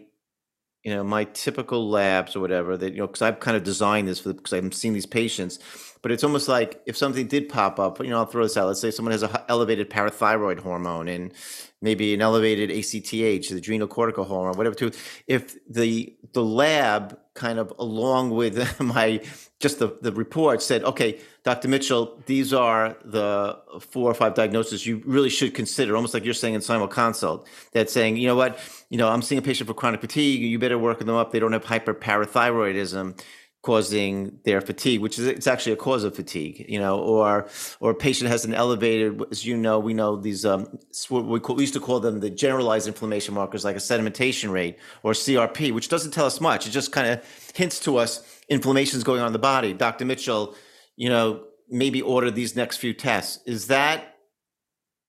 you 0.83 0.93
know, 0.93 1.03
my 1.03 1.25
typical 1.25 1.89
labs 1.89 2.35
or 2.35 2.39
whatever 2.39 2.77
that, 2.77 2.93
you 2.93 2.99
know, 2.99 3.07
because 3.07 3.21
I've 3.21 3.39
kind 3.39 3.57
of 3.57 3.63
designed 3.63 4.07
this 4.07 4.19
for, 4.19 4.33
because 4.33 4.53
I'm 4.53 4.71
seeing 4.71 4.93
these 4.93 5.05
patients, 5.05 5.59
but 6.01 6.11
it's 6.11 6.23
almost 6.23 6.47
like 6.47 6.81
if 6.85 6.95
something 6.95 7.27
did 7.27 7.49
pop 7.49 7.79
up, 7.79 7.99
you 7.99 8.09
know, 8.09 8.19
I'll 8.19 8.25
throw 8.25 8.43
this 8.43 8.55
out. 8.57 8.67
Let's 8.67 8.79
say 8.79 8.91
someone 8.91 9.11
has 9.11 9.23
an 9.23 9.35
elevated 9.49 9.89
parathyroid 9.89 10.59
hormone 10.59 11.07
and 11.07 11.33
maybe 11.81 12.13
an 12.13 12.21
elevated 12.21 12.71
ACTH, 12.71 13.11
the 13.11 13.57
adrenal 13.57 13.87
cortical 13.87 14.23
hormone, 14.23 14.57
whatever. 14.57 14.75
Too, 14.75 14.91
if 15.27 15.57
the 15.67 16.15
the 16.33 16.43
lab 16.43 17.17
kind 17.33 17.59
of 17.59 17.73
along 17.79 18.31
with 18.31 18.79
my 18.79 19.21
just 19.59 19.79
the, 19.79 19.97
the 20.01 20.11
report 20.11 20.61
said, 20.61 20.83
okay, 20.83 21.19
Dr. 21.43 21.67
Mitchell, 21.67 22.21
these 22.27 22.53
are 22.53 22.95
the 23.03 23.57
four 23.79 24.11
or 24.11 24.13
five 24.13 24.35
diagnoses 24.35 24.85
you 24.85 25.01
really 25.05 25.29
should 25.29 25.55
consider, 25.55 25.95
almost 25.95 26.13
like 26.13 26.23
you're 26.23 26.33
saying 26.33 26.53
in 26.53 26.61
Simulconsult, 26.61 27.47
that 27.71 27.89
saying, 27.89 28.17
you 28.17 28.27
know 28.27 28.35
what, 28.35 28.59
you 28.89 28.97
know, 28.97 29.09
I'm 29.09 29.21
seeing 29.21 29.39
a 29.39 29.41
patient 29.41 29.67
for 29.67 29.73
chronic 29.73 30.01
fatigue, 30.01 30.41
you 30.41 30.59
better 30.59 30.77
work 30.77 30.99
them 30.99 31.09
up. 31.09 31.31
They 31.31 31.39
don't 31.39 31.53
have 31.53 31.65
hyperparathyroidism 31.65 33.19
causing 33.63 34.39
their 34.45 34.61
fatigue, 34.61 35.01
which 35.01 35.19
is 35.19 35.25
it's 35.25 35.47
actually 35.47 35.73
a 35.73 35.75
cause 35.75 36.03
of 36.03 36.15
fatigue, 36.15 36.65
you 36.69 36.79
know, 36.79 36.99
or 36.99 37.49
or 37.79 37.91
a 37.91 37.95
patient 37.95 38.29
has 38.29 38.45
an 38.45 38.53
elevated, 38.53 39.21
as 39.31 39.45
you 39.45 39.57
know, 39.57 39.79
we 39.79 39.93
know 39.93 40.15
these 40.15 40.45
um, 40.45 40.79
we, 41.09 41.39
call, 41.39 41.55
we 41.55 41.63
used 41.63 41.73
to 41.73 41.79
call 41.79 41.99
them 41.99 42.19
the 42.19 42.29
generalized 42.29 42.87
inflammation 42.87 43.33
markers, 43.33 43.65
like 43.65 43.75
a 43.75 43.79
sedimentation 43.79 44.51
rate 44.51 44.77
or 45.03 45.11
CRP, 45.11 45.73
which 45.73 45.89
doesn't 45.89 46.11
tell 46.11 46.25
us 46.25 46.39
much. 46.39 46.67
It 46.67 46.69
just 46.69 46.91
kind 46.91 47.07
of 47.09 47.51
hints 47.55 47.79
to 47.81 47.97
us 47.97 48.36
inflammation 48.49 48.97
is 48.97 49.03
going 49.03 49.21
on 49.21 49.27
in 49.27 49.33
the 49.33 49.39
body. 49.39 49.73
Dr. 49.73 50.05
Mitchell, 50.05 50.55
you 50.95 51.09
know, 51.09 51.43
maybe 51.69 52.01
order 52.01 52.31
these 52.31 52.55
next 52.55 52.77
few 52.77 52.93
tests. 52.93 53.39
Is 53.45 53.67
that 53.67 54.15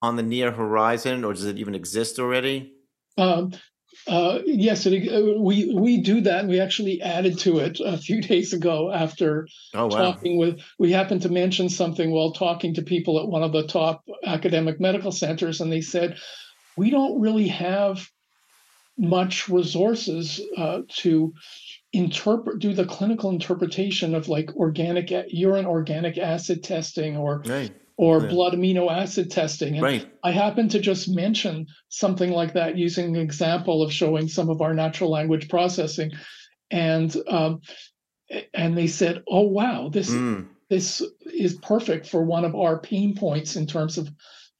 on 0.02 0.16
the 0.16 0.22
near 0.22 0.50
horizon, 0.50 1.24
or 1.24 1.32
does 1.32 1.44
it 1.44 1.58
even 1.58 1.74
exist 1.74 2.18
already? 2.18 2.72
Um, 3.16 3.52
uh, 4.06 4.38
yes, 4.44 4.86
it, 4.86 5.08
uh, 5.08 5.40
we 5.40 5.74
we 5.74 6.00
do 6.00 6.20
that. 6.20 6.46
We 6.46 6.60
actually 6.60 7.02
added 7.02 7.38
to 7.40 7.58
it 7.58 7.80
a 7.84 7.98
few 7.98 8.20
days 8.32 8.52
ago 8.52 8.92
after 8.92 9.48
oh, 9.74 9.86
wow. 9.86 10.12
talking 10.12 10.38
with. 10.38 10.60
We 10.78 10.92
happened 10.92 11.22
to 11.22 11.28
mention 11.28 11.68
something 11.68 12.10
while 12.10 12.32
talking 12.32 12.74
to 12.74 12.82
people 12.82 13.18
at 13.18 13.28
one 13.28 13.42
of 13.42 13.52
the 13.52 13.66
top 13.66 14.04
academic 14.24 14.80
medical 14.80 15.12
centers, 15.12 15.60
and 15.60 15.72
they 15.72 15.80
said 15.80 16.18
we 16.76 16.90
don't 16.90 17.20
really 17.20 17.48
have 17.48 18.08
much 18.96 19.48
resources 19.48 20.40
uh, 20.56 20.82
to 20.88 21.32
interpret 21.92 22.58
do 22.58 22.74
the 22.74 22.84
clinical 22.84 23.30
interpretation 23.30 24.14
of 24.14 24.28
like 24.28 24.54
organic 24.56 25.10
urine 25.28 25.64
organic 25.64 26.18
acid 26.18 26.62
testing 26.62 27.16
or 27.16 27.42
right 27.46 27.72
or 27.98 28.20
yeah. 28.20 28.28
blood 28.28 28.54
amino 28.54 28.90
acid 28.90 29.28
testing. 29.30 29.74
And 29.74 29.82
right. 29.82 30.08
I 30.22 30.30
happen 30.30 30.68
to 30.68 30.78
just 30.78 31.08
mention 31.08 31.66
something 31.88 32.30
like 32.30 32.54
that 32.54 32.78
using 32.78 33.16
an 33.16 33.20
example 33.20 33.82
of 33.82 33.92
showing 33.92 34.28
some 34.28 34.48
of 34.48 34.62
our 34.62 34.72
natural 34.72 35.10
language 35.10 35.48
processing. 35.48 36.12
And 36.70 37.14
um, 37.26 37.60
and 38.54 38.78
they 38.78 38.86
said, 38.86 39.24
"Oh 39.26 39.48
wow, 39.48 39.88
this 39.88 40.10
mm. 40.10 40.46
this 40.70 41.02
is 41.24 41.54
perfect 41.56 42.06
for 42.06 42.22
one 42.22 42.44
of 42.44 42.54
our 42.54 42.78
pain 42.78 43.16
points 43.16 43.56
in 43.56 43.66
terms 43.66 43.98
of 43.98 44.08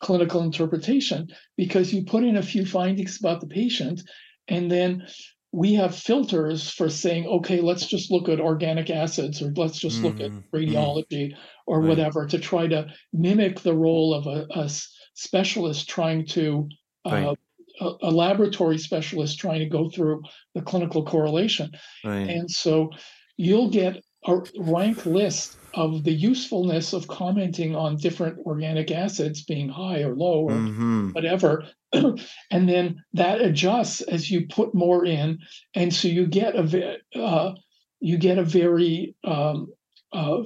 clinical 0.00 0.42
interpretation 0.42 1.28
because 1.56 1.92
you 1.92 2.04
put 2.04 2.24
in 2.24 2.36
a 2.36 2.42
few 2.42 2.64
findings 2.64 3.20
about 3.20 3.40
the 3.40 3.46
patient, 3.46 4.02
and 4.48 4.70
then 4.70 5.06
we 5.52 5.74
have 5.74 5.94
filters 5.94 6.70
for 6.70 6.90
saying, 6.90 7.26
okay, 7.26 7.60
let's 7.60 7.86
just 7.86 8.10
look 8.10 8.28
at 8.28 8.40
organic 8.40 8.90
acids 8.90 9.40
or 9.40 9.52
let's 9.56 9.78
just 9.78 10.00
mm 10.00 10.04
look 10.04 10.20
at 10.20 10.30
mm-hmm. 10.30 10.56
radiology 10.56 11.32
mm 11.32 11.36
or 11.66 11.80
right. 11.80 11.88
whatever 11.90 12.26
to 12.26 12.38
try 12.38 12.66
to 12.66 12.86
mimic 13.12 13.60
the 13.60 13.74
role 13.74 14.14
of 14.14 14.26
a, 14.26 14.46
a 14.58 14.70
specialist 15.12 15.86
trying 15.86 16.24
to, 16.24 16.66
uh, 17.04 17.10
right. 17.10 17.38
a, 17.82 17.90
a, 18.04 18.10
laboratory 18.10 18.78
specialist 18.78 19.38
trying 19.38 19.58
to 19.58 19.68
go 19.68 19.90
through 19.90 20.22
the 20.54 20.62
clinical 20.62 21.04
correlation. 21.04 21.70
Right. 22.02 22.26
And 22.26 22.50
so 22.50 22.88
you'll 23.36 23.68
get 23.68 24.02
a 24.26 24.38
rank 24.58 25.04
list 25.04 25.58
of 25.74 26.04
the 26.04 26.12
usefulness 26.12 26.94
of 26.94 27.06
commenting 27.06 27.76
on 27.76 27.96
different 27.96 28.38
organic 28.46 28.90
acids 28.90 29.44
being 29.44 29.68
high 29.68 30.00
or 30.00 30.16
low 30.16 30.40
or 30.44 30.52
mm-hmm. 30.52 31.10
whatever 31.10 31.66
and 32.50 32.68
then 32.68 33.02
that 33.14 33.40
adjusts 33.40 34.00
as 34.02 34.30
you 34.30 34.46
put 34.46 34.74
more 34.74 35.04
in. 35.04 35.38
And 35.74 35.92
so 35.92 36.08
you 36.08 36.26
get 36.26 36.54
a 36.54 36.98
uh, 37.18 37.54
you 38.00 38.18
get 38.18 38.38
a 38.38 38.44
very 38.44 39.14
um, 39.24 39.68
uh, 40.12 40.42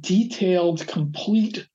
detailed 0.00 0.86
complete 0.86 1.66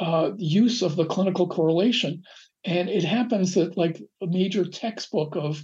uh, 0.00 0.32
use 0.36 0.82
of 0.82 0.96
the 0.96 1.06
clinical 1.06 1.48
correlation. 1.48 2.22
And 2.64 2.88
it 2.88 3.04
happens 3.04 3.54
that 3.54 3.76
like 3.76 4.02
a 4.22 4.26
major 4.26 4.64
textbook 4.64 5.36
of 5.36 5.62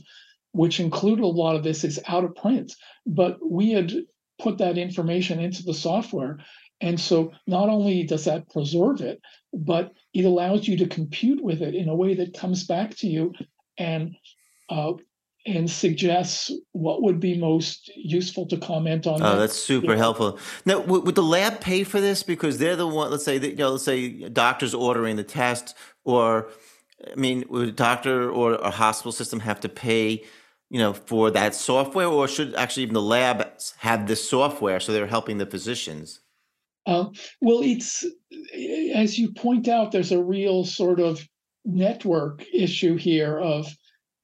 which 0.52 0.80
included 0.80 1.22
a 1.22 1.28
lot 1.28 1.56
of 1.56 1.62
this 1.62 1.84
is 1.84 2.00
out 2.06 2.24
of 2.24 2.34
print. 2.34 2.72
But 3.06 3.38
we 3.44 3.70
had 3.70 3.92
put 4.40 4.58
that 4.58 4.78
information 4.78 5.40
into 5.40 5.62
the 5.62 5.74
software 5.74 6.38
and 6.80 6.98
so 6.98 7.32
not 7.46 7.68
only 7.68 8.04
does 8.04 8.24
that 8.24 8.48
preserve 8.50 9.00
it, 9.00 9.20
but 9.52 9.92
it 10.14 10.24
allows 10.24 10.66
you 10.66 10.76
to 10.78 10.86
compute 10.86 11.42
with 11.42 11.60
it 11.62 11.74
in 11.74 11.88
a 11.88 11.94
way 11.94 12.14
that 12.14 12.36
comes 12.36 12.64
back 12.66 12.96
to 12.96 13.06
you 13.06 13.32
and 13.78 14.16
uh, 14.70 14.92
and 15.46 15.70
suggests 15.70 16.50
what 16.72 17.02
would 17.02 17.18
be 17.18 17.36
most 17.38 17.90
useful 17.96 18.46
to 18.46 18.58
comment 18.58 19.06
on. 19.06 19.22
Oh, 19.22 19.30
that. 19.30 19.36
that's 19.36 19.56
super 19.56 19.92
yeah. 19.92 19.96
helpful. 19.96 20.38
Now, 20.66 20.80
would, 20.80 21.04
would, 21.04 21.14
the 21.14 21.22
lab 21.22 21.60
pay 21.60 21.82
for 21.82 22.00
this 22.00 22.22
because 22.22 22.58
they're 22.58 22.76
the 22.76 22.86
one? 22.86 23.10
Let's 23.10 23.24
say 23.24 23.38
that 23.38 23.50
you 23.50 23.56
know, 23.56 23.70
let's 23.70 23.84
say 23.84 24.28
doctors 24.28 24.74
ordering 24.74 25.16
the 25.16 25.24
test, 25.24 25.74
or 26.04 26.48
I 27.10 27.14
mean, 27.14 27.44
would 27.48 27.68
a 27.68 27.72
doctor 27.72 28.30
or 28.30 28.54
a 28.54 28.70
hospital 28.70 29.12
system 29.12 29.40
have 29.40 29.60
to 29.60 29.68
pay? 29.68 30.24
You 30.68 30.78
know, 30.78 30.92
for 30.92 31.32
that 31.32 31.56
software, 31.56 32.06
or 32.06 32.28
should 32.28 32.54
actually 32.54 32.84
even 32.84 32.94
the 32.94 33.02
lab 33.02 33.44
have 33.78 34.06
this 34.06 34.28
software 34.28 34.78
so 34.78 34.92
they're 34.92 35.08
helping 35.08 35.38
the 35.38 35.46
physicians? 35.46 36.20
Uh, 36.86 37.06
well, 37.40 37.60
it's 37.62 38.04
as 38.94 39.18
you 39.18 39.32
point 39.32 39.68
out, 39.68 39.92
there's 39.92 40.12
a 40.12 40.22
real 40.22 40.64
sort 40.64 41.00
of 41.00 41.26
network 41.64 42.44
issue 42.52 42.96
here 42.96 43.38
of 43.38 43.66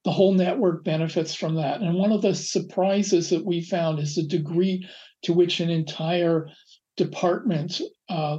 the 0.04 0.12
whole 0.12 0.32
network 0.32 0.84
benefits 0.84 1.34
from 1.34 1.56
that. 1.56 1.80
And 1.80 1.94
one 1.94 2.12
of 2.12 2.22
the 2.22 2.34
surprises 2.34 3.30
that 3.30 3.44
we 3.44 3.60
found 3.60 3.98
is 3.98 4.14
the 4.14 4.22
degree 4.22 4.88
to 5.22 5.32
which 5.32 5.60
an 5.60 5.70
entire 5.70 6.48
department 6.96 7.80
uh, 8.08 8.38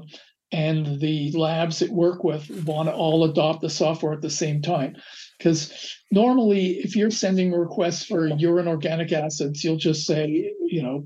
and 0.52 1.00
the 1.02 1.32
labs 1.34 1.80
that 1.80 1.92
work 1.92 2.24
with 2.24 2.50
want 2.66 2.88
to 2.88 2.96
all 2.96 3.26
adopt 3.26 3.62
the 3.62 3.70
software 3.70 4.14
at 4.14 4.22
the 4.22 4.30
same 4.30 4.62
time. 4.62 4.96
Because 5.38 5.94
normally, 6.12 6.78
if 6.78 6.96
you're 6.96 7.12
sending 7.12 7.52
requests 7.52 8.06
for 8.06 8.28
urine 8.28 8.68
organic 8.68 9.12
acids, 9.12 9.64
you'll 9.64 9.76
just 9.76 10.06
say, 10.06 10.54
you 10.66 10.82
know, 10.82 11.06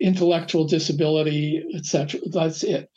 intellectual 0.00 0.66
disability, 0.66 1.62
etc. 1.74 2.20
That's 2.32 2.62
it. 2.62 2.88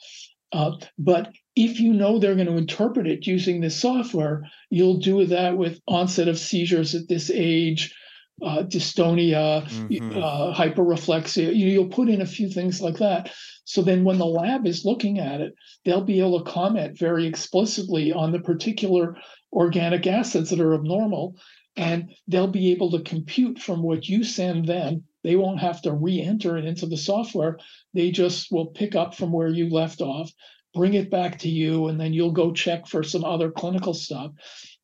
Uh, 0.52 0.78
but 0.98 1.32
if 1.56 1.80
you 1.80 1.94
know 1.94 2.20
they're 2.20 2.36
going 2.36 2.48
to 2.48 2.58
interpret 2.58 3.08
it 3.08 3.28
using 3.28 3.60
this 3.60 3.80
software, 3.80 4.44
you'll 4.70 5.00
do 5.00 5.26
that 5.26 5.58
with 5.58 5.80
onset 5.88 6.28
of 6.28 6.38
seizures 6.38 6.96
at 6.96 7.08
this 7.08 7.32
age, 7.34 7.94
uh, 8.42 8.64
dystonia, 8.64 9.68
mm-hmm. 9.68 10.18
uh, 10.18 10.54
hyperreflexia. 10.56 11.56
You, 11.56 11.68
you'll 11.68 11.90
put 11.90 12.10
in 12.10 12.22
a 12.22 12.26
few 12.26 12.50
things 12.50 12.82
like 12.82 12.98
that. 12.98 13.32
So 13.66 13.82
then, 13.82 14.04
when 14.04 14.18
the 14.18 14.26
lab 14.26 14.68
is 14.68 14.86
looking 14.86 15.20
at 15.20 15.42
it, 15.42 15.54
they'll 15.86 16.04
be 16.04 16.20
able 16.20 16.44
to 16.44 16.52
comment 16.52 16.98
very 16.98 17.26
explicitly 17.26 18.12
on 18.12 18.32
the 18.32 18.40
particular 18.40 19.16
organic 19.52 20.06
acids 20.06 20.50
that 20.50 20.60
are 20.60 20.74
abnormal, 20.74 21.36
and 21.76 22.12
they'll 22.28 22.48
be 22.48 22.72
able 22.72 22.92
to 22.92 23.02
compute 23.02 23.60
from 23.60 23.82
what 23.82 24.08
you 24.08 24.24
send 24.24 24.68
them. 24.68 25.04
They 25.24 25.36
won't 25.36 25.60
have 25.60 25.82
to 25.84 25.94
re 25.94 26.22
enter 26.22 26.58
it 26.58 26.66
into 26.66 26.86
the 26.86 26.98
software. 26.98 27.58
They 27.94 28.12
just 28.12 28.52
will 28.52 28.68
pick 28.68 28.96
up 28.96 29.16
from 29.16 29.32
where 29.32 29.48
you 29.48 29.70
left 29.70 30.02
off, 30.02 30.32
bring 30.74 30.94
it 30.94 31.10
back 31.10 31.40
to 31.40 31.50
you, 31.50 31.88
and 31.88 32.00
then 32.00 32.14
you'll 32.14 32.32
go 32.32 32.52
check 32.52 32.88
for 32.88 33.04
some 33.04 33.24
other 33.24 33.52
clinical 33.52 33.94
stuff. 33.94 34.32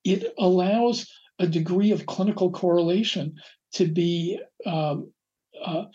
It 0.03 0.33
allows 0.37 1.07
a 1.39 1.47
degree 1.47 1.91
of 1.91 2.05
clinical 2.05 2.51
correlation 2.51 3.35
to 3.73 3.87
be 3.87 4.39
um, 4.65 5.11
uh, 5.63 5.85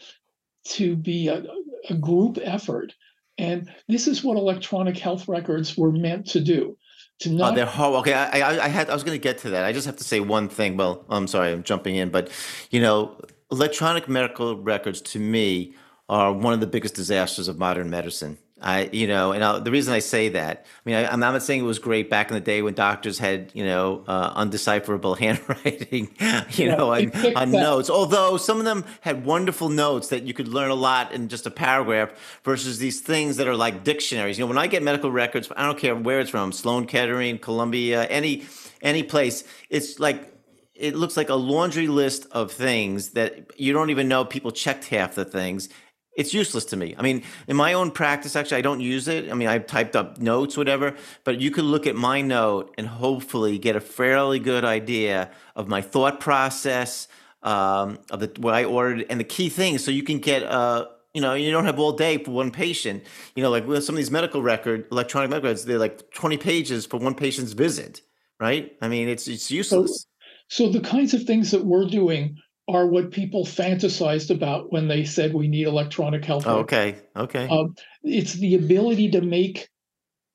to 0.66 0.96
be 0.96 1.28
a, 1.28 1.44
a 1.90 1.94
group 1.94 2.38
effort. 2.42 2.92
And 3.36 3.70
this 3.88 4.06
is 4.06 4.22
what 4.22 4.36
electronic 4.36 4.96
health 4.96 5.26
records 5.26 5.76
were 5.76 5.90
meant 5.92 6.26
to 6.28 6.40
do. 6.40 6.76
To 7.20 7.30
not- 7.30 7.58
oh, 7.58 7.64
horrible. 7.66 7.98
Okay, 7.98 8.12
I, 8.12 8.40
I, 8.40 8.64
I 8.64 8.68
had 8.68 8.90
I 8.90 8.94
was 8.94 9.04
going 9.04 9.18
to 9.18 9.22
get 9.22 9.38
to 9.38 9.50
that. 9.50 9.64
I 9.64 9.72
just 9.72 9.86
have 9.86 9.96
to 9.96 10.04
say 10.04 10.20
one 10.20 10.48
thing. 10.48 10.76
Well, 10.76 11.04
I'm 11.08 11.26
sorry, 11.26 11.52
I'm 11.52 11.62
jumping 11.62 11.96
in, 11.96 12.10
but 12.10 12.30
you 12.70 12.80
know, 12.80 13.16
electronic 13.54 14.08
medical 14.08 14.60
records 14.60 15.00
to 15.00 15.18
me 15.18 15.74
are 16.08 16.32
one 16.32 16.52
of 16.52 16.60
the 16.60 16.66
biggest 16.66 16.94
disasters 16.94 17.48
of 17.48 17.58
modern 17.58 17.88
medicine. 17.88 18.36
I, 18.60 18.88
you 18.92 19.06
know, 19.06 19.32
and 19.32 19.44
I'll, 19.44 19.60
the 19.60 19.70
reason 19.70 19.92
I 19.92 19.98
say 19.98 20.30
that, 20.30 20.64
I 20.64 20.88
mean, 20.88 20.96
I, 20.96 21.12
am 21.12 21.20
not 21.20 21.42
saying 21.42 21.60
it 21.60 21.64
was 21.64 21.78
great 21.78 22.08
back 22.08 22.30
in 22.30 22.34
the 22.34 22.40
day 22.40 22.62
when 22.62 22.72
doctors 22.72 23.18
had, 23.18 23.50
you 23.52 23.64
know, 23.64 24.04
uh, 24.06 24.32
undecipherable 24.34 25.18
handwriting, 25.18 26.08
you 26.52 26.66
yeah, 26.66 26.74
know, 26.74 26.94
on, 26.94 27.12
on 27.36 27.50
notes. 27.50 27.90
Although 27.90 28.38
some 28.38 28.58
of 28.58 28.64
them 28.64 28.84
had 29.02 29.26
wonderful 29.26 29.68
notes 29.68 30.08
that 30.08 30.22
you 30.22 30.32
could 30.32 30.48
learn 30.48 30.70
a 30.70 30.74
lot 30.74 31.12
in 31.12 31.28
just 31.28 31.46
a 31.46 31.50
paragraph 31.50 32.10
versus 32.42 32.78
these 32.78 33.00
things 33.00 33.36
that 33.36 33.46
are 33.46 33.56
like 33.56 33.84
dictionaries. 33.84 34.38
You 34.38 34.44
know, 34.44 34.48
when 34.48 34.58
I 34.58 34.66
get 34.66 34.82
medical 34.82 35.12
records, 35.12 35.50
I 35.56 35.66
don't 35.66 35.78
care 35.78 35.94
where 35.94 36.20
it's 36.20 36.30
from, 36.30 36.50
Sloan 36.50 36.86
Kettering, 36.86 37.38
Columbia, 37.38 38.04
any 38.04 38.44
any 38.80 39.02
place, 39.02 39.44
it's 39.70 39.98
like 39.98 40.33
it 40.74 40.96
looks 40.96 41.16
like 41.16 41.28
a 41.28 41.34
laundry 41.34 41.86
list 41.86 42.26
of 42.32 42.50
things 42.50 43.10
that 43.10 43.52
you 43.58 43.72
don't 43.72 43.90
even 43.90 44.08
know 44.08 44.24
people 44.24 44.50
checked 44.50 44.86
half 44.86 45.14
the 45.14 45.24
things 45.24 45.68
it's 46.16 46.32
useless 46.32 46.64
to 46.66 46.76
me. 46.76 46.94
I 46.96 47.02
mean, 47.02 47.22
in 47.48 47.56
my 47.56 47.72
own 47.72 47.90
practice, 47.90 48.36
actually, 48.36 48.58
I 48.58 48.62
don't 48.62 48.80
use 48.80 49.08
it. 49.08 49.30
I 49.30 49.34
mean, 49.34 49.48
I've 49.48 49.66
typed 49.66 49.96
up 49.96 50.18
notes, 50.18 50.56
whatever, 50.56 50.96
but 51.24 51.40
you 51.40 51.50
could 51.50 51.64
look 51.64 51.86
at 51.86 51.96
my 51.96 52.20
note 52.20 52.72
and 52.78 52.86
hopefully 52.86 53.58
get 53.58 53.76
a 53.76 53.80
fairly 53.80 54.38
good 54.38 54.64
idea 54.64 55.30
of 55.56 55.68
my 55.68 55.82
thought 55.82 56.20
process, 56.20 57.08
um, 57.42 57.98
of 58.10 58.20
the 58.20 58.32
what 58.38 58.54
I 58.54 58.64
ordered, 58.64 59.06
and 59.10 59.18
the 59.18 59.24
key 59.24 59.48
things, 59.48 59.84
so 59.84 59.90
you 59.90 60.02
can 60.02 60.18
get 60.18 60.44
uh, 60.44 60.86
you 61.14 61.20
know, 61.20 61.34
you 61.34 61.50
don't 61.52 61.64
have 61.64 61.78
all 61.78 61.92
day 61.92 62.18
for 62.18 62.32
one 62.32 62.50
patient. 62.50 63.04
You 63.36 63.42
know, 63.42 63.50
like 63.50 63.66
with 63.66 63.84
some 63.84 63.94
of 63.94 63.98
these 63.98 64.10
medical 64.10 64.42
record, 64.42 64.86
electronic 64.90 65.30
medical 65.30 65.48
records, 65.50 65.64
they're 65.64 65.78
like 65.78 66.10
20 66.12 66.36
pages 66.38 66.86
for 66.86 66.98
one 66.98 67.14
patient's 67.14 67.52
visit, 67.52 68.02
right? 68.40 68.72
I 68.80 68.88
mean, 68.88 69.08
it's 69.08 69.28
it's 69.28 69.50
useless. 69.50 70.06
So, 70.48 70.68
the 70.68 70.80
kinds 70.80 71.14
of 71.14 71.24
things 71.24 71.50
that 71.50 71.64
we're 71.64 71.86
doing 71.86 72.36
are 72.66 72.86
what 72.86 73.10
people 73.10 73.44
fantasized 73.44 74.30
about 74.34 74.72
when 74.72 74.88
they 74.88 75.04
said 75.04 75.34
we 75.34 75.48
need 75.48 75.66
electronic 75.66 76.24
health. 76.24 76.46
Oh, 76.46 76.58
okay, 76.60 76.96
okay. 77.14 77.46
Um, 77.48 77.74
it's 78.02 78.34
the 78.34 78.54
ability 78.54 79.10
to 79.12 79.20
make 79.20 79.68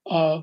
uh, 0.06 0.42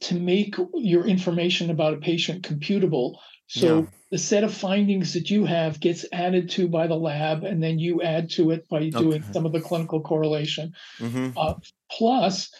to 0.00 0.14
make 0.14 0.56
your 0.74 1.06
information 1.06 1.70
about 1.70 1.94
a 1.94 1.98
patient 1.98 2.42
computable. 2.42 3.16
So 3.46 3.80
yeah. 3.80 3.86
the 4.10 4.18
set 4.18 4.44
of 4.44 4.54
findings 4.54 5.12
that 5.12 5.30
you 5.30 5.44
have 5.44 5.78
gets 5.78 6.06
added 6.12 6.48
to 6.50 6.68
by 6.68 6.86
the 6.86 6.96
lab, 6.96 7.44
and 7.44 7.62
then 7.62 7.78
you 7.78 8.00
add 8.02 8.30
to 8.30 8.52
it 8.52 8.68
by 8.68 8.88
doing 8.88 9.22
okay. 9.22 9.32
some 9.32 9.44
of 9.44 9.52
the 9.52 9.60
clinical 9.60 10.00
correlation. 10.00 10.72
Mm-hmm. 10.98 11.36
Uh, 11.36 11.54
plus, 11.90 12.50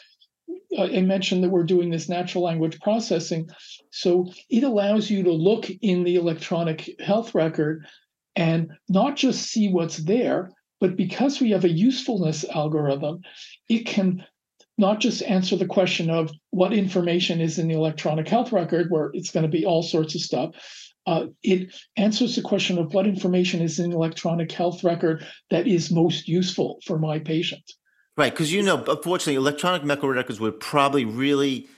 uh, 0.77 0.83
I 0.83 1.01
mentioned 1.01 1.43
that 1.43 1.51
we're 1.51 1.65
doing 1.65 1.91
this 1.91 2.09
natural 2.09 2.45
language 2.45 2.81
processing. 2.81 3.49
So 3.95 4.33
it 4.51 4.65
allows 4.65 5.09
you 5.09 5.23
to 5.23 5.31
look 5.31 5.71
in 5.71 6.03
the 6.03 6.17
electronic 6.17 7.01
health 7.01 7.33
record 7.33 7.87
and 8.35 8.73
not 8.89 9.15
just 9.15 9.47
see 9.47 9.69
what's 9.69 9.99
there, 9.99 10.51
but 10.81 10.97
because 10.97 11.41
we 11.41 11.53
have 11.53 11.63
a 11.63 11.71
usefulness 11.71 12.45
algorithm, 12.45 13.21
it 13.69 13.87
can 13.87 14.25
not 14.77 14.99
just 14.99 15.23
answer 15.23 15.57
the 15.57 15.67
question 15.67 16.11
of 16.11 16.33
what 16.51 16.73
information 16.73 17.41
is 17.41 17.61
in 17.61 17.69
the 17.69 17.77
electronic 17.77 18.27
health 18.27 18.51
record, 18.51 18.91
where 18.91 19.11
it's 19.15 19.31
going 19.31 19.45
to 19.45 19.49
be 19.49 19.65
all 19.65 19.85
sorts 19.85 20.17
of 20.17 20.21
stuff. 20.21 20.51
Uh, 21.07 21.27
it 21.45 21.73
answers 21.97 22.35
the 22.35 22.43
question 22.43 22.79
of 22.79 22.93
what 22.95 23.07
information 23.07 23.63
is 23.63 23.79
in 23.79 23.91
the 23.91 23.97
electronic 23.97 24.51
health 24.51 24.83
record 24.83 25.25
that 25.51 25.69
is 25.69 25.93
most 25.93 26.27
useful 26.27 26.81
for 26.85 26.99
my 26.99 27.21
patient. 27.21 27.63
Right, 28.17 28.33
because 28.33 28.53
you 28.53 28.63
know, 28.63 28.83
unfortunately, 28.89 29.37
electronic 29.37 29.85
medical 29.85 30.09
records 30.09 30.41
would 30.41 30.59
probably 30.59 31.05
really 31.05 31.69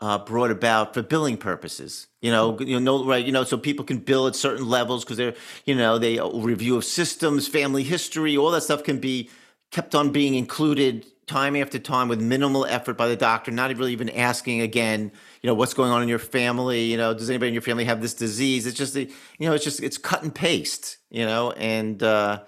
uh, 0.00 0.18
brought 0.18 0.50
about 0.50 0.94
for 0.94 1.02
billing 1.02 1.36
purposes. 1.36 2.06
You 2.20 2.30
know, 2.30 2.58
you 2.60 2.78
know, 2.80 3.04
right? 3.04 3.24
You 3.24 3.32
know, 3.32 3.44
so 3.44 3.58
people 3.58 3.84
can 3.84 3.98
bill 3.98 4.26
at 4.26 4.36
certain 4.36 4.68
levels 4.68 5.04
because 5.04 5.16
they're, 5.16 5.34
you 5.64 5.74
know, 5.74 5.98
they 5.98 6.18
uh, 6.18 6.28
review 6.28 6.76
of 6.76 6.84
systems, 6.84 7.48
family 7.48 7.82
history, 7.82 8.36
all 8.36 8.50
that 8.52 8.62
stuff 8.62 8.84
can 8.84 8.98
be 8.98 9.30
kept 9.70 9.94
on 9.94 10.10
being 10.12 10.34
included 10.34 11.06
time 11.26 11.54
after 11.56 11.78
time 11.78 12.08
with 12.08 12.20
minimal 12.20 12.64
effort 12.64 12.96
by 12.96 13.06
the 13.06 13.16
doctor, 13.16 13.50
not 13.50 13.68
really 13.76 13.92
even 13.92 14.08
asking 14.08 14.62
again, 14.62 15.12
you 15.42 15.46
know, 15.46 15.54
what's 15.54 15.74
going 15.74 15.90
on 15.90 16.02
in 16.02 16.08
your 16.08 16.18
family? 16.18 16.84
You 16.84 16.96
know, 16.96 17.12
does 17.12 17.28
anybody 17.28 17.48
in 17.48 17.54
your 17.54 17.62
family 17.62 17.84
have 17.84 18.00
this 18.00 18.14
disease? 18.14 18.66
It's 18.66 18.78
just, 18.78 18.96
you 18.96 19.08
know, 19.40 19.52
it's 19.52 19.64
just 19.64 19.82
it's 19.82 19.98
cut 19.98 20.22
and 20.22 20.34
paste. 20.34 20.96
You 21.10 21.26
know, 21.26 21.52
and 21.52 22.02
uh, 22.02 22.44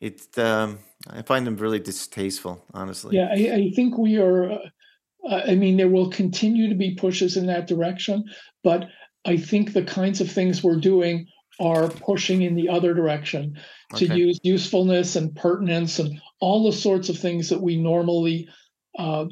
it's 0.00 0.36
um, 0.38 0.78
I 1.08 1.22
find 1.22 1.46
them 1.46 1.56
really 1.56 1.78
distasteful, 1.78 2.64
honestly. 2.74 3.16
Yeah, 3.16 3.28
I, 3.30 3.54
I 3.54 3.70
think 3.74 3.96
we 3.96 4.16
are. 4.18 4.50
Uh, 4.50 4.58
I 5.28 5.54
mean, 5.54 5.76
there 5.76 5.88
will 5.88 6.10
continue 6.10 6.68
to 6.68 6.74
be 6.74 6.94
pushes 6.94 7.36
in 7.36 7.46
that 7.46 7.66
direction, 7.66 8.24
but 8.62 8.88
I 9.24 9.36
think 9.36 9.72
the 9.72 9.82
kinds 9.82 10.20
of 10.20 10.30
things 10.30 10.62
we're 10.62 10.80
doing 10.80 11.26
are 11.58 11.88
pushing 11.88 12.42
in 12.42 12.54
the 12.54 12.68
other 12.68 12.94
direction 12.94 13.58
okay. 13.94 14.06
to 14.06 14.16
use 14.16 14.38
usefulness 14.42 15.16
and 15.16 15.34
pertinence 15.34 15.98
and 15.98 16.20
all 16.40 16.64
the 16.64 16.76
sorts 16.76 17.08
of 17.08 17.18
things 17.18 17.48
that 17.48 17.60
we 17.60 17.76
normally 17.76 18.48
uh, 18.98 19.24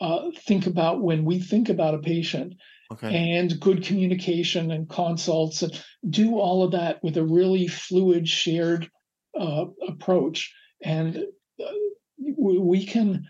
uh, 0.00 0.30
think 0.46 0.66
about 0.66 1.00
when 1.00 1.24
we 1.24 1.38
think 1.38 1.68
about 1.68 1.94
a 1.94 1.98
patient. 1.98 2.54
Okay. 2.92 3.38
And 3.38 3.58
good 3.58 3.82
communication 3.82 4.70
and 4.70 4.86
consults 4.86 5.62
and 5.62 5.82
do 6.10 6.38
all 6.38 6.62
of 6.62 6.72
that 6.72 7.02
with 7.02 7.16
a 7.16 7.24
really 7.24 7.66
fluid, 7.66 8.28
shared 8.28 8.90
uh, 9.38 9.64
approach. 9.88 10.52
And 10.84 11.16
uh, 11.58 11.72
we 12.36 12.84
can 12.84 13.26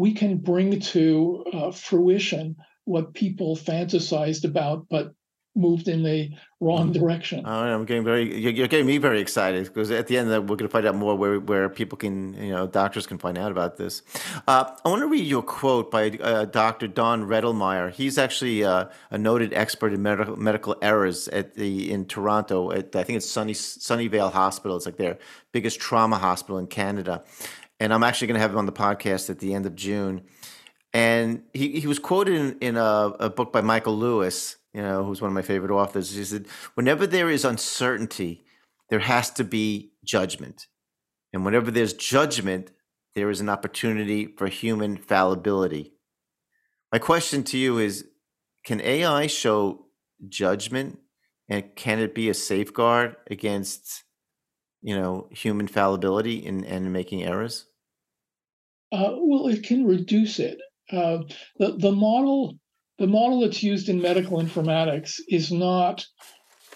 we 0.00 0.14
can 0.14 0.38
bring 0.38 0.80
to 0.80 1.44
uh, 1.52 1.70
fruition 1.70 2.56
what 2.84 3.12
people 3.12 3.54
fantasized 3.54 4.44
about 4.44 4.86
but 4.88 5.12
moved 5.54 5.88
in 5.88 6.02
the 6.02 6.30
wrong 6.58 6.90
mm-hmm. 6.90 7.00
direction. 7.00 7.44
I'm 7.44 7.84
getting 7.84 8.04
very, 8.04 8.34
you're 8.40 8.68
getting 8.68 8.86
me 8.86 8.96
very 8.96 9.20
excited 9.20 9.64
because 9.66 9.90
at 9.90 10.06
the 10.06 10.16
end 10.16 10.30
we're 10.30 10.40
going 10.40 10.58
to 10.58 10.68
find 10.68 10.86
out 10.86 10.94
more 10.94 11.16
where, 11.16 11.38
where 11.38 11.68
people 11.68 11.98
can, 11.98 12.32
you 12.34 12.52
know, 12.52 12.66
doctors 12.66 13.06
can 13.06 13.18
find 13.18 13.36
out 13.36 13.50
about 13.50 13.76
this. 13.76 14.00
Uh, 14.48 14.70
I 14.82 14.88
want 14.88 15.02
to 15.02 15.06
read 15.08 15.26
you 15.26 15.40
a 15.40 15.42
quote 15.42 15.90
by 15.90 16.10
uh, 16.10 16.46
Dr. 16.46 16.88
Don 16.88 17.24
Redelmeier. 17.24 17.90
He's 17.90 18.16
actually 18.16 18.64
uh, 18.64 18.86
a 19.10 19.18
noted 19.18 19.52
expert 19.52 19.92
in 19.92 20.02
medical, 20.02 20.36
medical 20.36 20.76
errors 20.80 21.28
at 21.28 21.56
the, 21.56 21.92
in 21.92 22.06
Toronto 22.06 22.70
at, 22.70 22.96
I 22.96 23.02
think 23.02 23.18
it's 23.18 23.28
Sunny, 23.28 23.52
Sunnyvale 23.52 24.32
Hospital. 24.32 24.78
It's 24.78 24.86
like 24.86 24.96
their 24.96 25.18
biggest 25.52 25.78
trauma 25.78 26.16
hospital 26.16 26.58
in 26.58 26.68
Canada 26.68 27.24
and 27.80 27.94
I'm 27.94 28.04
actually 28.04 28.28
going 28.28 28.36
to 28.36 28.42
have 28.42 28.52
him 28.52 28.58
on 28.58 28.66
the 28.66 28.72
podcast 28.72 29.30
at 29.30 29.38
the 29.38 29.54
end 29.54 29.64
of 29.64 29.74
June. 29.74 30.22
And 30.92 31.44
he, 31.54 31.80
he 31.80 31.86
was 31.86 31.98
quoted 31.98 32.34
in, 32.34 32.58
in 32.60 32.76
a, 32.76 33.12
a 33.18 33.30
book 33.30 33.52
by 33.52 33.62
Michael 33.62 33.96
Lewis, 33.96 34.56
you 34.74 34.82
know, 34.82 35.02
who's 35.02 35.22
one 35.22 35.30
of 35.30 35.34
my 35.34 35.42
favorite 35.42 35.72
authors. 35.72 36.14
He 36.14 36.24
said, 36.24 36.46
Whenever 36.74 37.06
there 37.06 37.30
is 37.30 37.44
uncertainty, 37.44 38.44
there 38.90 38.98
has 38.98 39.30
to 39.32 39.44
be 39.44 39.92
judgment. 40.04 40.66
And 41.32 41.44
whenever 41.44 41.70
there's 41.70 41.94
judgment, 41.94 42.70
there 43.14 43.30
is 43.30 43.40
an 43.40 43.48
opportunity 43.48 44.26
for 44.26 44.48
human 44.48 44.96
fallibility. 44.96 45.94
My 46.92 46.98
question 46.98 47.44
to 47.44 47.58
you 47.58 47.78
is 47.78 48.04
Can 48.64 48.80
AI 48.82 49.26
show 49.26 49.86
judgment? 50.28 50.98
And 51.48 51.74
can 51.74 51.98
it 51.98 52.14
be 52.14 52.28
a 52.28 52.34
safeguard 52.34 53.16
against, 53.28 54.04
you 54.82 54.96
know, 54.96 55.28
human 55.32 55.66
fallibility 55.66 56.36
in, 56.36 56.64
and 56.64 56.92
making 56.92 57.24
errors? 57.24 57.66
Uh, 58.92 59.14
well, 59.18 59.46
it 59.48 59.62
can 59.62 59.86
reduce 59.86 60.38
it. 60.38 60.58
Uh, 60.90 61.18
the 61.58 61.76
the 61.76 61.92
model 61.92 62.58
the 62.98 63.06
model 63.06 63.40
that's 63.40 63.62
used 63.62 63.88
in 63.88 64.02
medical 64.02 64.42
informatics 64.42 65.20
is 65.28 65.50
not 65.50 66.04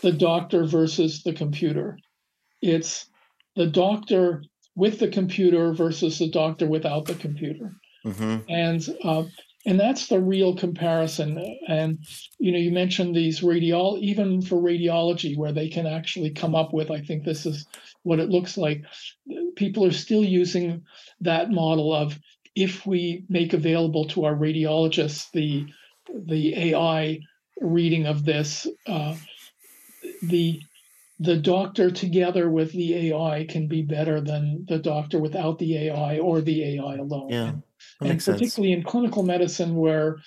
the 0.01 0.13
doctor 0.13 0.65
versus 0.65 1.23
the 1.23 1.33
computer. 1.33 1.99
It's 2.63 3.07
the 3.57 3.67
doctor 3.67 4.43
with 4.77 4.99
the 4.99 5.09
computer 5.09 5.73
versus 5.73 6.19
the 6.19 6.31
doctor 6.31 6.67
without 6.67 7.07
the 7.07 7.15
computer. 7.15 7.73
Mm-hmm. 8.07 8.37
And 8.49 8.89
uh, 9.03 9.25
and 9.67 9.81
that's 9.81 10.09
the 10.09 10.21
real 10.21 10.55
comparison 10.55 11.39
and 11.69 11.99
you 12.39 12.53
know 12.53 12.59
you 12.59 12.71
mentioned 12.71 13.15
these 13.15 13.41
radiol 13.41 13.99
even 14.01 14.43
for 14.43 14.61
radiology 14.61 15.37
where 15.37 15.53
they 15.53 15.69
can 15.69 15.87
actually 15.87 16.31
come 16.31 16.55
up 16.55 16.73
with 16.73 16.91
i 16.91 17.01
think 17.01 17.25
this 17.25 17.47
is 17.47 17.67
what 18.03 18.19
it 18.19 18.29
looks 18.29 18.57
like 18.57 18.83
people 19.57 19.85
are 19.85 19.93
still 19.93 20.25
using 20.25 20.83
that 21.21 21.51
model 21.51 21.93
of 21.93 22.19
if 22.55 22.87
we 22.87 23.25
make 23.29 23.53
available 23.53 24.07
to 24.07 24.25
our 24.25 24.35
radiologists 24.35 25.31
the 25.33 25.67
the 26.27 26.55
ai 26.71 27.19
reading 27.61 28.07
of 28.07 28.25
this 28.25 28.67
uh, 28.87 29.17
the 30.23 30.61
the 31.21 31.37
doctor 31.37 31.91
together 31.91 32.51
with 32.51 32.73
the 32.73 33.13
AI 33.13 33.47
can 33.49 33.69
be 33.69 33.83
better 33.83 34.21
than 34.21 34.65
the 34.69 34.79
doctor 34.79 35.19
without 35.21 35.59
the 35.59 35.89
AI 35.89 36.19
or 36.19 36.41
the 36.41 36.77
AI 36.77 36.97
alone. 36.97 37.29
Yeah, 37.31 37.53
and, 38.01 38.19
particularly 38.19 38.49
sense. 38.49 38.61
in 38.61 38.83
clinical 38.83 39.23
medicine, 39.23 39.77
where 39.77 40.19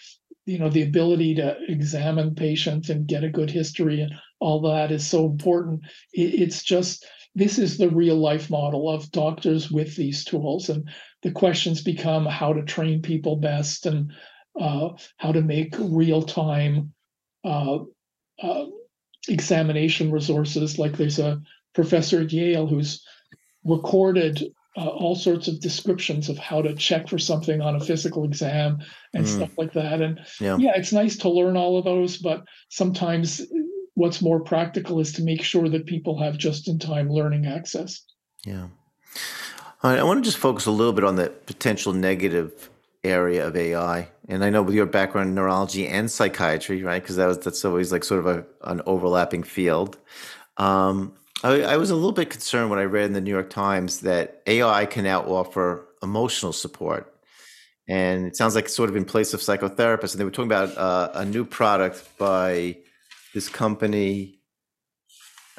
you 0.46 0.58
know 0.58 0.70
the 0.70 0.84
ability 0.84 1.36
to 1.36 1.58
examine 1.68 2.36
patients 2.36 2.90
and 2.90 3.08
get 3.08 3.24
a 3.24 3.30
good 3.30 3.50
history 3.50 4.02
and 4.02 4.14
all 4.40 4.62
that 4.62 4.92
is 4.92 5.06
so 5.06 5.26
important. 5.26 5.82
It, 6.14 6.42
it's 6.42 6.64
just 6.64 7.06
this 7.38 7.58
is 7.60 7.78
the 7.78 7.90
real 7.90 8.16
life 8.16 8.50
model 8.50 8.90
of 8.90 9.12
doctors 9.12 9.72
with 9.72 9.96
these 9.96 10.26
tools, 10.26 10.70
and 10.70 10.90
the 11.24 11.32
questions 11.32 11.82
become 11.82 12.26
how 12.26 12.54
to 12.54 12.64
train 12.64 13.02
people 13.02 13.36
best 13.36 13.86
and 13.86 14.12
uh, 14.60 14.90
how 15.18 15.32
to 15.32 15.42
make 15.42 15.76
real 15.80 16.24
time. 16.24 16.94
Uh, 17.44 17.80
uh, 18.42 18.66
examination 19.28 20.12
resources. 20.12 20.80
Like 20.80 20.98
there's 20.98 21.20
a 21.20 21.42
professor 21.74 22.22
at 22.22 22.32
Yale 22.32 22.68
who's 22.68 23.04
recorded 23.64 24.44
uh, 24.78 24.88
all 24.88 25.16
sorts 25.16 25.48
of 25.48 25.60
descriptions 25.60 26.30
of 26.30 26.38
how 26.38 26.62
to 26.62 26.76
check 26.76 27.08
for 27.08 27.18
something 27.18 27.62
on 27.62 27.76
a 27.76 27.80
physical 27.80 28.24
exam 28.24 28.78
and 29.14 29.26
mm. 29.26 29.28
stuff 29.28 29.58
like 29.58 29.74
that. 29.74 30.02
And 30.02 30.20
yeah. 30.40 30.58
yeah, 30.58 30.74
it's 30.76 30.94
nice 30.94 31.18
to 31.18 31.30
learn 31.30 31.58
all 31.58 31.78
of 31.78 31.86
those, 31.86 32.18
but 32.18 32.44
sometimes 32.70 33.42
what's 33.98 34.22
more 34.22 34.40
practical 34.40 35.00
is 35.00 35.12
to 35.12 35.24
make 35.24 35.42
sure 35.42 35.68
that 35.68 35.88
people 35.88 36.20
have 36.20 36.38
just 36.38 36.68
in 36.68 36.78
time 36.78 37.10
learning 37.10 37.48
access. 37.48 38.04
Yeah. 38.46 38.68
I 39.82 40.04
want 40.04 40.24
to 40.24 40.28
just 40.28 40.38
focus 40.38 40.68
a 40.68 40.72
little 40.72 40.94
bit 40.94 41.04
on 41.04 41.16
the 41.16 41.30
potential 41.48 41.94
negative 41.94 42.70
area 43.04 43.48
of 43.48 43.56
AI. 43.56 44.08
And 44.28 44.44
I 44.44 44.52
know 44.52 44.62
with 44.62 44.76
your 44.76 44.86
background 44.86 45.30
in 45.30 45.36
neurology 45.36 45.88
and 45.88 46.12
psychiatry, 46.12 46.84
right? 46.84 47.02
Because 47.02 47.16
that 47.16 47.26
was 47.26 47.40
that's 47.40 47.66
always 47.66 47.92
like 47.92 48.04
sort 48.04 48.20
of 48.20 48.28
a, 48.28 48.46
an 48.70 48.82
overlapping 48.86 49.42
field. 49.42 49.98
Um, 50.58 51.14
I, 51.44 51.62
I, 51.62 51.78
was 51.78 51.90
a 51.90 51.96
little 51.96 52.12
bit 52.12 52.30
concerned 52.30 52.70
when 52.70 52.80
I 52.80 52.84
read 52.84 53.06
in 53.06 53.14
the 53.14 53.22
New 53.22 53.32
York 53.32 53.50
Times 53.50 54.02
that 54.02 54.42
AI 54.46 54.86
can 54.86 55.06
now 55.06 55.22
offer 55.22 55.88
emotional 56.04 56.54
support. 56.54 57.14
And 57.88 58.26
it 58.26 58.36
sounds 58.36 58.54
like 58.54 58.70
sort 58.70 58.90
of 58.90 58.96
in 58.96 59.06
place 59.06 59.34
of 59.34 59.40
psychotherapists. 59.40 60.14
And 60.14 60.20
they 60.20 60.26
were 60.26 60.32
talking 60.32 60.52
about 60.52 60.78
uh, 60.78 61.12
a 61.14 61.26
new 61.26 61.46
product 61.46 62.04
by 62.18 62.78
this 63.38 63.50
company. 63.50 64.40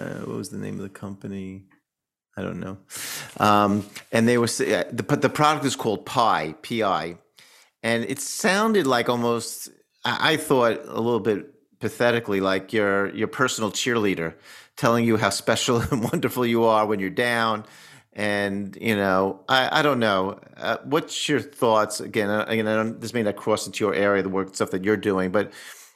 Uh, 0.01 0.19
what 0.27 0.37
was 0.37 0.51
the 0.51 0.59
name 0.59 0.75
of 0.75 0.83
the 0.83 0.89
company? 0.89 1.63
I 2.37 2.43
don't 2.43 2.59
know. 2.59 2.79
Um, 3.39 3.87
and 4.11 4.27
they 4.27 4.37
were 4.37 4.49
the 4.49 5.19
the 5.27 5.29
product 5.29 5.65
is 5.65 5.77
called 5.77 6.05
Pi, 6.05 6.55
Pi, 6.61 7.19
and 7.85 8.05
it 8.05 8.19
sounded 8.19 8.85
like 8.89 9.09
almost 9.09 9.71
I 10.05 10.37
thought 10.37 10.81
a 10.87 11.01
little 11.01 11.21
bit 11.21 11.55
pathetically 11.79 12.41
like 12.41 12.73
your 12.73 13.15
your 13.15 13.29
personal 13.29 13.71
cheerleader 13.71 14.35
telling 14.77 15.05
you 15.05 15.17
how 15.17 15.31
special 15.45 15.81
and 15.81 16.03
wonderful 16.03 16.45
you 16.45 16.65
are 16.65 16.85
when 16.85 16.99
you're 16.99 17.11
down 17.11 17.65
and 18.13 18.77
you 18.81 18.97
know 18.97 19.39
i, 19.49 19.79
I 19.79 19.83
don't 19.83 20.01
know 20.01 20.41
uh, 20.57 20.79
what's 20.83 21.29
your 21.29 21.39
thoughts 21.39 22.01
again 22.01 22.29
uh, 22.31 22.45
again 22.49 22.67
I 22.67 22.75
don't, 22.75 23.01
this 23.01 23.15
may 23.15 23.23
not 23.23 23.37
cross 23.37 23.67
into 23.67 23.85
your 23.85 23.95
area 23.95 24.25
the 24.25 24.29
work 24.29 24.57
stuff 24.57 24.73
that 24.73 24.83
you're 24.83 24.97
doing 24.97 25.31
but 25.31 25.53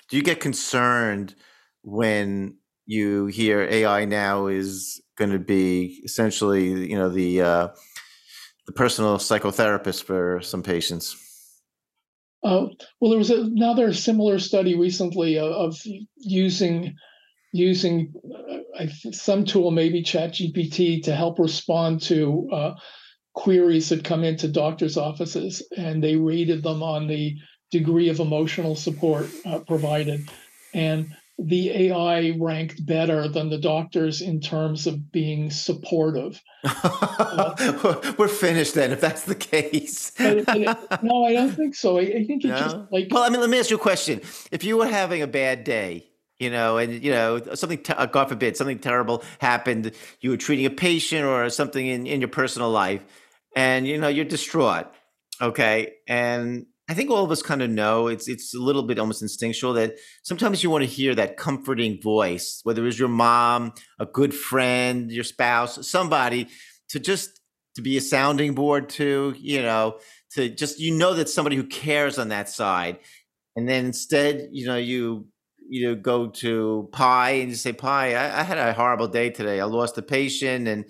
do 0.09 0.16
you 0.16 0.22
get 0.22 0.39
concerned 0.39 1.35
when 1.83 2.57
you 2.87 3.26
hear 3.26 3.62
ai 3.62 4.05
now 4.05 4.47
is 4.47 5.01
going 5.16 5.30
to 5.30 5.39
be 5.39 6.01
essentially 6.05 6.91
you 6.91 6.97
know 6.97 7.09
the 7.09 7.41
uh, 7.41 7.68
the 8.66 8.72
personal 8.72 9.18
psychotherapist 9.18 10.05
for 10.05 10.41
some 10.43 10.62
patients 10.62 11.16
uh, 12.45 12.66
well, 13.01 13.11
there 13.11 13.18
was 13.18 13.30
another 13.30 13.93
similar 13.93 14.39
study 14.41 14.76
recently 14.76 15.39
of, 15.39 15.53
of 15.53 15.78
using 16.16 16.97
using 17.53 18.12
uh, 18.78 18.87
some 19.12 19.45
tool, 19.45 19.70
maybe 19.70 20.03
ChatGPT, 20.03 21.05
to 21.05 21.14
help 21.14 21.39
respond 21.39 22.01
to 22.03 22.49
uh, 22.51 22.74
queries 23.35 23.91
that 23.91 24.05
come 24.05 24.24
into 24.24 24.49
doctors' 24.49 24.97
offices, 24.97 25.62
and 25.76 26.03
they 26.03 26.16
rated 26.16 26.62
them 26.62 26.83
on 26.83 27.07
the 27.07 27.37
degree 27.70 28.09
of 28.09 28.20
emotional 28.20 28.74
support 28.74 29.28
uh, 29.45 29.61
provided. 29.61 30.28
And 30.74 31.14
the 31.39 31.70
AI 31.70 32.35
ranked 32.39 32.85
better 32.85 33.26
than 33.28 33.51
the 33.51 33.59
doctors 33.59 34.20
in 34.20 34.41
terms 34.41 34.87
of 34.87 35.11
being 35.11 35.51
supportive. 35.51 36.41
uh, 36.64 38.14
We're 38.18 38.28
finished 38.28 38.74
then, 38.74 38.93
if 38.93 39.01
that's 39.01 39.24
the 39.24 39.35
case. 39.35 40.12
but, 40.18 40.45
but 40.47 40.57
it, 40.57 41.03
no, 41.03 41.24
I 41.24 41.33
don't 41.33 41.53
think 41.53 41.74
so. 41.74 41.99
I, 41.99 42.03
I 42.03 42.24
think 42.24 42.45
it 42.45 42.49
no? 42.49 42.59
just 42.59 42.76
like. 42.91 43.09
Well, 43.11 43.22
I 43.22 43.28
mean, 43.30 43.41
let 43.41 43.51
me 43.51 43.59
ask 43.59 43.70
you 43.70 43.76
a 43.76 43.80
question. 43.80 44.20
If 44.51 44.64
you 44.64 44.76
were 44.76 44.87
having 44.87 45.22
a 45.22 45.26
bad 45.26 45.64
day, 45.64 46.07
you 46.39 46.51
know, 46.51 46.76
and 46.76 47.03
you 47.03 47.12
know 47.12 47.41
something, 47.55 47.78
te- 47.78 48.07
God 48.11 48.28
forbid, 48.28 48.57
something 48.57 48.78
terrible 48.78 49.22
happened. 49.41 49.93
You 50.20 50.30
were 50.30 50.37
treating 50.37 50.66
a 50.66 50.70
patient 50.70 51.24
or 51.24 51.49
something 51.51 51.87
in 51.87 52.07
in 52.07 52.20
your 52.20 52.28
personal 52.28 52.70
life, 52.70 53.05
and 53.57 53.87
you 53.87 53.99
know 53.99 54.09
you're 54.09 54.24
distraught. 54.24 54.93
Okay, 55.41 55.95
and 56.07 56.66
I 56.89 56.95
think 56.95 57.11
all 57.11 57.24
of 57.24 57.30
us 57.30 57.43
kind 57.43 57.62
of 57.62 57.70
know 57.70 58.09
it's 58.09 58.28
it's 58.28 58.55
a 58.55 58.59
little 58.59 58.83
bit 58.83 58.99
almost 58.99 59.22
instinctual 59.22 59.74
that 59.74 59.97
sometimes 60.24 60.62
you 60.62 60.70
want 60.70 60.83
to 60.83 60.91
hear 60.91 61.14
that 61.14 61.37
comforting 61.37 62.01
voice, 62.01 62.61
whether 62.64 62.87
it's 62.87 62.99
your 62.99 63.09
mom, 63.09 63.72
a 64.01 64.07
good 64.07 64.35
friend, 64.35 65.11
your 65.11 65.24
spouse, 65.24 65.89
somebody 65.89 66.49
to 66.89 66.99
just 66.99 67.41
to 67.76 67.83
be 67.83 67.97
a 67.97 68.01
sounding 68.01 68.55
board 68.55 68.89
to, 68.91 69.35
you 69.39 69.62
know, 69.62 69.99
to 70.33 70.49
just 70.49 70.80
you 70.80 70.93
know 70.93 71.14
that 71.14 71.28
somebody 71.28 71.57
who 71.57 71.64
cares 71.64 72.18
on 72.18 72.28
that 72.28 72.49
side. 72.49 72.99
And 73.57 73.68
then 73.68 73.87
instead, 73.87 74.49
you 74.53 74.66
know, 74.66 74.76
you 74.76 75.28
you 75.68 75.89
know 75.89 75.95
go 75.95 76.28
to 76.28 76.89
Pi 76.93 77.30
and 77.30 77.51
you 77.51 77.57
say, 77.57 77.72
Pi, 77.72 78.14
I, 78.14 78.41
I 78.41 78.43
had 78.43 78.59
a 78.59 78.72
horrible 78.72 79.09
day 79.09 79.30
today. 79.30 79.61
I 79.61 79.64
lost 79.64 79.99
a 79.99 80.03
patient 80.03 80.66
and 80.66 80.85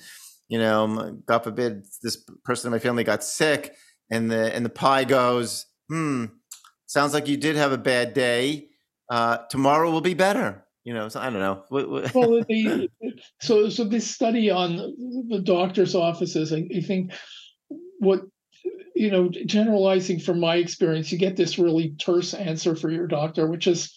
you 0.48 0.58
know, 0.58 1.16
God 1.26 1.44
forbid 1.44 1.86
this 2.02 2.16
person 2.44 2.68
in 2.68 2.72
my 2.72 2.78
family 2.78 3.04
got 3.04 3.24
sick. 3.24 3.74
And 4.10 4.30
the 4.30 4.54
and 4.54 4.64
the 4.64 4.70
Pi 4.70 5.04
goes, 5.04 5.66
hmm, 5.92 6.24
sounds 6.86 7.12
like 7.12 7.28
you 7.28 7.36
did 7.36 7.56
have 7.56 7.72
a 7.72 7.78
bad 7.78 8.14
day. 8.14 8.68
Uh, 9.10 9.38
tomorrow 9.50 9.90
will 9.90 10.00
be 10.00 10.14
better. 10.14 10.64
You 10.84 10.94
know, 10.94 11.08
so 11.08 11.20
I 11.20 11.24
don't 11.30 11.34
know. 11.34 11.64
well, 11.70 12.42
the, 12.48 12.88
so 13.40 13.68
so 13.68 13.84
this 13.84 14.10
study 14.10 14.50
on 14.50 14.76
the 15.28 15.40
doctor's 15.44 15.94
offices, 15.94 16.52
I, 16.52 16.66
I 16.74 16.80
think 16.80 17.12
what 17.98 18.22
you 18.94 19.10
know, 19.10 19.28
generalizing 19.28 20.18
from 20.18 20.40
my 20.40 20.56
experience, 20.56 21.12
you 21.12 21.18
get 21.18 21.36
this 21.36 21.58
really 21.58 21.94
terse 22.00 22.34
answer 22.34 22.74
for 22.74 22.90
your 22.90 23.06
doctor, 23.06 23.46
which 23.46 23.66
is 23.66 23.92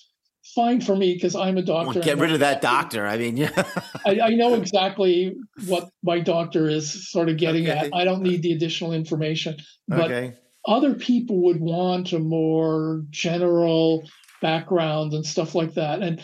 fine 0.53 0.79
for 0.79 0.95
me 0.95 1.13
because 1.13 1.35
I'm 1.35 1.57
a 1.57 1.61
doctor. 1.61 1.99
Well, 1.99 2.03
get 2.03 2.17
rid 2.17 2.33
of 2.33 2.39
that 2.41 2.61
doctor. 2.73 3.07
I 3.07 3.17
mean, 3.17 3.37
yeah. 3.37 3.63
I, 4.05 4.19
I, 4.21 4.29
know 4.31 4.53
exactly 4.55 5.35
what 5.67 5.89
my 6.03 6.19
doctor 6.19 6.69
is 6.69 7.09
sort 7.09 7.29
of 7.29 7.37
getting 7.37 7.67
okay. 7.67 7.87
at. 7.87 7.95
I 7.95 8.03
don't 8.03 8.21
need 8.21 8.41
the 8.41 8.53
additional 8.53 8.93
information. 8.93 9.57
But 9.87 10.11
okay 10.11 10.35
other 10.67 10.95
people 10.95 11.43
would 11.43 11.59
want 11.59 12.13
a 12.13 12.19
more 12.19 13.03
general 13.09 14.07
background 14.41 15.13
and 15.13 15.25
stuff 15.25 15.55
like 15.55 15.73
that. 15.73 16.01
And 16.01 16.21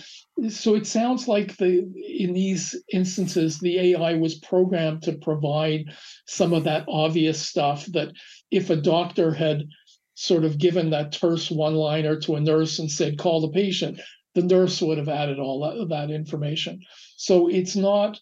so 0.52 0.76
it 0.76 0.88
sounds 0.88 1.28
like 1.28 1.58
the 1.58 1.80
in 2.20 2.34
these 2.34 2.76
instances 2.92 3.60
the 3.60 3.94
AI 3.94 4.14
was 4.16 4.36
programmed 4.36 5.04
to 5.04 5.14
provide 5.14 5.86
some 6.26 6.54
of 6.54 6.64
that 6.66 6.86
obvious 6.88 7.42
stuff 7.42 7.86
that 7.88 8.12
if 8.50 8.70
a 8.70 8.76
doctor 8.76 9.34
had 9.34 9.68
sort 10.16 10.44
of 10.44 10.58
given 10.58 10.92
that 10.92 11.12
terse 11.12 11.50
one-liner 11.50 12.20
to 12.20 12.36
a 12.36 12.40
nurse 12.40 12.80
and 12.80 12.92
said 12.92 13.18
call 13.18 13.42
the 13.42 13.50
patient, 13.50 14.00
the 14.36 14.44
nurse 14.44 14.82
would 14.82 14.98
have 14.98 15.10
added 15.10 15.40
all 15.40 15.62
that, 15.62 15.90
that 15.90 16.14
information. 16.14 16.80
So 17.18 17.48
it's 17.48 17.76
not 17.76 18.20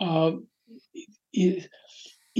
uh, 0.00 0.32
it, 1.32 1.68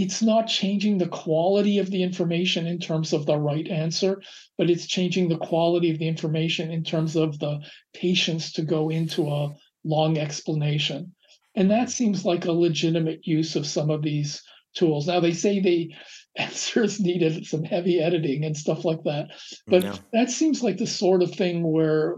it's 0.00 0.22
not 0.22 0.46
changing 0.46 0.96
the 0.96 1.08
quality 1.08 1.78
of 1.78 1.90
the 1.90 2.04
information 2.04 2.68
in 2.68 2.78
terms 2.78 3.12
of 3.12 3.26
the 3.26 3.36
right 3.36 3.66
answer, 3.66 4.22
but 4.56 4.70
it's 4.70 4.86
changing 4.86 5.28
the 5.28 5.38
quality 5.38 5.90
of 5.90 5.98
the 5.98 6.06
information 6.06 6.70
in 6.70 6.84
terms 6.84 7.16
of 7.16 7.36
the 7.40 7.58
patience 7.92 8.52
to 8.52 8.62
go 8.62 8.90
into 8.90 9.26
a 9.26 9.52
long 9.82 10.16
explanation. 10.16 11.12
And 11.56 11.72
that 11.72 11.88
mm-hmm. 11.88 11.90
seems 11.90 12.24
like 12.24 12.44
a 12.44 12.52
legitimate 12.52 13.26
use 13.26 13.56
of 13.56 13.66
some 13.66 13.90
of 13.90 14.02
these 14.02 14.40
tools. 14.76 15.08
Now, 15.08 15.18
they 15.18 15.32
say 15.32 15.58
the 15.58 15.92
answers 16.36 17.00
needed 17.00 17.44
some 17.44 17.64
heavy 17.64 17.98
editing 18.00 18.44
and 18.44 18.56
stuff 18.56 18.84
like 18.84 19.02
that, 19.02 19.30
but 19.66 19.82
yeah. 19.82 19.96
that 20.12 20.30
seems 20.30 20.62
like 20.62 20.76
the 20.76 20.86
sort 20.86 21.24
of 21.24 21.34
thing 21.34 21.68
where 21.72 22.16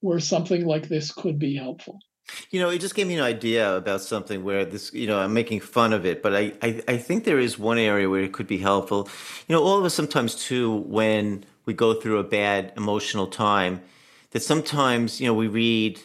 where 0.00 0.20
something 0.20 0.64
like 0.64 0.88
this 0.88 1.12
could 1.12 1.38
be 1.38 1.54
helpful. 1.56 1.98
You 2.50 2.60
know, 2.60 2.70
it 2.70 2.80
just 2.80 2.94
gave 2.94 3.06
me 3.06 3.14
an 3.14 3.22
idea 3.22 3.76
about 3.76 4.00
something 4.00 4.44
where 4.44 4.64
this, 4.64 4.92
you 4.92 5.06
know, 5.06 5.18
I'm 5.18 5.32
making 5.32 5.60
fun 5.60 5.92
of 5.92 6.04
it, 6.04 6.22
but 6.22 6.34
I, 6.34 6.52
I, 6.62 6.82
I 6.88 6.96
think 6.96 7.24
there 7.24 7.38
is 7.38 7.58
one 7.58 7.78
area 7.78 8.08
where 8.08 8.22
it 8.22 8.32
could 8.32 8.46
be 8.46 8.58
helpful. 8.58 9.08
You 9.48 9.54
know, 9.54 9.62
all 9.62 9.78
of 9.78 9.84
us 9.84 9.94
sometimes 9.94 10.34
too, 10.34 10.76
when 10.86 11.44
we 11.66 11.74
go 11.74 11.94
through 11.94 12.18
a 12.18 12.24
bad 12.24 12.72
emotional 12.76 13.26
time, 13.26 13.80
that 14.30 14.42
sometimes 14.42 15.20
you 15.20 15.26
know 15.26 15.34
we 15.34 15.48
read. 15.48 16.00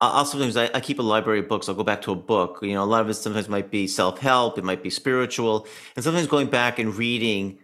I'll 0.00 0.26
sometimes 0.26 0.56
I, 0.56 0.68
I 0.74 0.80
keep 0.80 0.98
a 0.98 1.02
library 1.02 1.38
of 1.40 1.48
books. 1.48 1.68
I'll 1.68 1.74
go 1.74 1.82
back 1.82 2.02
to 2.02 2.12
a 2.12 2.16
book. 2.16 2.58
You 2.62 2.74
know, 2.74 2.82
a 2.82 2.84
lot 2.84 3.00
of 3.00 3.08
it 3.08 3.14
sometimes 3.14 3.48
might 3.48 3.70
be 3.70 3.86
self 3.86 4.18
help. 4.18 4.58
It 4.58 4.64
might 4.64 4.82
be 4.82 4.90
spiritual, 4.90 5.66
and 5.94 6.04
sometimes 6.04 6.26
going 6.26 6.48
back 6.48 6.78
and 6.78 6.94
reading 6.94 7.58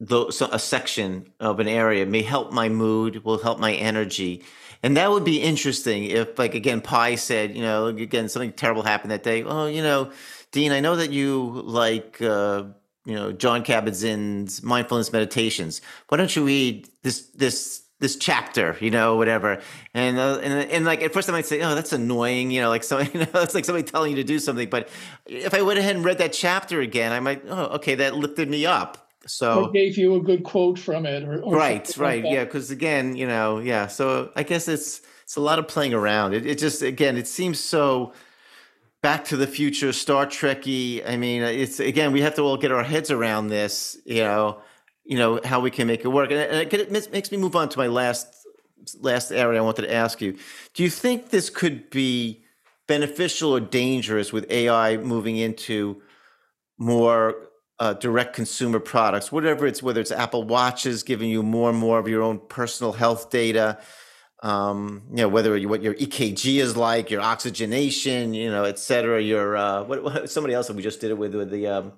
the, 0.00 0.30
so 0.30 0.48
a 0.52 0.58
section 0.58 1.32
of 1.40 1.60
an 1.60 1.68
area 1.68 2.06
may 2.06 2.22
help 2.22 2.52
my 2.52 2.68
mood, 2.68 3.24
will 3.24 3.38
help 3.38 3.58
my 3.58 3.74
energy. 3.74 4.42
And 4.82 4.96
that 4.96 5.10
would 5.10 5.24
be 5.24 5.40
interesting 5.40 6.04
if, 6.04 6.38
like, 6.38 6.54
again, 6.54 6.80
Pi 6.80 7.16
said, 7.16 7.56
you 7.56 7.62
know, 7.62 7.86
again, 7.86 8.28
something 8.28 8.52
terrible 8.52 8.82
happened 8.82 9.10
that 9.10 9.22
day. 9.22 9.42
Oh, 9.42 9.66
you 9.66 9.82
know, 9.82 10.12
Dean, 10.52 10.72
I 10.72 10.80
know 10.80 10.96
that 10.96 11.10
you 11.10 11.62
like, 11.64 12.22
uh, 12.22 12.64
you 13.04 13.14
know, 13.14 13.32
Jon 13.32 13.64
Kabat-Zinn's 13.64 14.62
mindfulness 14.62 15.12
meditations. 15.12 15.80
Why 16.08 16.18
don't 16.18 16.34
you 16.34 16.44
read 16.44 16.88
this, 17.02 17.26
this, 17.28 17.82
this 18.00 18.16
chapter, 18.16 18.76
you 18.80 18.90
know, 18.90 19.16
whatever. 19.16 19.60
And, 19.94 20.18
uh, 20.18 20.38
and, 20.42 20.70
and 20.70 20.84
like, 20.84 21.02
at 21.02 21.12
first 21.12 21.28
I 21.28 21.32
might 21.32 21.46
say, 21.46 21.60
oh, 21.62 21.74
that's 21.74 21.92
annoying, 21.92 22.50
you 22.50 22.60
know, 22.60 22.68
like 22.68 22.84
somebody, 22.84 23.10
you 23.18 23.20
know, 23.20 23.42
it's 23.42 23.54
like 23.54 23.64
somebody 23.64 23.88
telling 23.88 24.10
you 24.10 24.16
to 24.16 24.24
do 24.24 24.38
something. 24.38 24.68
But 24.68 24.88
if 25.26 25.54
I 25.54 25.62
went 25.62 25.78
ahead 25.78 25.96
and 25.96 26.04
read 26.04 26.18
that 26.18 26.32
chapter 26.32 26.80
again, 26.80 27.12
I 27.12 27.20
might, 27.20 27.42
oh, 27.48 27.64
okay, 27.76 27.96
that 27.96 28.14
lifted 28.14 28.48
me 28.48 28.66
up 28.66 29.07
so 29.28 29.64
or 29.64 29.70
gave 29.70 29.96
you 29.96 30.16
a 30.16 30.20
good 30.20 30.42
quote 30.44 30.78
from 30.78 31.06
it, 31.06 31.22
or, 31.22 31.40
or 31.40 31.54
right, 31.54 31.96
right, 31.96 32.24
like 32.24 32.32
yeah. 32.32 32.44
Because 32.44 32.70
again, 32.70 33.16
you 33.16 33.26
know, 33.26 33.58
yeah. 33.58 33.86
So 33.86 34.32
I 34.34 34.42
guess 34.42 34.68
it's 34.68 35.02
it's 35.22 35.36
a 35.36 35.40
lot 35.40 35.58
of 35.58 35.68
playing 35.68 35.94
around. 35.94 36.34
It, 36.34 36.46
it 36.46 36.58
just 36.58 36.82
again, 36.82 37.16
it 37.16 37.26
seems 37.26 37.60
so 37.60 38.12
Back 39.00 39.26
to 39.26 39.36
the 39.36 39.46
Future, 39.46 39.92
Star 39.92 40.26
Trekky. 40.26 41.08
I 41.08 41.16
mean, 41.16 41.42
it's 41.42 41.78
again, 41.78 42.10
we 42.12 42.20
have 42.22 42.34
to 42.34 42.42
all 42.42 42.56
get 42.56 42.72
our 42.72 42.82
heads 42.82 43.12
around 43.12 43.46
this. 43.46 43.96
You 44.04 44.24
know, 44.24 44.60
you 45.04 45.16
know 45.16 45.40
how 45.44 45.60
we 45.60 45.70
can 45.70 45.86
make 45.86 46.04
it 46.04 46.08
work, 46.08 46.32
and 46.32 46.40
it, 46.40 46.74
it 46.74 47.12
makes 47.12 47.30
me 47.30 47.38
move 47.38 47.54
on 47.54 47.68
to 47.68 47.78
my 47.78 47.86
last 47.86 48.26
last 49.00 49.30
area 49.30 49.60
I 49.60 49.62
wanted 49.62 49.82
to 49.82 49.94
ask 49.94 50.20
you. 50.20 50.36
Do 50.74 50.82
you 50.82 50.90
think 50.90 51.30
this 51.30 51.48
could 51.48 51.90
be 51.90 52.42
beneficial 52.88 53.54
or 53.54 53.60
dangerous 53.60 54.32
with 54.32 54.50
AI 54.50 54.96
moving 54.96 55.36
into 55.36 56.02
more 56.76 57.47
uh, 57.80 57.92
direct 57.94 58.34
consumer 58.34 58.80
products, 58.80 59.30
whatever 59.30 59.66
it's 59.66 59.82
whether 59.82 60.00
it's 60.00 60.10
Apple 60.10 60.42
Watches 60.42 61.02
giving 61.02 61.30
you 61.30 61.42
more 61.42 61.70
and 61.70 61.78
more 61.78 61.98
of 61.98 62.08
your 62.08 62.22
own 62.22 62.40
personal 62.48 62.92
health 62.92 63.30
data, 63.30 63.78
um, 64.42 65.02
you 65.10 65.16
know 65.18 65.28
whether 65.28 65.56
you, 65.56 65.68
what 65.68 65.82
your 65.82 65.94
EKG 65.94 66.60
is 66.60 66.76
like, 66.76 67.10
your 67.10 67.20
oxygenation, 67.20 68.34
you 68.34 68.50
know, 68.50 68.64
et 68.64 68.78
cetera. 68.78 69.20
Your 69.20 69.56
uh, 69.56 69.84
what, 69.84 70.02
what 70.02 70.30
somebody 70.30 70.54
else 70.54 70.66
that 70.68 70.76
we 70.76 70.82
just 70.82 71.00
did 71.00 71.10
it 71.10 71.18
with 71.18 71.34
with 71.34 71.50
the 71.50 71.66
um, 71.66 71.92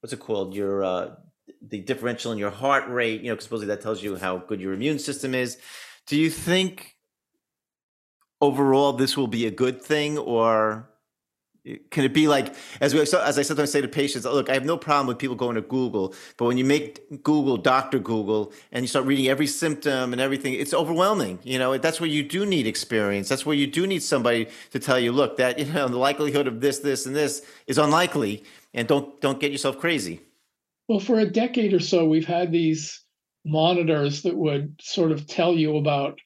what's 0.00 0.12
it 0.12 0.20
called? 0.20 0.54
Your 0.54 0.84
uh, 0.84 1.14
the 1.62 1.80
differential 1.80 2.32
in 2.32 2.38
your 2.38 2.50
heart 2.50 2.88
rate, 2.88 3.20
you 3.20 3.28
know, 3.28 3.34
because 3.34 3.44
supposedly 3.44 3.74
that 3.74 3.82
tells 3.82 4.02
you 4.02 4.16
how 4.16 4.38
good 4.38 4.60
your 4.60 4.72
immune 4.72 4.98
system 4.98 5.34
is. 5.34 5.58
Do 6.06 6.16
you 6.16 6.30
think 6.30 6.96
overall 8.40 8.94
this 8.94 9.16
will 9.16 9.26
be 9.26 9.46
a 9.46 9.50
good 9.50 9.82
thing, 9.82 10.16
or 10.16 10.90
can 11.90 12.04
it 12.04 12.14
be 12.14 12.26
like 12.26 12.54
as 12.80 12.94
we 12.94 13.00
as 13.00 13.12
I 13.14 13.42
sometimes 13.42 13.70
say 13.70 13.80
to 13.80 13.88
patients, 13.88 14.24
look, 14.24 14.48
I 14.48 14.54
have 14.54 14.64
no 14.64 14.76
problem 14.76 15.06
with 15.06 15.18
people 15.18 15.36
going 15.36 15.56
to 15.56 15.60
Google, 15.60 16.14
but 16.36 16.46
when 16.46 16.56
you 16.56 16.64
make 16.64 17.22
Google 17.22 17.56
Doctor 17.56 17.98
Google 17.98 18.52
and 18.72 18.82
you 18.82 18.88
start 18.88 19.04
reading 19.04 19.28
every 19.28 19.46
symptom 19.46 20.12
and 20.12 20.20
everything, 20.20 20.54
it's 20.54 20.72
overwhelming. 20.72 21.38
You 21.42 21.58
know, 21.58 21.76
that's 21.78 22.00
where 22.00 22.08
you 22.08 22.22
do 22.22 22.46
need 22.46 22.66
experience. 22.66 23.28
That's 23.28 23.44
where 23.44 23.56
you 23.56 23.66
do 23.66 23.86
need 23.86 24.02
somebody 24.02 24.48
to 24.70 24.78
tell 24.78 24.98
you, 24.98 25.12
look, 25.12 25.36
that 25.36 25.58
you 25.66 25.66
know 25.66 25.88
the 25.88 25.98
likelihood 25.98 26.46
of 26.46 26.60
this, 26.60 26.78
this, 26.78 27.06
and 27.06 27.14
this 27.14 27.42
is 27.66 27.78
unlikely, 27.78 28.44
and 28.72 28.88
don't 28.88 29.20
don't 29.20 29.40
get 29.40 29.52
yourself 29.52 29.78
crazy. 29.78 30.20
Well, 30.88 31.00
for 31.00 31.20
a 31.20 31.26
decade 31.26 31.72
or 31.72 31.80
so, 31.80 32.04
we've 32.04 32.26
had 32.26 32.50
these 32.50 33.04
monitors 33.44 34.22
that 34.22 34.36
would 34.36 34.74
sort 34.80 35.12
of 35.12 35.26
tell 35.26 35.54
you 35.54 35.76
about 35.76 36.18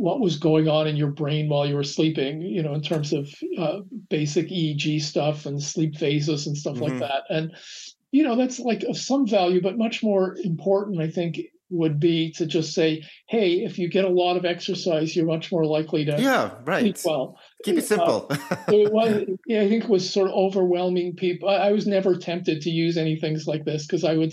what 0.00 0.20
was 0.20 0.38
going 0.38 0.66
on 0.66 0.88
in 0.88 0.96
your 0.96 1.10
brain 1.10 1.48
while 1.48 1.66
you 1.66 1.74
were 1.74 1.84
sleeping, 1.84 2.40
you 2.40 2.62
know, 2.62 2.74
in 2.74 2.82
terms 2.82 3.12
of 3.12 3.28
uh, 3.58 3.80
basic 4.08 4.48
EEG 4.48 5.02
stuff 5.02 5.46
and 5.46 5.62
sleep 5.62 5.96
phases 5.96 6.46
and 6.46 6.56
stuff 6.56 6.76
mm-hmm. 6.76 6.84
like 6.84 6.98
that. 7.00 7.24
And, 7.28 7.52
you 8.10 8.24
know, 8.24 8.34
that's 8.34 8.58
like 8.58 8.82
of 8.84 8.96
some 8.96 9.26
value, 9.26 9.60
but 9.60 9.78
much 9.78 10.02
more 10.02 10.36
important, 10.42 11.00
I 11.00 11.10
think, 11.10 11.40
would 11.68 12.00
be 12.00 12.32
to 12.32 12.46
just 12.46 12.74
say, 12.74 13.04
hey, 13.28 13.62
if 13.64 13.78
you 13.78 13.88
get 13.88 14.04
a 14.04 14.08
lot 14.08 14.36
of 14.36 14.44
exercise, 14.44 15.14
you're 15.14 15.26
much 15.26 15.52
more 15.52 15.64
likely 15.64 16.04
to 16.06 16.20
yeah, 16.20 16.52
right. 16.64 16.80
sleep 16.80 16.98
well. 17.04 17.38
Keep 17.64 17.78
it 17.78 17.84
simple. 17.84 18.26
Uh, 18.30 18.56
it 18.68 18.92
was, 18.92 19.24
yeah, 19.46 19.62
I 19.62 19.68
think 19.68 19.84
it 19.84 19.90
was 19.90 20.08
sort 20.08 20.28
of 20.28 20.34
overwhelming 20.34 21.14
people. 21.16 21.48
I, 21.48 21.56
I 21.68 21.72
was 21.72 21.86
never 21.86 22.16
tempted 22.16 22.62
to 22.62 22.70
use 22.70 22.96
any 22.96 23.16
things 23.16 23.46
like 23.46 23.64
this 23.64 23.86
because 23.86 24.04
I 24.04 24.16
would 24.16 24.32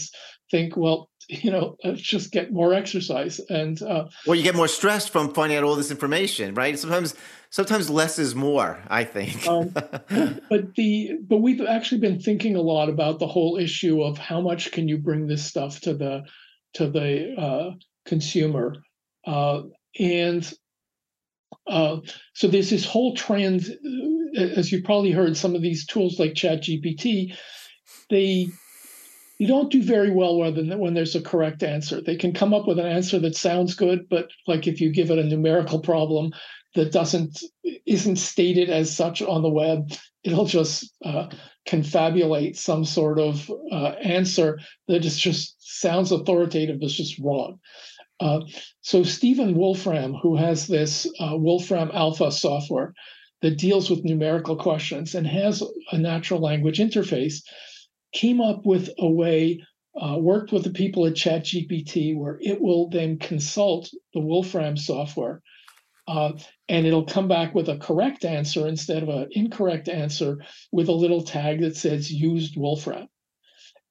think, 0.50 0.78
well, 0.78 1.10
you 1.30 1.52
know, 1.52 1.76
just 1.96 2.32
get 2.32 2.54
more 2.54 2.74
exercise 2.74 3.40
and. 3.50 3.82
Uh, 3.82 4.06
well, 4.26 4.36
you 4.36 4.44
get 4.44 4.56
more 4.56 4.68
stressed 4.68 5.10
from 5.10 5.34
finding 5.34 5.58
out 5.58 5.64
all 5.64 5.76
this 5.76 5.92
information, 5.92 6.54
right? 6.54 6.80
Sometimes, 6.80 7.16
sometimes 7.50 7.90
less 7.90 8.18
is 8.18 8.34
more. 8.34 8.82
I 8.88 9.04
think. 9.04 9.46
um, 9.46 9.70
but 10.50 10.76
the 10.76 11.12
but 11.28 11.38
we've 11.38 11.62
actually 11.62 12.00
been 12.00 12.20
thinking 12.20 12.56
a 12.56 12.62
lot 12.62 12.88
about 12.90 13.20
the 13.20 13.28
whole 13.28 13.58
issue 13.58 14.02
of 14.02 14.18
how 14.18 14.40
much 14.40 14.72
can 14.72 14.88
you 14.88 14.98
bring 14.98 15.28
this 15.28 15.46
stuff 15.46 15.82
to 15.82 15.94
the 15.94 16.24
to 16.76 16.90
the 16.90 17.36
uh, 17.38 17.72
consumer, 18.06 18.76
uh, 19.26 19.64
and 20.00 20.54
uh, 21.68 21.98
so 22.34 22.48
there's 22.48 22.70
this 22.70 22.86
whole 22.86 23.16
trend, 23.16 23.66
uh, 24.38 24.42
as 24.42 24.72
you 24.72 24.82
probably 24.84 25.12
heard, 25.12 25.36
some 25.36 25.56
of 25.56 25.62
these 25.62 25.86
tools 25.86 26.20
like 26.20 26.34
ChatGPT, 26.34 27.36
they 28.10 28.48
you 29.40 29.48
don't 29.48 29.72
do 29.72 29.84
very 29.84 30.10
well 30.10 30.38
when, 30.38 30.80
when 30.80 30.94
there's 30.96 31.16
a 31.16 31.22
correct 31.22 31.62
answer. 31.62 32.02
They 32.02 32.16
can 32.16 32.34
come 32.34 32.54
up 32.54 32.68
with 32.68 32.80
an 32.80 32.88
answer 32.88 33.20
that 33.20 33.36
sounds 33.36 33.76
good, 33.76 34.10
but 34.10 34.30
like 34.48 34.66
if 34.66 34.82
you 34.82 34.92
give 34.92 35.12
it 35.12 35.20
a 35.20 35.24
numerical 35.24 35.80
problem 35.80 36.32
that 36.74 36.92
doesn't 36.92 37.40
isn't 37.86 38.16
stated 38.16 38.70
as 38.70 38.96
such 38.96 39.22
on 39.22 39.44
the 39.44 39.50
web, 39.50 39.92
it'll 40.24 40.46
just 40.46 40.92
uh, 41.06 41.28
confabulate 41.68 42.58
some 42.58 42.84
sort 42.84 43.20
of 43.20 43.52
uh, 43.72 43.94
answer 44.04 44.60
that 44.88 45.06
is 45.06 45.18
just 45.18 45.56
sounds 45.60 46.12
authoritative, 46.12 46.80
but 46.80 46.90
just 46.90 47.20
wrong. 47.20 47.60
Uh, 48.20 48.42
so 48.82 49.04
Stephen 49.04 49.56
Wolfram, 49.56 50.14
who 50.16 50.36
has 50.36 50.68
this 50.68 51.08
uh, 51.20 51.36
Wolfram 51.38 51.92
Alpha 51.94 52.32
software 52.32 52.94
that 53.42 53.58
deals 53.58 53.90
with 53.90 54.04
numerical 54.04 54.56
questions 54.56 55.14
and 55.14 55.28
has 55.28 55.64
a 55.92 55.98
natural 55.98 56.40
language 56.40 56.80
interface, 56.80 57.44
came 58.14 58.42
up 58.42 58.66
with 58.66 58.90
a 58.98 59.08
way, 59.08 59.62
uh, 60.02 60.18
worked 60.20 60.52
with 60.52 60.64
the 60.64 60.72
people 60.72 61.06
at 61.06 61.14
ChatGPT, 61.14 62.18
where 62.18 62.40
it 62.42 62.60
will 62.60 62.90
then 62.90 63.20
consult 63.20 63.90
the 64.14 64.22
Wolfram 64.22 64.78
software. 64.78 65.42
Uh, 66.08 66.32
and 66.70 66.88
it'll 66.88 67.06
come 67.06 67.28
back 67.28 67.54
with 67.54 67.68
a 67.68 67.78
correct 67.78 68.24
answer 68.24 68.66
instead 68.66 69.04
of 69.04 69.10
an 69.10 69.28
incorrect 69.32 69.90
answer 69.90 70.38
with 70.72 70.88
a 70.88 70.94
little 70.94 71.22
tag 71.22 71.62
that 71.62 71.76
says 71.76 72.10
used 72.12 72.56
Wolfram. 72.56 73.08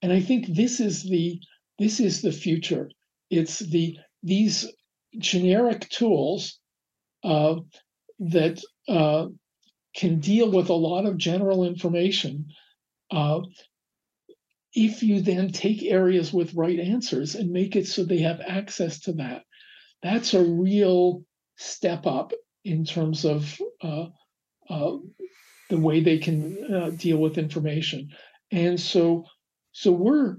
And 0.02 0.12
I 0.12 0.20
think 0.20 0.46
this 0.46 0.80
is 0.80 1.02
the 1.02 1.38
this 1.78 2.00
is 2.00 2.22
the 2.22 2.32
future. 2.32 2.90
It's 3.30 3.58
the 3.58 3.98
these 4.22 4.66
generic 5.18 5.88
tools 5.88 6.58
uh, 7.24 7.56
that 8.18 8.62
uh, 8.88 9.26
can 9.96 10.20
deal 10.20 10.50
with 10.50 10.68
a 10.68 10.74
lot 10.74 11.06
of 11.06 11.16
general 11.16 11.64
information 11.64 12.46
uh, 13.10 13.40
if 14.76 15.02
you 15.02 15.22
then 15.22 15.50
take 15.50 15.82
areas 15.82 16.32
with 16.32 16.54
right 16.54 16.78
answers 16.78 17.34
and 17.34 17.50
make 17.50 17.74
it 17.76 17.86
so 17.86 18.04
they 18.04 18.18
have 18.18 18.42
access 18.46 19.00
to 19.00 19.14
that, 19.14 19.42
that's 20.02 20.34
a 20.34 20.42
real 20.42 21.24
step 21.56 22.06
up 22.06 22.32
in 22.62 22.84
terms 22.84 23.24
of 23.24 23.58
uh, 23.82 24.06
uh, 24.68 24.96
the 25.70 25.78
way 25.78 26.00
they 26.00 26.18
can 26.18 26.58
uh, 26.72 26.90
deal 26.90 27.16
with 27.16 27.38
information. 27.38 28.10
And 28.52 28.78
so, 28.78 29.24
so 29.72 29.92
we're 29.92 30.36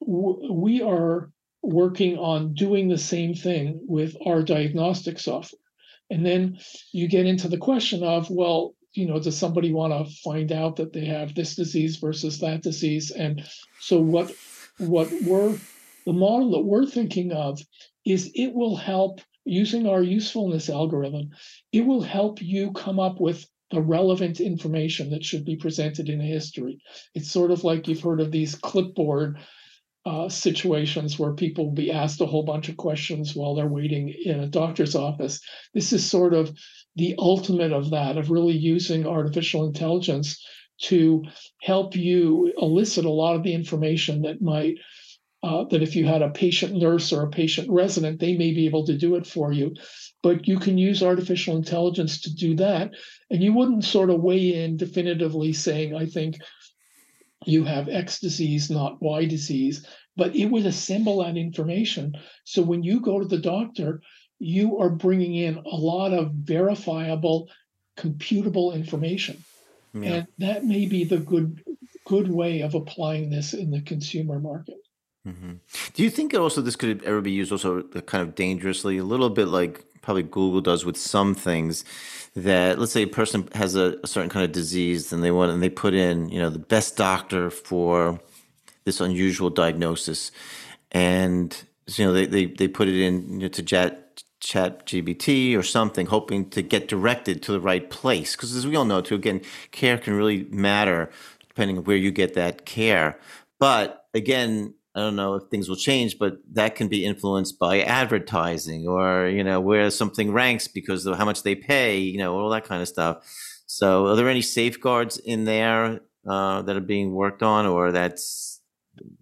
we 0.00 0.82
are 0.82 1.30
working 1.62 2.18
on 2.18 2.54
doing 2.54 2.88
the 2.88 2.98
same 2.98 3.34
thing 3.34 3.80
with 3.86 4.16
our 4.26 4.42
diagnostic 4.42 5.18
software. 5.18 5.60
And 6.10 6.26
then 6.26 6.58
you 6.92 7.08
get 7.08 7.26
into 7.26 7.48
the 7.48 7.58
question 7.58 8.02
of, 8.02 8.28
well, 8.30 8.74
you 8.92 9.06
know, 9.06 9.18
does 9.18 9.38
somebody 9.38 9.72
want 9.72 9.92
to 9.92 10.14
find 10.16 10.52
out 10.52 10.76
that 10.76 10.92
they 10.92 11.06
have 11.06 11.34
this 11.34 11.56
disease 11.56 11.96
versus 11.96 12.40
that 12.40 12.62
disease? 12.62 13.10
And 13.10 13.42
so 13.80 14.00
what 14.00 14.34
what 14.78 15.10
we're 15.24 15.58
the 16.04 16.12
model 16.12 16.50
that 16.52 16.64
we're 16.64 16.86
thinking 16.86 17.32
of 17.32 17.60
is 18.04 18.30
it 18.34 18.52
will 18.52 18.76
help 18.76 19.20
using 19.44 19.86
our 19.86 20.02
usefulness 20.02 20.68
algorithm, 20.68 21.30
it 21.72 21.86
will 21.86 22.02
help 22.02 22.42
you 22.42 22.72
come 22.72 22.98
up 22.98 23.20
with 23.20 23.46
the 23.70 23.80
relevant 23.80 24.40
information 24.40 25.10
that 25.10 25.24
should 25.24 25.44
be 25.44 25.56
presented 25.56 26.08
in 26.08 26.20
a 26.20 26.24
history. 26.24 26.78
It's 27.14 27.30
sort 27.30 27.50
of 27.50 27.64
like 27.64 27.88
you've 27.88 28.02
heard 28.02 28.20
of 28.20 28.30
these 28.30 28.54
clipboard 28.54 29.38
uh, 30.04 30.28
situations 30.28 31.18
where 31.18 31.32
people 31.32 31.66
will 31.66 31.74
be 31.74 31.92
asked 31.92 32.20
a 32.20 32.26
whole 32.26 32.42
bunch 32.42 32.68
of 32.68 32.76
questions 32.76 33.36
while 33.36 33.54
they're 33.54 33.68
waiting 33.68 34.12
in 34.24 34.40
a 34.40 34.48
doctor's 34.48 34.96
office. 34.96 35.40
This 35.74 35.92
is 35.92 36.04
sort 36.04 36.34
of 36.34 36.56
the 36.96 37.14
ultimate 37.18 37.72
of 37.72 37.90
that, 37.90 38.16
of 38.16 38.30
really 38.30 38.56
using 38.56 39.06
artificial 39.06 39.64
intelligence 39.64 40.44
to 40.82 41.22
help 41.60 41.94
you 41.94 42.52
elicit 42.60 43.04
a 43.04 43.10
lot 43.10 43.36
of 43.36 43.44
the 43.44 43.54
information 43.54 44.22
that 44.22 44.42
might 44.42 44.76
uh, 45.44 45.64
that 45.64 45.82
if 45.82 45.96
you 45.96 46.06
had 46.06 46.22
a 46.22 46.30
patient 46.30 46.72
nurse 46.74 47.12
or 47.12 47.22
a 47.22 47.30
patient 47.30 47.68
resident, 47.68 48.20
they 48.20 48.36
may 48.36 48.52
be 48.52 48.66
able 48.66 48.86
to 48.86 48.96
do 48.96 49.16
it 49.16 49.26
for 49.26 49.52
you. 49.52 49.74
But 50.22 50.46
you 50.46 50.58
can 50.58 50.78
use 50.78 51.02
artificial 51.02 51.56
intelligence 51.56 52.20
to 52.20 52.34
do 52.34 52.54
that. 52.56 52.92
And 53.28 53.42
you 53.42 53.52
wouldn't 53.52 53.84
sort 53.84 54.10
of 54.10 54.22
weigh 54.22 54.62
in 54.62 54.76
definitively 54.76 55.52
saying, 55.52 55.96
I 55.96 56.06
think 56.06 56.36
you 57.46 57.64
have 57.64 57.88
X 57.88 58.20
disease, 58.20 58.70
not 58.70 59.00
Y 59.00 59.26
disease, 59.26 59.86
but 60.16 60.34
it 60.34 60.46
would 60.46 60.66
assemble 60.66 61.22
that 61.22 61.36
information. 61.36 62.14
So 62.44 62.62
when 62.62 62.82
you 62.82 63.00
go 63.00 63.18
to 63.18 63.26
the 63.26 63.38
doctor, 63.38 64.02
you 64.38 64.78
are 64.78 64.90
bringing 64.90 65.34
in 65.34 65.58
a 65.58 65.76
lot 65.76 66.12
of 66.12 66.32
verifiable, 66.32 67.48
computable 67.96 68.74
information. 68.74 69.44
Yeah. 69.94 70.14
And 70.14 70.26
that 70.38 70.64
may 70.64 70.86
be 70.86 71.04
the 71.04 71.18
good 71.18 71.62
good 72.04 72.30
way 72.30 72.60
of 72.60 72.74
applying 72.74 73.30
this 73.30 73.54
in 73.54 73.70
the 73.70 73.80
consumer 73.80 74.40
market. 74.40 74.76
Mm-hmm. 75.26 75.52
Do 75.94 76.02
you 76.02 76.10
think 76.10 76.34
also 76.34 76.60
this 76.60 76.76
could 76.76 77.02
ever 77.04 77.20
be 77.20 77.30
used 77.30 77.52
also 77.52 77.82
kind 77.82 78.26
of 78.26 78.34
dangerously, 78.34 78.98
a 78.98 79.04
little 79.04 79.30
bit 79.30 79.48
like 79.48 79.84
probably 80.02 80.24
Google 80.24 80.60
does 80.60 80.84
with 80.84 80.96
some 80.96 81.34
things? 81.34 81.84
That 82.36 82.78
let's 82.78 82.92
say 82.92 83.02
a 83.02 83.08
person 83.08 83.48
has 83.54 83.76
a, 83.76 83.98
a 84.02 84.06
certain 84.06 84.30
kind 84.30 84.44
of 84.44 84.52
disease 84.52 85.12
and 85.12 85.24
they 85.24 85.30
want 85.30 85.52
and 85.52 85.62
they 85.62 85.70
put 85.70 85.94
in 85.94 86.28
you 86.30 86.40
know 86.40 86.50
the 86.50 86.58
best 86.58 86.96
doctor 86.96 87.50
for 87.50 88.20
this 88.84 89.00
unusual 89.00 89.50
diagnosis, 89.50 90.32
and 90.92 91.64
you 91.88 92.04
know 92.04 92.12
they 92.12 92.26
they, 92.26 92.46
they 92.46 92.68
put 92.68 92.88
it 92.88 93.00
in 93.00 93.34
you 93.34 93.38
know, 93.40 93.48
to 93.48 93.62
chat 93.62 94.22
chat 94.40 94.86
GPT 94.86 95.56
or 95.56 95.62
something, 95.62 96.06
hoping 96.06 96.50
to 96.50 96.62
get 96.62 96.88
directed 96.88 97.42
to 97.44 97.52
the 97.52 97.60
right 97.60 97.88
place. 97.90 98.36
Because 98.36 98.56
as 98.56 98.66
we 98.66 98.76
all 98.76 98.84
know, 98.84 99.00
too, 99.00 99.14
again, 99.14 99.40
care 99.70 99.98
can 99.98 100.14
really 100.14 100.44
matter 100.50 101.10
depending 101.48 101.78
on 101.78 101.84
where 101.84 101.96
you 101.96 102.10
get 102.10 102.34
that 102.34 102.64
care. 102.66 103.18
But 103.60 104.06
again, 104.14 104.74
I 104.94 105.00
don't 105.00 105.16
know 105.16 105.34
if 105.34 105.44
things 105.50 105.68
will 105.68 105.76
change, 105.76 106.18
but 106.18 106.38
that 106.52 106.74
can 106.74 106.88
be 106.88 107.04
influenced 107.04 107.58
by 107.58 107.80
advertising 107.80 108.86
or, 108.86 109.26
you 109.26 109.42
know, 109.42 109.58
where 109.58 109.90
something 109.90 110.32
ranks 110.32 110.68
because 110.68 111.06
of 111.06 111.16
how 111.16 111.24
much 111.24 111.42
they 111.42 111.54
pay, 111.54 111.98
you 111.98 112.18
know, 112.18 112.34
all 112.36 112.50
that 112.50 112.64
kind 112.64 112.82
of 112.82 112.88
stuff. 112.88 113.24
So 113.66 114.08
are 114.08 114.16
there 114.16 114.28
any 114.28 114.42
safeguards 114.42 115.16
in 115.16 115.44
there 115.44 116.00
uh, 116.28 116.62
that 116.62 116.76
are 116.76 116.80
being 116.80 117.12
worked 117.12 117.42
on 117.42 117.64
or 117.64 117.90
that's, 117.90 118.60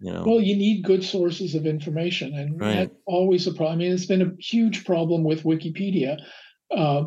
you 0.01 0.11
know? 0.11 0.23
Well, 0.25 0.41
you 0.41 0.57
need 0.57 0.83
good 0.83 1.05
sources 1.05 1.55
of 1.55 1.65
information 1.65 2.33
and 2.33 2.59
right. 2.59 2.73
that's 2.75 2.95
always 3.05 3.47
a 3.47 3.53
problem. 3.53 3.75
I 3.75 3.77
mean, 3.77 3.93
it's 3.93 4.05
been 4.05 4.21
a 4.21 4.41
huge 4.41 4.83
problem 4.83 5.23
with 5.23 5.43
Wikipedia. 5.43 6.17
Uh, 6.69 7.05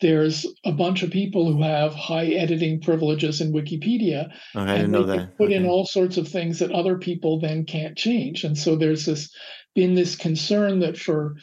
there's 0.00 0.46
a 0.64 0.72
bunch 0.72 1.02
of 1.02 1.10
people 1.10 1.50
who 1.50 1.62
have 1.62 1.94
high 1.94 2.26
editing 2.26 2.80
privileges 2.80 3.40
in 3.40 3.52
Wikipedia. 3.52 4.30
Oh, 4.54 4.60
I 4.60 4.76
didn't 4.76 4.92
know 4.92 5.04
that. 5.04 5.36
Put 5.36 5.46
okay. 5.46 5.54
in 5.54 5.66
all 5.66 5.86
sorts 5.86 6.16
of 6.16 6.28
things 6.28 6.58
that 6.60 6.70
other 6.70 6.98
people 6.98 7.40
then 7.40 7.64
can't 7.64 7.96
change. 7.96 8.44
And 8.44 8.56
so 8.56 8.76
there's 8.76 9.06
this 9.06 9.34
been 9.74 9.94
this 9.94 10.16
concern 10.16 10.80
that 10.80 10.96
for 10.96 11.36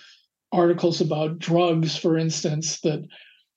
articles 0.51 1.01
about 1.01 1.39
drugs, 1.39 1.97
for 1.97 2.17
instance, 2.17 2.79
that 2.81 3.05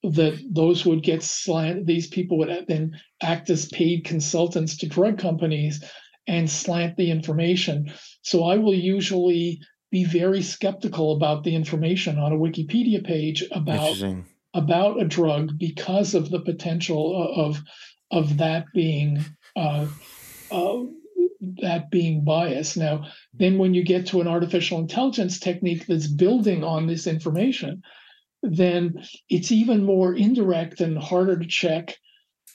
that 0.03 0.39
those 0.49 0.85
would 0.85 1.03
get 1.03 1.21
slant 1.21 1.85
these 1.85 2.07
people 2.07 2.37
would 2.37 2.65
then 2.69 2.97
act 3.21 3.49
as 3.49 3.67
paid 3.67 4.05
consultants 4.05 4.77
to 4.77 4.87
drug 4.87 5.17
companies 5.17 5.83
and 6.25 6.49
slant 6.49 6.95
the 6.95 7.11
information. 7.11 7.91
So 8.21 8.45
I 8.45 8.57
will 8.57 8.73
usually 8.73 9.59
be 9.91 10.05
very 10.05 10.41
skeptical 10.41 11.15
about 11.15 11.43
the 11.43 11.55
information 11.55 12.17
on 12.17 12.31
a 12.31 12.37
Wikipedia 12.37 13.03
page 13.03 13.43
about 13.51 13.97
about 14.53 15.01
a 15.01 15.05
drug 15.05 15.57
because 15.57 16.13
of 16.15 16.29
the 16.29 16.39
potential 16.39 17.33
of 17.35 17.61
of 18.11 18.37
that 18.37 18.65
being 18.73 19.23
uh, 19.55 19.87
uh, 20.51 20.77
that 21.61 21.89
being 21.91 22.23
biased. 22.23 22.77
Now, 22.77 23.05
then 23.33 23.57
when 23.57 23.73
you 23.73 23.83
get 23.83 24.07
to 24.07 24.21
an 24.21 24.27
artificial 24.27 24.79
intelligence 24.79 25.39
technique 25.39 25.85
that's 25.87 26.07
building 26.07 26.63
on 26.63 26.87
this 26.87 27.07
information, 27.07 27.81
then 28.41 29.03
it's 29.29 29.51
even 29.51 29.83
more 29.83 30.13
indirect 30.13 30.81
and 30.81 30.97
harder 30.97 31.37
to 31.37 31.47
check 31.47 31.95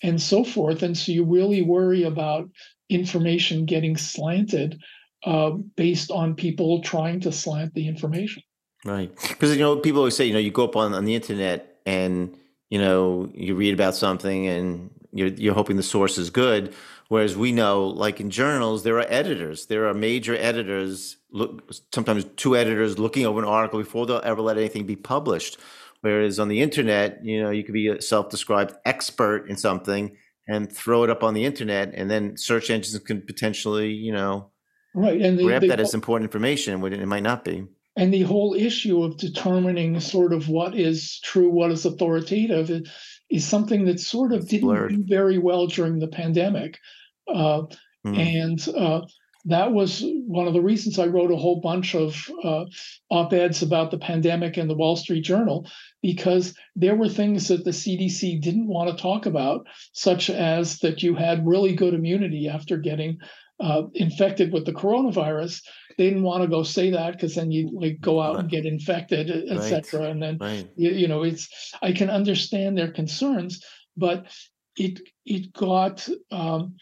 and 0.02 0.20
so 0.20 0.44
forth. 0.44 0.82
And 0.82 0.96
so 0.96 1.12
you 1.12 1.24
really 1.24 1.62
worry 1.62 2.02
about 2.02 2.50
information 2.90 3.64
getting 3.64 3.96
slanted 3.96 4.80
uh, 5.24 5.52
based 5.76 6.10
on 6.10 6.34
people 6.34 6.82
trying 6.82 7.20
to 7.20 7.32
slant 7.32 7.74
the 7.74 7.88
information. 7.88 8.42
Right. 8.84 9.10
Because, 9.28 9.54
you 9.54 9.60
know, 9.60 9.76
people 9.76 10.00
always 10.00 10.16
say, 10.16 10.26
you 10.26 10.34
know, 10.34 10.38
you 10.38 10.50
go 10.50 10.64
up 10.64 10.76
on, 10.76 10.92
on 10.92 11.06
the 11.06 11.14
internet 11.14 11.73
and 11.86 12.36
you 12.70 12.78
know 12.78 13.30
you 13.34 13.54
read 13.54 13.74
about 13.74 13.94
something 13.94 14.46
and 14.46 14.90
you're 15.12 15.28
you're 15.28 15.54
hoping 15.54 15.76
the 15.76 15.82
source 15.82 16.18
is 16.18 16.30
good. 16.30 16.74
Whereas 17.08 17.36
we 17.36 17.52
know 17.52 17.86
like 17.86 18.20
in 18.20 18.30
journals 18.30 18.82
there 18.82 18.98
are 18.98 19.06
editors. 19.08 19.66
There 19.66 19.86
are 19.88 19.94
major 19.94 20.36
editors 20.36 21.16
look 21.30 21.70
sometimes 21.92 22.24
two 22.36 22.56
editors 22.56 22.98
looking 22.98 23.26
over 23.26 23.40
an 23.40 23.48
article 23.48 23.78
before 23.78 24.06
they'll 24.06 24.20
ever 24.24 24.42
let 24.42 24.58
anything 24.58 24.86
be 24.86 24.96
published. 24.96 25.58
Whereas 26.00 26.38
on 26.38 26.48
the 26.48 26.60
internet 26.60 27.24
you 27.24 27.42
know 27.42 27.50
you 27.50 27.64
could 27.64 27.74
be 27.74 27.88
a 27.88 28.02
self-described 28.02 28.74
expert 28.84 29.48
in 29.48 29.56
something 29.56 30.16
and 30.46 30.70
throw 30.70 31.04
it 31.04 31.10
up 31.10 31.22
on 31.22 31.34
the 31.34 31.44
internet 31.44 31.92
and 31.94 32.10
then 32.10 32.36
search 32.36 32.70
engines 32.70 32.98
can 32.98 33.22
potentially 33.22 33.92
you 33.92 34.12
know 34.12 34.50
right 34.94 35.20
and 35.20 35.38
they, 35.38 35.44
grab 35.44 35.62
they, 35.62 35.68
that 35.68 35.80
as 35.80 35.94
important 35.94 36.28
information 36.28 36.80
when 36.80 36.92
it 36.92 37.06
might 37.06 37.22
not 37.22 37.44
be 37.44 37.66
and 37.96 38.12
the 38.12 38.22
whole 38.22 38.54
issue 38.54 39.02
of 39.02 39.16
determining 39.16 40.00
sort 40.00 40.32
of 40.32 40.48
what 40.48 40.74
is 40.74 41.20
true, 41.20 41.50
what 41.50 41.70
is 41.70 41.84
authoritative, 41.84 42.70
is, 43.30 43.46
something 43.46 43.84
that 43.84 44.00
sort 44.00 44.32
of 44.32 44.48
didn't 44.48 44.68
blurred. 44.68 44.90
do 44.90 45.04
very 45.06 45.38
well 45.38 45.66
during 45.66 45.98
the 45.98 46.08
pandemic. 46.08 46.78
Uh, 47.26 47.62
mm. 48.06 48.16
And 48.16 48.68
uh, 48.76 49.06
that 49.46 49.72
was 49.72 50.04
one 50.26 50.46
of 50.46 50.54
the 50.54 50.62
reasons 50.62 50.98
I 50.98 51.06
wrote 51.06 51.30
a 51.30 51.36
whole 51.36 51.60
bunch 51.60 51.94
of 51.94 52.30
uh, 52.42 52.64
op 53.10 53.32
eds 53.32 53.62
about 53.62 53.90
the 53.90 53.98
pandemic 53.98 54.56
in 54.56 54.68
the 54.68 54.74
Wall 54.74 54.96
Street 54.96 55.22
Journal, 55.22 55.68
because 56.02 56.54
there 56.76 56.94
were 56.94 57.08
things 57.08 57.48
that 57.48 57.64
the 57.64 57.70
CDC 57.70 58.40
didn't 58.40 58.68
want 58.68 58.90
to 58.90 59.02
talk 59.02 59.26
about, 59.26 59.66
such 59.92 60.30
as 60.30 60.78
that 60.80 61.02
you 61.02 61.14
had 61.14 61.46
really 61.46 61.74
good 61.74 61.94
immunity 61.94 62.48
after 62.48 62.76
getting 62.76 63.18
uh, 63.60 63.82
infected 63.94 64.52
with 64.52 64.66
the 64.66 64.72
coronavirus 64.72 65.60
they 65.96 66.08
didn't 66.08 66.22
want 66.22 66.42
to 66.42 66.48
go 66.48 66.62
say 66.62 66.90
that 66.90 67.12
because 67.12 67.34
then 67.34 67.50
you 67.50 67.70
like 67.72 68.00
go 68.00 68.20
out 68.20 68.38
and 68.38 68.50
get 68.50 68.66
infected, 68.66 69.30
etc. 69.50 70.00
Right. 70.00 70.10
And 70.10 70.22
then 70.22 70.38
right. 70.38 70.68
you, 70.76 70.90
you 70.90 71.08
know 71.08 71.22
it's 71.22 71.72
I 71.82 71.92
can 71.92 72.10
understand 72.10 72.76
their 72.76 72.90
concerns, 72.90 73.64
but 73.96 74.26
it 74.76 75.00
it 75.24 75.52
got 75.52 76.08
um, 76.30 76.76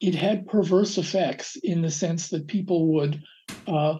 it 0.00 0.14
had 0.14 0.46
perverse 0.46 0.98
effects 0.98 1.56
in 1.62 1.82
the 1.82 1.90
sense 1.90 2.28
that 2.28 2.46
people 2.46 2.94
would 2.94 3.22
uh, 3.66 3.96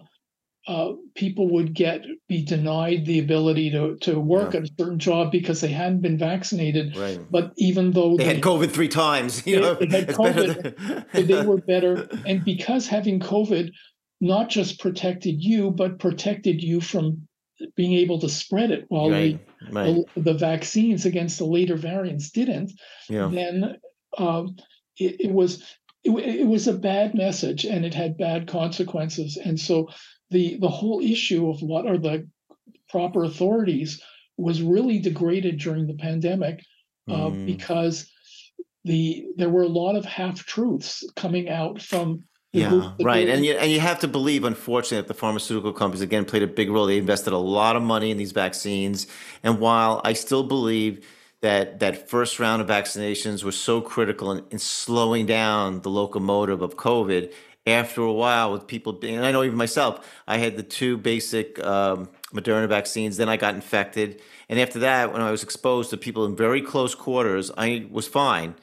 uh, 0.67 0.91
people 1.15 1.49
would 1.49 1.73
get 1.73 2.01
be 2.27 2.43
denied 2.43 3.05
the 3.05 3.19
ability 3.19 3.71
to 3.71 3.97
to 3.97 4.19
work 4.19 4.53
yeah. 4.53 4.59
at 4.59 4.65
a 4.65 4.71
certain 4.79 4.99
job 4.99 5.31
because 5.31 5.59
they 5.61 5.69
hadn't 5.71 6.01
been 6.01 6.17
vaccinated. 6.17 6.95
Right. 6.95 7.19
But 7.29 7.53
even 7.57 7.91
though 7.91 8.15
they, 8.15 8.25
they 8.25 8.33
had 8.35 8.43
COVID 8.43 8.71
three 8.71 8.87
times, 8.87 9.45
you 9.47 9.55
they, 9.55 9.61
know, 9.61 9.73
they 9.73 9.87
had 9.87 10.07
COVID, 10.09 11.11
than... 11.11 11.27
they 11.27 11.45
were 11.45 11.57
better. 11.67 12.07
And 12.25 12.45
because 12.45 12.87
having 12.87 13.19
COVID 13.19 13.71
not 14.19 14.49
just 14.49 14.79
protected 14.79 15.43
you, 15.43 15.71
but 15.71 15.97
protected 15.97 16.61
you 16.61 16.79
from 16.79 17.27
being 17.75 17.93
able 17.93 18.19
to 18.19 18.29
spread 18.29 18.71
it 18.71 18.85
while 18.89 19.09
right, 19.09 19.39
the, 19.67 19.73
right. 19.73 20.05
the, 20.15 20.21
the, 20.21 20.33
vaccines 20.33 21.05
against 21.05 21.37
the 21.37 21.45
later 21.45 21.75
variants 21.75 22.29
didn't, 22.31 22.71
yeah. 23.09 23.29
then 23.31 23.77
um, 24.17 24.55
it, 24.97 25.21
it, 25.21 25.31
was 25.31 25.63
it, 26.03 26.11
it, 26.11 26.47
was 26.47 26.67
a 26.67 26.73
bad 26.73 27.13
message 27.13 27.65
and 27.65 27.85
it 27.85 27.93
had 27.93 28.17
bad 28.17 28.47
consequences. 28.47 29.37
And 29.37 29.59
so 29.59 29.89
the 30.31 30.57
the 30.59 30.69
whole 30.69 31.01
issue 31.01 31.49
of 31.49 31.61
what 31.61 31.85
are 31.85 31.97
the 31.97 32.27
proper 32.89 33.23
authorities 33.23 34.01
was 34.37 34.61
really 34.61 34.99
degraded 34.99 35.59
during 35.59 35.85
the 35.87 35.93
pandemic 35.93 36.63
uh, 37.09 37.29
mm. 37.29 37.45
because 37.45 38.09
the 38.83 39.27
there 39.37 39.49
were 39.49 39.63
a 39.63 39.67
lot 39.67 39.95
of 39.95 40.05
half 40.05 40.43
truths 40.45 41.03
coming 41.15 41.49
out 41.49 41.81
from 41.81 42.23
yeah, 42.53 42.91
right. 43.01 43.29
And 43.29 43.45
you, 43.45 43.53
and 43.53 43.71
you 43.71 43.79
have 43.79 43.99
to 43.99 44.09
believe, 44.09 44.43
unfortunately, 44.43 44.97
that 44.97 45.07
the 45.07 45.13
pharmaceutical 45.13 45.71
companies, 45.71 46.01
again, 46.01 46.25
played 46.25 46.43
a 46.43 46.47
big 46.47 46.69
role. 46.69 46.85
They 46.85 46.97
invested 46.97 47.31
a 47.31 47.37
lot 47.37 47.77
of 47.77 47.81
money 47.81 48.11
in 48.11 48.17
these 48.17 48.33
vaccines. 48.33 49.07
And 49.41 49.59
while 49.61 50.01
I 50.03 50.11
still 50.11 50.43
believe 50.43 51.07
that 51.41 51.79
that 51.79 52.09
first 52.09 52.41
round 52.41 52.61
of 52.61 52.67
vaccinations 52.67 53.45
was 53.45 53.57
so 53.57 53.79
critical 53.79 54.33
in, 54.33 54.43
in 54.51 54.59
slowing 54.59 55.25
down 55.25 55.81
the 55.81 55.89
locomotive 55.89 56.61
of 56.61 56.75
COVID, 56.75 57.33
after 57.65 58.01
a 58.01 58.13
while, 58.13 58.51
with 58.51 58.67
people 58.67 58.93
being, 58.93 59.15
and 59.15 59.25
I 59.25 59.31
know 59.31 59.43
even 59.43 59.57
myself, 59.57 60.07
I 60.27 60.37
had 60.37 60.57
the 60.57 60.63
two 60.63 60.97
basic 60.97 61.63
um, 61.63 62.09
Moderna 62.33 62.67
vaccines, 62.67 63.17
then 63.17 63.29
I 63.29 63.37
got 63.37 63.53
infected. 63.55 64.21
And 64.49 64.59
after 64.59 64.79
that, 64.79 65.13
when 65.13 65.21
I 65.21 65.31
was 65.31 65.43
exposed 65.43 65.91
to 65.91 65.97
people 65.97 66.25
in 66.25 66.35
very 66.35 66.61
close 66.61 66.95
quarters, 66.95 67.51
I 67.57 67.87
was 67.89 68.07
fine 68.07 68.55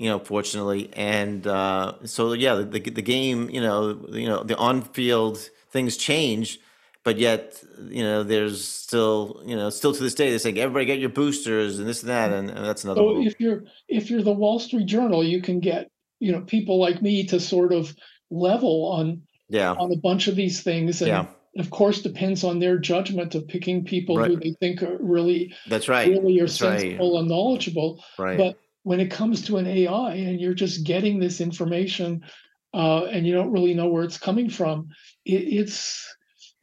you 0.00 0.08
know, 0.08 0.18
fortunately. 0.18 0.88
And 0.94 1.46
uh, 1.46 1.94
so, 2.06 2.32
yeah, 2.32 2.54
the, 2.54 2.80
the 2.80 3.02
game, 3.02 3.50
you 3.50 3.60
know, 3.60 4.02
you 4.08 4.26
know, 4.26 4.42
the 4.42 4.56
on-field 4.56 5.50
things 5.70 5.98
change, 5.98 6.58
but 7.04 7.18
yet, 7.18 7.62
you 7.88 8.02
know, 8.02 8.22
there's 8.22 8.66
still, 8.66 9.42
you 9.44 9.54
know, 9.54 9.68
still 9.68 9.92
to 9.92 10.02
this 10.02 10.14
day, 10.14 10.30
they're 10.30 10.38
saying 10.38 10.58
everybody 10.58 10.86
get 10.86 10.98
your 10.98 11.10
boosters 11.10 11.78
and 11.78 11.86
this 11.86 12.00
and 12.00 12.08
that, 12.08 12.32
and, 12.32 12.48
and 12.48 12.64
that's 12.64 12.82
another. 12.84 13.00
So 13.00 13.22
if 13.22 13.38
you're 13.38 13.64
if 13.88 14.10
you're 14.10 14.22
the 14.22 14.32
Wall 14.32 14.58
Street 14.58 14.86
Journal, 14.86 15.22
you 15.22 15.40
can 15.40 15.60
get 15.60 15.90
you 16.18 16.32
know 16.32 16.42
people 16.42 16.78
like 16.78 17.00
me 17.00 17.26
to 17.26 17.40
sort 17.40 17.72
of 17.72 17.94
level 18.30 18.86
on 18.86 19.22
yeah. 19.48 19.72
on 19.72 19.92
a 19.92 19.96
bunch 19.96 20.28
of 20.28 20.36
these 20.36 20.62
things. 20.62 21.02
And 21.02 21.08
Yeah. 21.08 21.26
of 21.58 21.70
course, 21.70 22.02
depends 22.02 22.44
on 22.44 22.58
their 22.60 22.78
judgment 22.78 23.34
of 23.34 23.48
picking 23.48 23.84
people 23.84 24.22
who 24.22 24.36
they 24.36 24.54
think 24.60 24.82
are 24.82 24.96
really, 25.00 25.54
That's 25.68 25.88
right. 25.88 26.08
really 26.08 26.38
are 26.40 26.46
That's 26.46 26.62
right. 26.62 26.80
sensible 26.80 27.18
and 27.18 27.28
knowledgeable. 27.28 28.02
Right. 28.18 28.38
But 28.38 28.58
when 28.84 29.00
it 29.00 29.10
comes 29.10 29.44
to 29.46 29.56
an 29.58 29.66
AI 29.66 30.14
and 30.14 30.40
you're 30.40 30.54
just 30.54 30.86
getting 30.86 31.18
this 31.18 31.40
information 31.40 32.24
uh, 32.72 33.04
and 33.06 33.26
you 33.26 33.34
don't 33.34 33.50
really 33.50 33.74
know 33.74 33.88
where 33.88 34.04
it's 34.04 34.18
coming 34.18 34.48
from, 34.48 34.88
it, 35.24 35.32
it's 35.32 36.06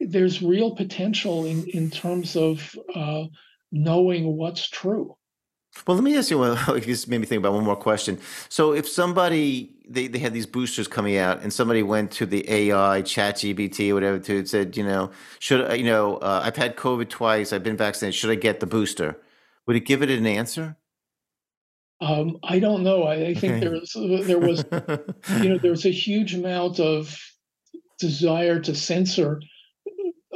there's 0.00 0.42
real 0.42 0.74
potential 0.74 1.44
in 1.44 1.66
in 1.68 1.90
terms 1.90 2.36
of 2.36 2.74
uh, 2.94 3.24
knowing 3.70 4.36
what's 4.36 4.68
true. 4.68 5.16
Well, 5.86 5.96
let 5.96 6.04
me 6.04 6.16
ask 6.16 6.30
you. 6.30 6.38
Well, 6.38 6.56
just 6.80 7.08
made 7.08 7.18
me 7.20 7.26
think 7.26 7.38
about 7.40 7.52
one 7.54 7.64
more 7.64 7.76
question. 7.76 8.18
So, 8.48 8.72
if 8.72 8.88
somebody 8.88 9.70
they, 9.88 10.06
they 10.06 10.18
had 10.18 10.34
these 10.34 10.46
boosters 10.46 10.86
coming 10.86 11.16
out, 11.16 11.42
and 11.42 11.52
somebody 11.52 11.82
went 11.82 12.10
to 12.12 12.26
the 12.26 12.48
AI, 12.50 13.02
Chat 13.02 13.36
GPT, 13.36 13.90
or 13.90 13.94
whatever, 13.94 14.18
to 14.18 14.38
and 14.38 14.48
said, 14.48 14.76
you 14.76 14.84
know, 14.84 15.10
should 15.38 15.70
I- 15.70 15.74
you 15.74 15.84
know, 15.84 16.16
uh, 16.18 16.42
I've 16.44 16.56
had 16.56 16.76
COVID 16.76 17.08
twice, 17.08 17.52
I've 17.52 17.62
been 17.62 17.76
vaccinated, 17.76 18.14
should 18.14 18.30
I 18.30 18.34
get 18.34 18.60
the 18.60 18.66
booster? 18.66 19.16
Would 19.66 19.76
it 19.76 19.86
give 19.86 20.02
it 20.02 20.10
an 20.10 20.26
answer? 20.26 20.76
Um, 22.00 22.38
I 22.44 22.58
don't 22.58 22.84
know. 22.84 23.04
I, 23.04 23.14
I 23.28 23.34
think 23.34 23.54
Okay. 23.54 23.60
there 23.60 23.70
was 23.72 23.92
there 24.26 24.38
was 24.38 24.64
you 25.42 25.48
know 25.48 25.58
there's 25.62 25.84
a 25.86 25.90
huge 25.90 26.34
amount 26.34 26.78
of 26.80 27.18
desire 27.98 28.60
to 28.60 28.74
censor 28.74 29.40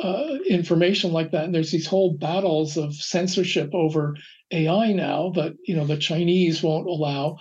uh, 0.02 0.38
information 0.48 1.12
like 1.12 1.30
that. 1.30 1.44
And 1.44 1.54
there's 1.54 1.70
these 1.70 1.86
whole 1.86 2.12
battles 2.14 2.76
of 2.76 2.94
censorship 2.94 3.70
over 3.72 4.16
ai 4.50 4.92
now 4.92 5.30
that 5.34 5.54
you 5.66 5.74
know 5.74 5.86
the 5.86 5.96
chinese 5.96 6.62
won't 6.62 6.86
allow 6.86 7.38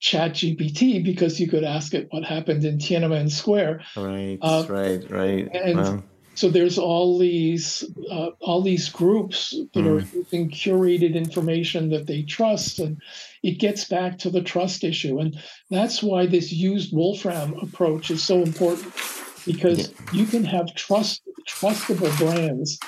chat 0.00 0.32
gpt 0.32 1.04
because 1.04 1.40
you 1.40 1.48
could 1.48 1.64
ask 1.64 1.94
it 1.94 2.06
what 2.10 2.24
happened 2.24 2.64
in 2.64 2.78
tiananmen 2.78 3.30
square. 3.30 3.82
Right, 3.96 4.38
Uh, 4.40 4.64
right, 4.68 5.10
right. 5.10 5.48
and 5.52 5.76
Wow. 5.76 6.02
so 6.34 6.50
there's 6.50 6.78
all 6.78 7.18
these 7.18 7.84
uh, 8.10 8.30
all 8.40 8.62
these 8.62 8.88
groups 8.88 9.56
that 9.74 9.86
are 9.86 10.04
using 10.14 10.50
curated 10.50 11.14
information 11.14 11.90
that 11.90 12.06
they 12.06 12.22
trust 12.22 12.78
and 12.78 13.02
it 13.42 13.58
gets 13.58 13.86
back 13.88 14.18
to 14.18 14.30
the 14.30 14.42
trust 14.42 14.84
issue. 14.84 15.18
And 15.18 15.36
that's 15.68 16.02
why 16.02 16.26
this 16.26 16.52
used 16.52 16.94
wolfram 16.94 17.54
approach 17.54 18.10
is 18.10 18.22
so 18.22 18.42
important 18.42 18.94
because 19.48 19.92
you 20.12 20.26
can 20.26 20.44
have 20.44 20.74
trust 20.74 21.22
trustable 21.48 22.16
brands 22.18 22.78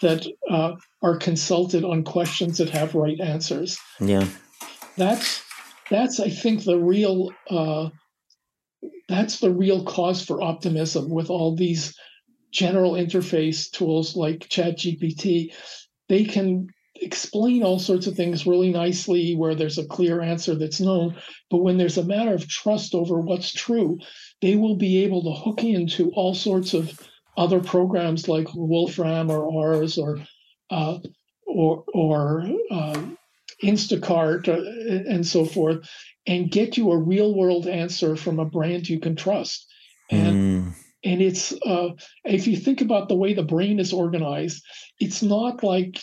that 0.00 0.26
uh, 0.50 0.72
are 1.02 1.16
consulted 1.16 1.84
on 1.84 2.02
questions 2.02 2.58
that 2.58 2.70
have 2.70 2.94
right 2.94 3.20
answers. 3.20 3.78
Yeah, 4.00 4.26
that's 4.96 5.42
that's 5.90 6.20
i 6.20 6.28
think 6.28 6.64
the 6.64 6.78
real 6.78 7.30
uh, 7.50 7.88
that's 9.08 9.40
the 9.40 9.52
real 9.52 9.84
cause 9.84 10.24
for 10.24 10.42
optimism 10.42 11.10
with 11.10 11.30
all 11.30 11.54
these 11.54 11.94
general 12.52 12.92
interface 12.92 13.70
tools 13.70 14.16
like 14.16 14.40
ChatGPT. 14.48 15.52
They 16.08 16.24
can 16.24 16.68
explain 17.00 17.62
all 17.62 17.78
sorts 17.78 18.06
of 18.06 18.14
things 18.14 18.46
really 18.46 18.70
nicely 18.70 19.34
where 19.34 19.54
there's 19.54 19.78
a 19.78 19.86
clear 19.86 20.20
answer 20.20 20.54
that's 20.54 20.80
known. 20.80 21.16
But 21.50 21.58
when 21.58 21.78
there's 21.78 21.98
a 21.98 22.04
matter 22.04 22.34
of 22.34 22.48
trust 22.48 22.94
over 22.94 23.20
what's 23.20 23.52
true, 23.52 23.98
they 24.40 24.56
will 24.56 24.76
be 24.76 25.04
able 25.04 25.22
to 25.24 25.32
hook 25.32 25.64
into 25.64 26.10
all 26.10 26.34
sorts 26.34 26.74
of 26.74 26.98
other 27.36 27.60
programs 27.60 28.28
like 28.28 28.48
Wolfram 28.54 29.30
or 29.30 29.44
ours 29.66 29.98
or 29.98 30.18
uh, 30.70 30.98
or 31.46 31.84
or 31.94 32.46
um, 32.70 33.16
Instacart 33.62 34.48
uh, 34.48 35.10
and 35.10 35.26
so 35.26 35.44
forth, 35.44 35.88
and 36.26 36.50
get 36.50 36.76
you 36.76 36.90
a 36.90 36.98
real 36.98 37.34
world 37.34 37.66
answer 37.66 38.16
from 38.16 38.38
a 38.38 38.44
brand 38.44 38.88
you 38.88 39.00
can 39.00 39.16
trust. 39.16 39.66
And 40.10 40.36
Mm, 40.36 40.74
and 41.04 41.22
it's 41.22 41.52
uh, 41.64 41.90
if 42.24 42.46
you 42.46 42.56
think 42.56 42.80
about 42.80 43.08
the 43.08 43.16
way 43.16 43.32
the 43.32 43.42
brain 43.42 43.78
is 43.78 43.92
organized, 43.92 44.64
it's 44.98 45.22
not 45.22 45.62
like 45.62 46.02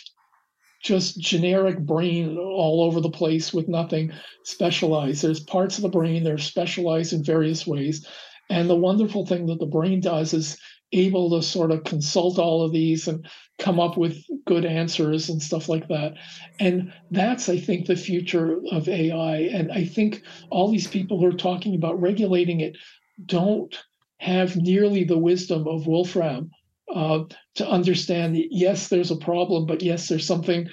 just 0.82 1.18
generic 1.20 1.78
brain 1.78 2.36
all 2.38 2.82
over 2.82 3.00
the 3.00 3.10
place 3.10 3.52
with 3.52 3.68
nothing 3.68 4.12
specialized. 4.44 5.22
There's 5.22 5.40
parts 5.40 5.78
of 5.78 5.82
the 5.82 5.88
brain 5.88 6.22
that 6.24 6.32
are 6.32 6.38
specialized 6.38 7.12
in 7.12 7.24
various 7.24 7.66
ways. 7.66 8.06
And 8.48 8.70
the 8.70 8.76
wonderful 8.76 9.26
thing 9.26 9.46
that 9.46 9.58
the 9.58 9.66
brain 9.66 10.00
does 10.00 10.32
is 10.32 10.58
able 10.92 11.30
to 11.30 11.42
sort 11.42 11.72
of 11.72 11.84
consult 11.84 12.38
all 12.38 12.62
of 12.62 12.72
these 12.72 13.08
and 13.08 13.26
come 13.58 13.80
up 13.80 13.96
with 13.96 14.22
good 14.46 14.64
answers 14.64 15.28
and 15.28 15.42
stuff 15.42 15.68
like 15.68 15.88
that. 15.88 16.14
And 16.60 16.92
that's, 17.10 17.48
I 17.48 17.58
think, 17.58 17.86
the 17.86 17.96
future 17.96 18.60
of 18.70 18.88
AI. 18.88 19.38
And 19.38 19.72
I 19.72 19.84
think 19.84 20.22
all 20.50 20.70
these 20.70 20.86
people 20.86 21.18
who 21.18 21.26
are 21.26 21.32
talking 21.32 21.74
about 21.74 22.00
regulating 22.00 22.60
it 22.60 22.76
don't 23.24 23.76
have 24.18 24.56
nearly 24.56 25.04
the 25.04 25.18
wisdom 25.18 25.66
of 25.66 25.86
Wolfram 25.86 26.50
uh, 26.94 27.24
to 27.56 27.68
understand 27.68 28.36
yes, 28.50 28.88
there's 28.88 29.10
a 29.10 29.16
problem, 29.16 29.66
but 29.66 29.82
yes, 29.82 30.08
there's 30.08 30.26
something 30.26 30.68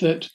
that 0.00 0.28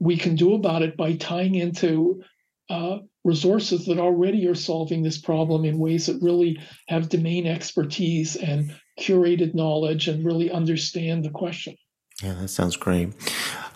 we 0.00 0.16
can 0.16 0.36
do 0.36 0.54
about 0.54 0.82
it 0.82 0.96
by 0.96 1.14
tying 1.16 1.54
into 1.56 2.22
uh, 2.70 2.98
resources 3.24 3.86
that 3.86 3.98
already 3.98 4.46
are 4.46 4.54
solving 4.54 5.02
this 5.02 5.18
problem 5.18 5.64
in 5.64 5.78
ways 5.78 6.06
that 6.06 6.22
really 6.22 6.60
have 6.86 7.08
domain 7.08 7.46
expertise 7.46 8.36
and 8.36 8.74
curated 9.00 9.54
knowledge 9.54 10.08
and 10.08 10.24
really 10.24 10.50
understand 10.50 11.24
the 11.24 11.30
question. 11.30 11.74
yeah, 12.22 12.34
that 12.34 12.48
sounds 12.48 12.76
great. 12.76 13.12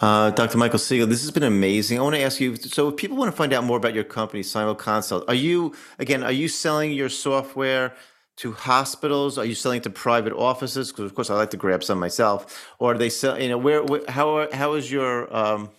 Uh, 0.00 0.30
Dr. 0.30 0.58
Michael 0.58 0.78
Segal, 0.78 1.08
this 1.08 1.22
has 1.22 1.30
been 1.30 1.42
amazing. 1.44 1.98
I 1.98 2.02
want 2.02 2.16
to 2.16 2.22
ask 2.22 2.40
you 2.40 2.56
so, 2.56 2.88
if 2.88 2.96
people 2.96 3.16
want 3.16 3.30
to 3.30 3.36
find 3.36 3.52
out 3.52 3.64
more 3.64 3.76
about 3.76 3.94
your 3.94 4.04
company, 4.04 4.42
Simulconsult, 4.42 5.24
are 5.28 5.34
you, 5.34 5.74
again, 5.98 6.22
are 6.22 6.32
you 6.32 6.48
selling 6.48 6.92
your 6.92 7.08
software 7.08 7.94
to 8.38 8.52
hospitals? 8.52 9.38
Are 9.38 9.44
you 9.44 9.54
selling 9.54 9.82
to 9.82 9.90
private 9.90 10.32
offices? 10.32 10.90
Because, 10.90 11.06
of 11.06 11.14
course, 11.14 11.30
I 11.30 11.34
like 11.34 11.50
to 11.50 11.56
grab 11.56 11.84
some 11.84 11.98
myself. 11.98 12.66
Or 12.78 12.92
are 12.92 12.98
they 12.98 13.10
sell, 13.10 13.40
you 13.40 13.48
know, 13.48 13.58
where, 13.58 13.82
where 13.82 14.02
how, 14.08 14.36
are, 14.36 14.48
how 14.52 14.74
is 14.74 14.90
your, 14.90 15.34
um, 15.34 15.70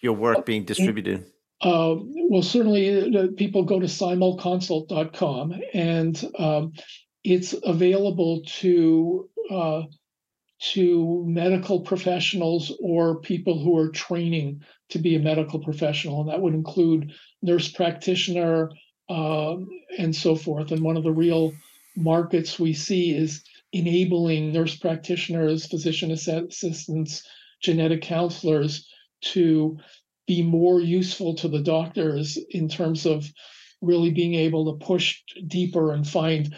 your 0.00 0.14
work 0.14 0.44
being 0.44 0.64
distributed? 0.64 1.26
Uh, 1.60 1.94
well, 2.28 2.42
certainly 2.42 3.16
uh, 3.16 3.28
people 3.36 3.64
go 3.64 3.78
to 3.78 3.86
simulconsult.com 3.86 5.54
and 5.72 6.24
um, 6.38 6.72
it's 7.22 7.54
available 7.62 8.42
to 8.46 9.28
uh, 9.50 9.82
to 10.62 11.24
medical 11.26 11.80
professionals 11.80 12.72
or 12.80 13.20
people 13.20 13.62
who 13.62 13.76
are 13.76 13.88
training 13.88 14.60
to 14.90 14.98
be 14.98 15.16
a 15.16 15.18
medical 15.18 15.58
professional, 15.58 16.20
and 16.20 16.30
that 16.30 16.40
would 16.40 16.54
include 16.54 17.12
nurse 17.42 17.68
practitioner 17.68 18.70
um, 19.08 19.68
and 19.98 20.14
so 20.14 20.36
forth. 20.36 20.70
And 20.70 20.82
one 20.82 20.96
of 20.96 21.02
the 21.02 21.12
real 21.12 21.52
markets 21.96 22.58
we 22.58 22.72
see 22.72 23.14
is 23.14 23.42
enabling 23.72 24.52
nurse 24.52 24.76
practitioners, 24.76 25.66
physician 25.66 26.10
assistants, 26.10 27.22
genetic 27.62 28.02
counselors 28.02 28.88
to 29.22 29.78
be 30.26 30.42
more 30.42 30.80
useful 30.80 31.34
to 31.36 31.48
the 31.48 31.62
doctors 31.62 32.38
in 32.50 32.68
terms 32.68 33.06
of 33.06 33.26
really 33.80 34.10
being 34.10 34.34
able 34.34 34.72
to 34.72 34.84
push 34.84 35.20
deeper 35.46 35.92
and 35.92 36.06
find 36.06 36.54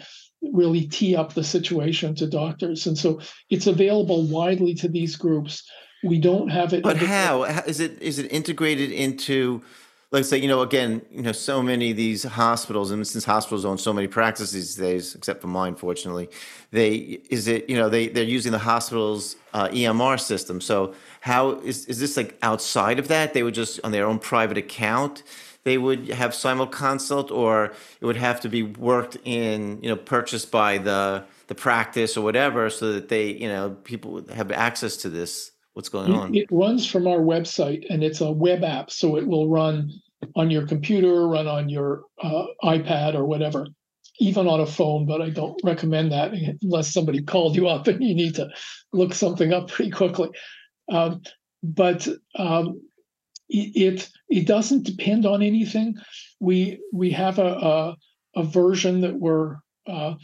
really 0.53 0.87
tee 0.87 1.15
up 1.15 1.33
the 1.33 1.43
situation 1.43 2.13
to 2.13 2.27
doctors 2.27 2.85
and 2.85 2.95
so 2.95 3.19
it's 3.49 3.65
available 3.65 4.27
widely 4.27 4.75
to 4.75 4.87
these 4.87 5.15
groups 5.15 5.63
we 6.03 6.19
don't 6.19 6.49
have 6.49 6.71
it 6.73 6.83
But 6.83 6.97
how? 6.97 7.43
How- 7.43 7.63
is 7.65 7.79
it 7.79 7.99
is 8.01 8.19
it 8.19 8.31
integrated 8.31 8.91
into 8.91 9.63
let's 10.11 10.29
say 10.29 10.37
you 10.37 10.47
know 10.47 10.61
again 10.61 11.01
you 11.11 11.21
know 11.21 11.31
so 11.31 11.61
many 11.61 11.91
of 11.91 11.97
these 11.97 12.23
hospitals 12.23 12.91
and 12.91 13.05
since 13.07 13.25
hospitals 13.25 13.65
own 13.65 13.77
so 13.77 13.91
many 13.91 14.07
practices 14.07 14.51
these 14.53 14.75
days 14.75 15.15
except 15.15 15.41
for 15.41 15.47
mine 15.47 15.75
fortunately 15.75 16.29
they 16.71 16.95
is 17.29 17.47
it 17.47 17.69
you 17.69 17.75
know 17.75 17.89
they 17.89 18.07
they're 18.07 18.23
using 18.23 18.51
the 18.51 18.59
hospital's 18.59 19.35
uh, 19.53 19.69
EMR 19.69 20.19
system. 20.19 20.59
So 20.59 20.93
how 21.21 21.51
is 21.61 21.85
is 21.85 21.99
this 21.99 22.17
like 22.17 22.37
outside 22.41 22.99
of 22.99 23.07
that? 23.07 23.33
They 23.33 23.41
would 23.41 23.53
just 23.53 23.79
on 23.85 23.91
their 23.91 24.05
own 24.05 24.19
private 24.19 24.57
account 24.57 25.23
they 25.65 25.77
would 25.79 26.09
have 26.09 26.31
Simulconsult 26.31 27.31
or 27.31 27.73
it 27.99 28.05
would 28.05 28.15
have 28.15 28.39
to 28.41 28.49
be 28.49 28.63
worked 28.63 29.17
in 29.25 29.79
you 29.81 29.89
know 29.89 29.95
purchased 29.97 30.51
by 30.51 30.77
the 30.77 31.25
the 31.47 31.55
practice 31.55 32.15
or 32.15 32.21
whatever 32.21 32.69
so 32.69 32.93
that 32.93 33.09
they 33.09 33.31
you 33.31 33.47
know 33.47 33.75
people 33.83 34.11
would 34.11 34.29
have 34.29 34.51
access 34.51 34.95
to 34.97 35.09
this 35.09 35.51
what's 35.75 35.89
going 35.89 36.11
on 36.11 36.33
It, 36.33 36.47
runs 36.51 36.85
from 36.85 37.05
our 37.05 37.19
website 37.19 37.85
and 37.89 38.03
it's 38.03 38.21
a 38.21 38.31
web 38.31 38.63
app, 38.63 38.89
so 38.89 39.17
it 39.17 39.27
will 39.27 39.49
run 39.49 39.91
on 40.35 40.49
your 40.49 40.65
computer, 40.65 41.27
run 41.27 41.47
on 41.47 41.69
your 41.69 42.03
uh, 42.23 42.45
iPad 42.63 43.13
or 43.13 43.25
whatever, 43.25 43.67
even 44.19 44.47
on 44.47 44.61
a 44.61 44.65
phone. 44.65 45.05
But 45.05 45.21
I 45.21 45.29
don't 45.29 45.59
recommend 45.63 46.11
that 46.13 46.31
unless 46.61 46.93
somebody 46.93 47.21
called 47.21 47.55
you 47.55 47.67
up 47.67 47.87
and 47.89 48.01
you 48.01 48.15
need 48.15 48.35
to 48.35 48.47
look 48.93 49.13
something 49.13 49.53
up 49.53 49.69
pretty 49.69 49.91
quickly. 49.91 50.29
Um, 50.89 51.21
but 51.61 52.07
um, 52.35 52.81
it, 53.49 53.75
it 53.75 54.09
it 54.29 54.47
doesn't 54.47 54.85
depend 54.85 55.25
on 55.25 55.43
anything. 55.43 55.95
We 56.39 56.79
we 56.93 57.11
have 57.11 57.37
a 57.37 57.47
a, 57.47 57.95
a 58.37 58.43
version 58.43 59.01
that 59.01 59.19
we're 59.19 59.57
uh, 59.87 60.15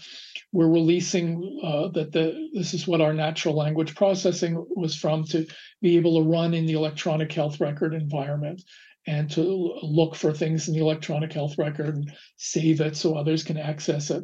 we're 0.51 0.69
releasing 0.69 1.59
uh, 1.63 1.87
that 1.89 2.11
the 2.11 2.49
this 2.53 2.73
is 2.73 2.87
what 2.87 3.01
our 3.01 3.13
natural 3.13 3.55
language 3.55 3.95
processing 3.95 4.65
was 4.75 4.95
from 4.95 5.23
to 5.25 5.45
be 5.81 5.97
able 5.97 6.21
to 6.21 6.29
run 6.29 6.53
in 6.53 6.65
the 6.65 6.73
electronic 6.73 7.31
health 7.31 7.59
record 7.59 7.93
environment 7.93 8.61
and 9.07 9.29
to 9.31 9.41
look 9.81 10.15
for 10.15 10.31
things 10.31 10.67
in 10.67 10.73
the 10.73 10.79
electronic 10.79 11.33
health 11.33 11.57
record 11.57 11.95
and 11.95 12.13
save 12.37 12.81
it 12.81 12.95
so 12.95 13.15
others 13.15 13.43
can 13.43 13.57
access 13.57 14.11
it. 14.11 14.23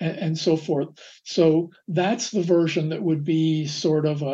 and, 0.00 0.18
and 0.18 0.38
so 0.38 0.56
forth. 0.56 0.88
So 1.24 1.70
that's 1.88 2.30
the 2.30 2.42
version 2.42 2.90
that 2.90 3.02
would 3.02 3.24
be 3.24 3.66
sort 3.66 4.06
of 4.06 4.22
a, 4.22 4.26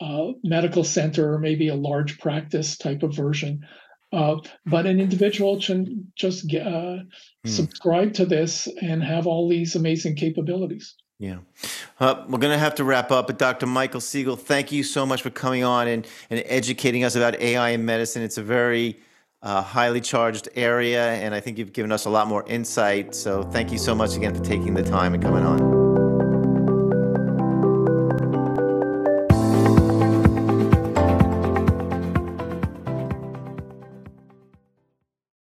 a, 0.00 0.04
a 0.04 0.32
medical 0.44 0.84
center 0.84 1.34
or 1.34 1.38
maybe 1.38 1.68
a 1.68 1.74
large 1.74 2.18
practice 2.18 2.76
type 2.76 3.02
of 3.02 3.14
version. 3.14 3.66
Uh, 4.12 4.36
but 4.66 4.86
an 4.86 5.00
individual 5.00 5.60
can 5.60 6.10
just 6.16 6.46
get, 6.46 6.66
uh, 6.66 6.98
Hmm. 7.44 7.50
subscribe 7.50 8.12
to 8.14 8.24
this 8.24 8.68
and 8.80 9.02
have 9.02 9.26
all 9.26 9.48
these 9.48 9.74
amazing 9.76 10.16
capabilities. 10.16 10.94
Yeah. 11.18 11.38
Uh, 11.98 12.24
we're 12.28 12.38
going 12.38 12.52
to 12.52 12.58
have 12.58 12.74
to 12.76 12.84
wrap 12.84 13.10
up, 13.10 13.26
but 13.26 13.38
Dr. 13.38 13.66
Michael 13.66 14.00
Segal, 14.00 14.38
thank 14.38 14.70
you 14.70 14.82
so 14.82 15.06
much 15.06 15.22
for 15.22 15.30
coming 15.30 15.64
on 15.64 15.88
and, 15.88 16.06
and 16.28 16.42
educating 16.46 17.04
us 17.04 17.16
about 17.16 17.40
AI 17.40 17.70
in 17.70 17.84
medicine. 17.84 18.22
It's 18.22 18.36
a 18.38 18.42
very 18.42 18.98
uh, 19.42 19.62
highly 19.62 20.00
charged 20.00 20.48
area, 20.56 21.12
and 21.14 21.34
I 21.34 21.40
think 21.40 21.56
you've 21.58 21.72
given 21.72 21.92
us 21.92 22.04
a 22.04 22.10
lot 22.10 22.26
more 22.28 22.44
insight. 22.46 23.14
So 23.14 23.42
thank 23.44 23.70
you 23.72 23.78
so 23.78 23.94
much 23.94 24.16
again 24.16 24.34
for 24.34 24.42
taking 24.42 24.74
the 24.74 24.82
time 24.82 25.14
and 25.14 25.22
coming 25.22 25.44
on. 25.44 25.85